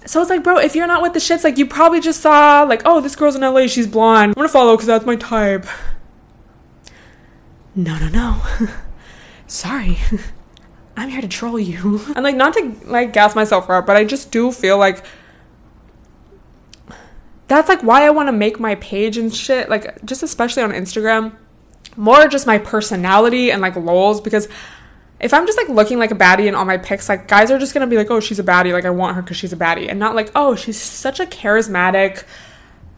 So 0.09 0.21
it's 0.21 0.31
like, 0.31 0.45
bro, 0.45 0.59
if 0.59 0.77
you're 0.77 0.87
not 0.87 1.03
with 1.03 1.15
the 1.15 1.19
shits, 1.19 1.43
like 1.43 1.59
you 1.59 1.67
probably 1.67 1.99
just 1.99 2.21
saw, 2.21 2.63
like, 2.63 2.83
oh, 2.85 3.01
this 3.01 3.17
girl's 3.17 3.35
in 3.35 3.41
LA, 3.43 3.67
she's 3.67 3.89
blonde. 3.89 4.29
I'm 4.29 4.35
gonna 4.35 4.49
follow 4.49 4.77
because 4.77 4.87
that's 4.87 5.05
my 5.05 5.17
type. 5.17 5.67
No, 7.75 7.99
no, 7.99 8.09
no. 8.09 8.41
Sorry. 9.49 9.99
I'm 10.97 11.09
here 11.09 11.21
to 11.21 11.27
troll 11.27 11.59
you. 11.59 12.01
And 12.15 12.23
like, 12.23 12.37
not 12.37 12.55
to 12.55 12.77
like 12.85 13.13
gas 13.13 13.35
myself 13.35 13.69
up, 13.69 13.85
but 13.85 13.97
I 13.97 14.05
just 14.05 14.31
do 14.31 14.53
feel 14.53 14.79
like 14.79 15.05
that's 17.49 17.69
like 17.69 17.83
why 17.83 18.07
I 18.07 18.11
want 18.11 18.29
to 18.29 18.33
make 18.33 18.61
my 18.61 18.77
page 18.77 19.19
and 19.19 19.35
shit. 19.35 19.69
Like, 19.69 20.05
just 20.05 20.23
especially 20.23 20.63
on 20.63 20.71
Instagram 20.71 21.35
more 21.97 22.29
just 22.29 22.47
my 22.47 22.59
personality 22.59 23.51
and 23.51 23.63
like 23.63 23.77
lols 23.77 24.21
because 24.21 24.49
if 25.19 25.33
I'm 25.33 25.47
just 25.47 25.59
like 25.59 25.69
looking 25.69 25.99
like 25.99 26.11
a 26.11 26.15
baddie 26.15 26.47
in 26.47 26.55
all 26.55 26.65
my 26.65 26.77
pics, 26.77 27.09
like 27.09 27.27
guys 27.27 27.51
are 27.51 27.59
just 27.59 27.73
gonna 27.73 27.87
be 27.87 27.97
like, 27.97 28.11
oh, 28.11 28.21
she's 28.21 28.39
a 28.39 28.45
baddie, 28.45 28.73
like 28.73 28.85
I 28.85 28.91
want 28.91 29.17
her 29.17 29.23
because 29.23 29.37
she's 29.37 29.53
a 29.53 29.57
baddie, 29.57 29.89
and 29.89 29.99
not 29.99 30.15
like, 30.15 30.31
oh, 30.35 30.55
she's 30.55 30.81
such 30.81 31.21
a 31.21 31.27
charismatic, 31.27 32.25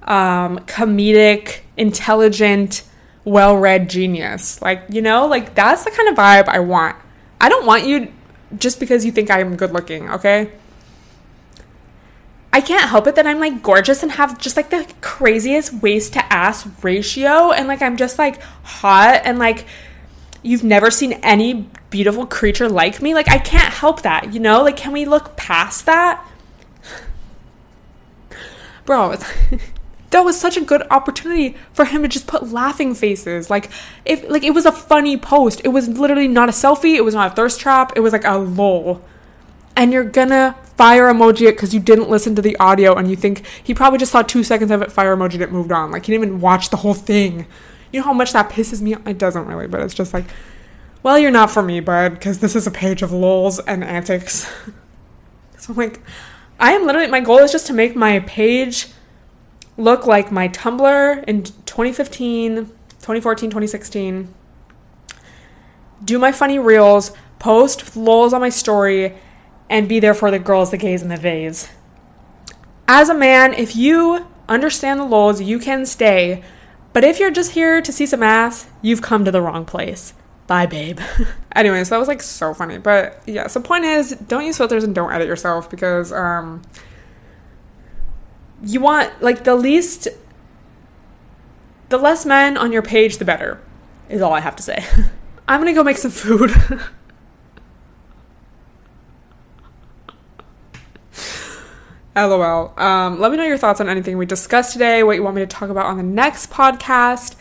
um, 0.02 0.58
comedic, 0.60 1.60
intelligent, 1.76 2.82
well 3.24 3.56
read 3.56 3.88
genius. 3.88 4.60
Like, 4.60 4.82
you 4.88 5.02
know, 5.02 5.26
like 5.26 5.54
that's 5.54 5.84
the 5.84 5.90
kind 5.90 6.08
of 6.08 6.16
vibe 6.16 6.48
I 6.48 6.60
want. 6.60 6.96
I 7.40 7.48
don't 7.48 7.66
want 7.66 7.86
you 7.86 8.12
just 8.58 8.80
because 8.80 9.04
you 9.04 9.12
think 9.12 9.30
I'm 9.30 9.56
good 9.56 9.72
looking, 9.72 10.10
okay? 10.10 10.50
I 12.58 12.60
can't 12.60 12.90
help 12.90 13.06
it 13.06 13.14
that 13.14 13.24
I'm 13.24 13.38
like 13.38 13.62
gorgeous 13.62 14.02
and 14.02 14.10
have 14.10 14.36
just 14.36 14.56
like 14.56 14.70
the 14.70 14.84
craziest 15.00 15.74
waist 15.74 16.14
to 16.14 16.32
ass 16.32 16.66
ratio. 16.82 17.52
And 17.52 17.68
like 17.68 17.82
I'm 17.82 17.96
just 17.96 18.18
like 18.18 18.42
hot 18.64 19.20
and 19.22 19.38
like 19.38 19.64
you've 20.42 20.64
never 20.64 20.90
seen 20.90 21.12
any 21.22 21.68
beautiful 21.90 22.26
creature 22.26 22.68
like 22.68 23.00
me. 23.00 23.14
Like 23.14 23.28
I 23.28 23.38
can't 23.38 23.72
help 23.72 24.02
that, 24.02 24.34
you 24.34 24.40
know? 24.40 24.64
Like, 24.64 24.76
can 24.76 24.90
we 24.90 25.04
look 25.04 25.36
past 25.36 25.86
that? 25.86 26.26
Bro, 28.84 29.18
that 30.10 30.22
was 30.22 30.36
such 30.36 30.56
a 30.56 30.60
good 30.60 30.82
opportunity 30.90 31.56
for 31.72 31.84
him 31.84 32.02
to 32.02 32.08
just 32.08 32.26
put 32.26 32.48
laughing 32.48 32.92
faces. 32.92 33.48
Like 33.48 33.70
if 34.04 34.28
like 34.28 34.42
it 34.42 34.50
was 34.50 34.66
a 34.66 34.72
funny 34.72 35.16
post. 35.16 35.60
It 35.62 35.68
was 35.68 35.86
literally 35.86 36.26
not 36.26 36.48
a 36.48 36.52
selfie, 36.52 36.96
it 36.96 37.04
was 37.04 37.14
not 37.14 37.30
a 37.30 37.34
thirst 37.36 37.60
trap, 37.60 37.92
it 37.94 38.00
was 38.00 38.12
like 38.12 38.24
a 38.24 38.36
lol. 38.36 39.00
And 39.76 39.92
you're 39.92 40.02
gonna 40.02 40.56
fire 40.78 41.12
emoji 41.12 41.48
it 41.48 41.56
because 41.56 41.74
you 41.74 41.80
didn't 41.80 42.08
listen 42.08 42.36
to 42.36 42.40
the 42.40 42.56
audio 42.58 42.94
and 42.94 43.10
you 43.10 43.16
think 43.16 43.44
he 43.64 43.74
probably 43.74 43.98
just 43.98 44.12
saw 44.12 44.22
two 44.22 44.44
seconds 44.44 44.70
of 44.70 44.80
it, 44.80 44.92
fire 44.92 45.14
emoji 45.16 45.40
it, 45.40 45.50
moved 45.50 45.72
on. 45.72 45.90
Like 45.90 46.06
he 46.06 46.12
didn't 46.12 46.28
even 46.28 46.40
watch 46.40 46.70
the 46.70 46.78
whole 46.78 46.94
thing. 46.94 47.46
You 47.92 48.00
know 48.00 48.06
how 48.06 48.12
much 48.12 48.32
that 48.32 48.48
pisses 48.48 48.80
me 48.80 48.94
off? 48.94 49.06
It 49.06 49.18
doesn't 49.18 49.46
really, 49.46 49.66
but 49.66 49.80
it's 49.80 49.92
just 49.92 50.14
like, 50.14 50.26
well, 51.02 51.18
you're 51.18 51.32
not 51.32 51.50
for 51.50 51.62
me, 51.62 51.80
bud, 51.80 52.10
because 52.10 52.38
this 52.38 52.54
is 52.54 52.66
a 52.66 52.70
page 52.70 53.02
of 53.02 53.10
lols 53.10 53.58
and 53.58 53.82
antics. 53.82 54.48
so 55.58 55.72
I'm 55.72 55.76
like, 55.76 56.00
I 56.60 56.72
am 56.74 56.86
literally, 56.86 57.08
my 57.08 57.20
goal 57.20 57.38
is 57.38 57.50
just 57.50 57.66
to 57.66 57.72
make 57.72 57.96
my 57.96 58.20
page 58.20 58.88
look 59.76 60.06
like 60.06 60.30
my 60.30 60.48
Tumblr 60.48 61.24
in 61.24 61.42
2015, 61.42 62.66
2014, 62.66 63.50
2016. 63.50 64.32
Do 66.04 66.18
my 66.20 66.30
funny 66.30 66.60
reels, 66.60 67.12
post 67.40 67.96
lols 67.96 68.32
on 68.32 68.40
my 68.40 68.48
story, 68.48 69.16
and 69.70 69.88
be 69.88 70.00
there 70.00 70.14
for 70.14 70.30
the 70.30 70.38
girls, 70.38 70.70
the 70.70 70.76
gays, 70.76 71.02
and 71.02 71.10
the 71.10 71.16
vays. 71.16 71.68
As 72.86 73.08
a 73.08 73.14
man, 73.14 73.52
if 73.52 73.76
you 73.76 74.26
understand 74.48 75.00
the 75.00 75.04
laws, 75.04 75.42
you 75.42 75.58
can 75.58 75.84
stay. 75.84 76.42
But 76.92 77.04
if 77.04 77.20
you're 77.20 77.30
just 77.30 77.52
here 77.52 77.82
to 77.82 77.92
see 77.92 78.06
some 78.06 78.22
ass, 78.22 78.66
you've 78.80 79.02
come 79.02 79.24
to 79.24 79.30
the 79.30 79.42
wrong 79.42 79.64
place. 79.64 80.14
Bye, 80.46 80.66
babe. 80.66 81.00
anyway, 81.54 81.84
so 81.84 81.90
that 81.90 81.98
was 81.98 82.08
like 82.08 82.22
so 82.22 82.54
funny. 82.54 82.78
But 82.78 83.22
yeah, 83.26 83.46
so 83.46 83.60
point 83.60 83.84
is, 83.84 84.12
don't 84.12 84.46
use 84.46 84.56
filters 84.56 84.84
and 84.84 84.94
don't 84.94 85.12
edit 85.12 85.28
yourself 85.28 85.68
because 85.68 86.12
um, 86.12 86.62
you 88.62 88.80
want 88.80 89.22
like 89.22 89.44
the 89.44 89.54
least 89.54 90.08
the 91.88 91.98
less 91.98 92.26
men 92.26 92.56
on 92.56 92.72
your 92.72 92.82
page 92.82 93.18
the 93.18 93.24
better 93.24 93.60
is 94.08 94.20
all 94.20 94.32
i 94.32 94.40
have 94.40 94.56
to 94.56 94.62
say 94.62 94.84
i'm 95.48 95.60
gonna 95.60 95.72
go 95.72 95.84
make 95.84 95.96
some 95.96 96.10
food 96.10 96.50
lol 102.26 102.74
um, 102.78 103.20
let 103.20 103.30
me 103.30 103.36
know 103.36 103.44
your 103.44 103.58
thoughts 103.58 103.80
on 103.80 103.88
anything 103.88 104.18
we 104.18 104.26
discussed 104.26 104.72
today 104.72 105.02
what 105.02 105.16
you 105.16 105.22
want 105.22 105.36
me 105.36 105.42
to 105.42 105.46
talk 105.46 105.70
about 105.70 105.86
on 105.86 105.96
the 105.96 106.02
next 106.02 106.50
podcast 106.50 107.36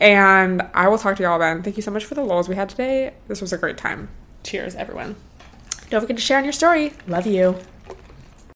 and 0.00 0.62
i 0.74 0.88
will 0.88 0.98
talk 0.98 1.16
to 1.16 1.22
y'all 1.22 1.38
then. 1.38 1.62
Thank 1.62 1.76
you 1.76 1.82
so 1.82 1.90
much 1.90 2.04
for 2.04 2.14
the 2.14 2.24
lols 2.24 2.48
we 2.48 2.56
had 2.56 2.68
today. 2.68 3.14
This 3.28 3.40
was 3.40 3.52
a 3.52 3.58
great 3.58 3.76
time. 3.76 4.08
Cheers 4.42 4.74
everyone. 4.74 5.16
Don't 5.90 6.00
forget 6.00 6.16
to 6.16 6.22
share 6.22 6.38
on 6.38 6.44
your 6.44 6.52
story. 6.52 6.92
Love 7.06 7.26
you 7.26 7.58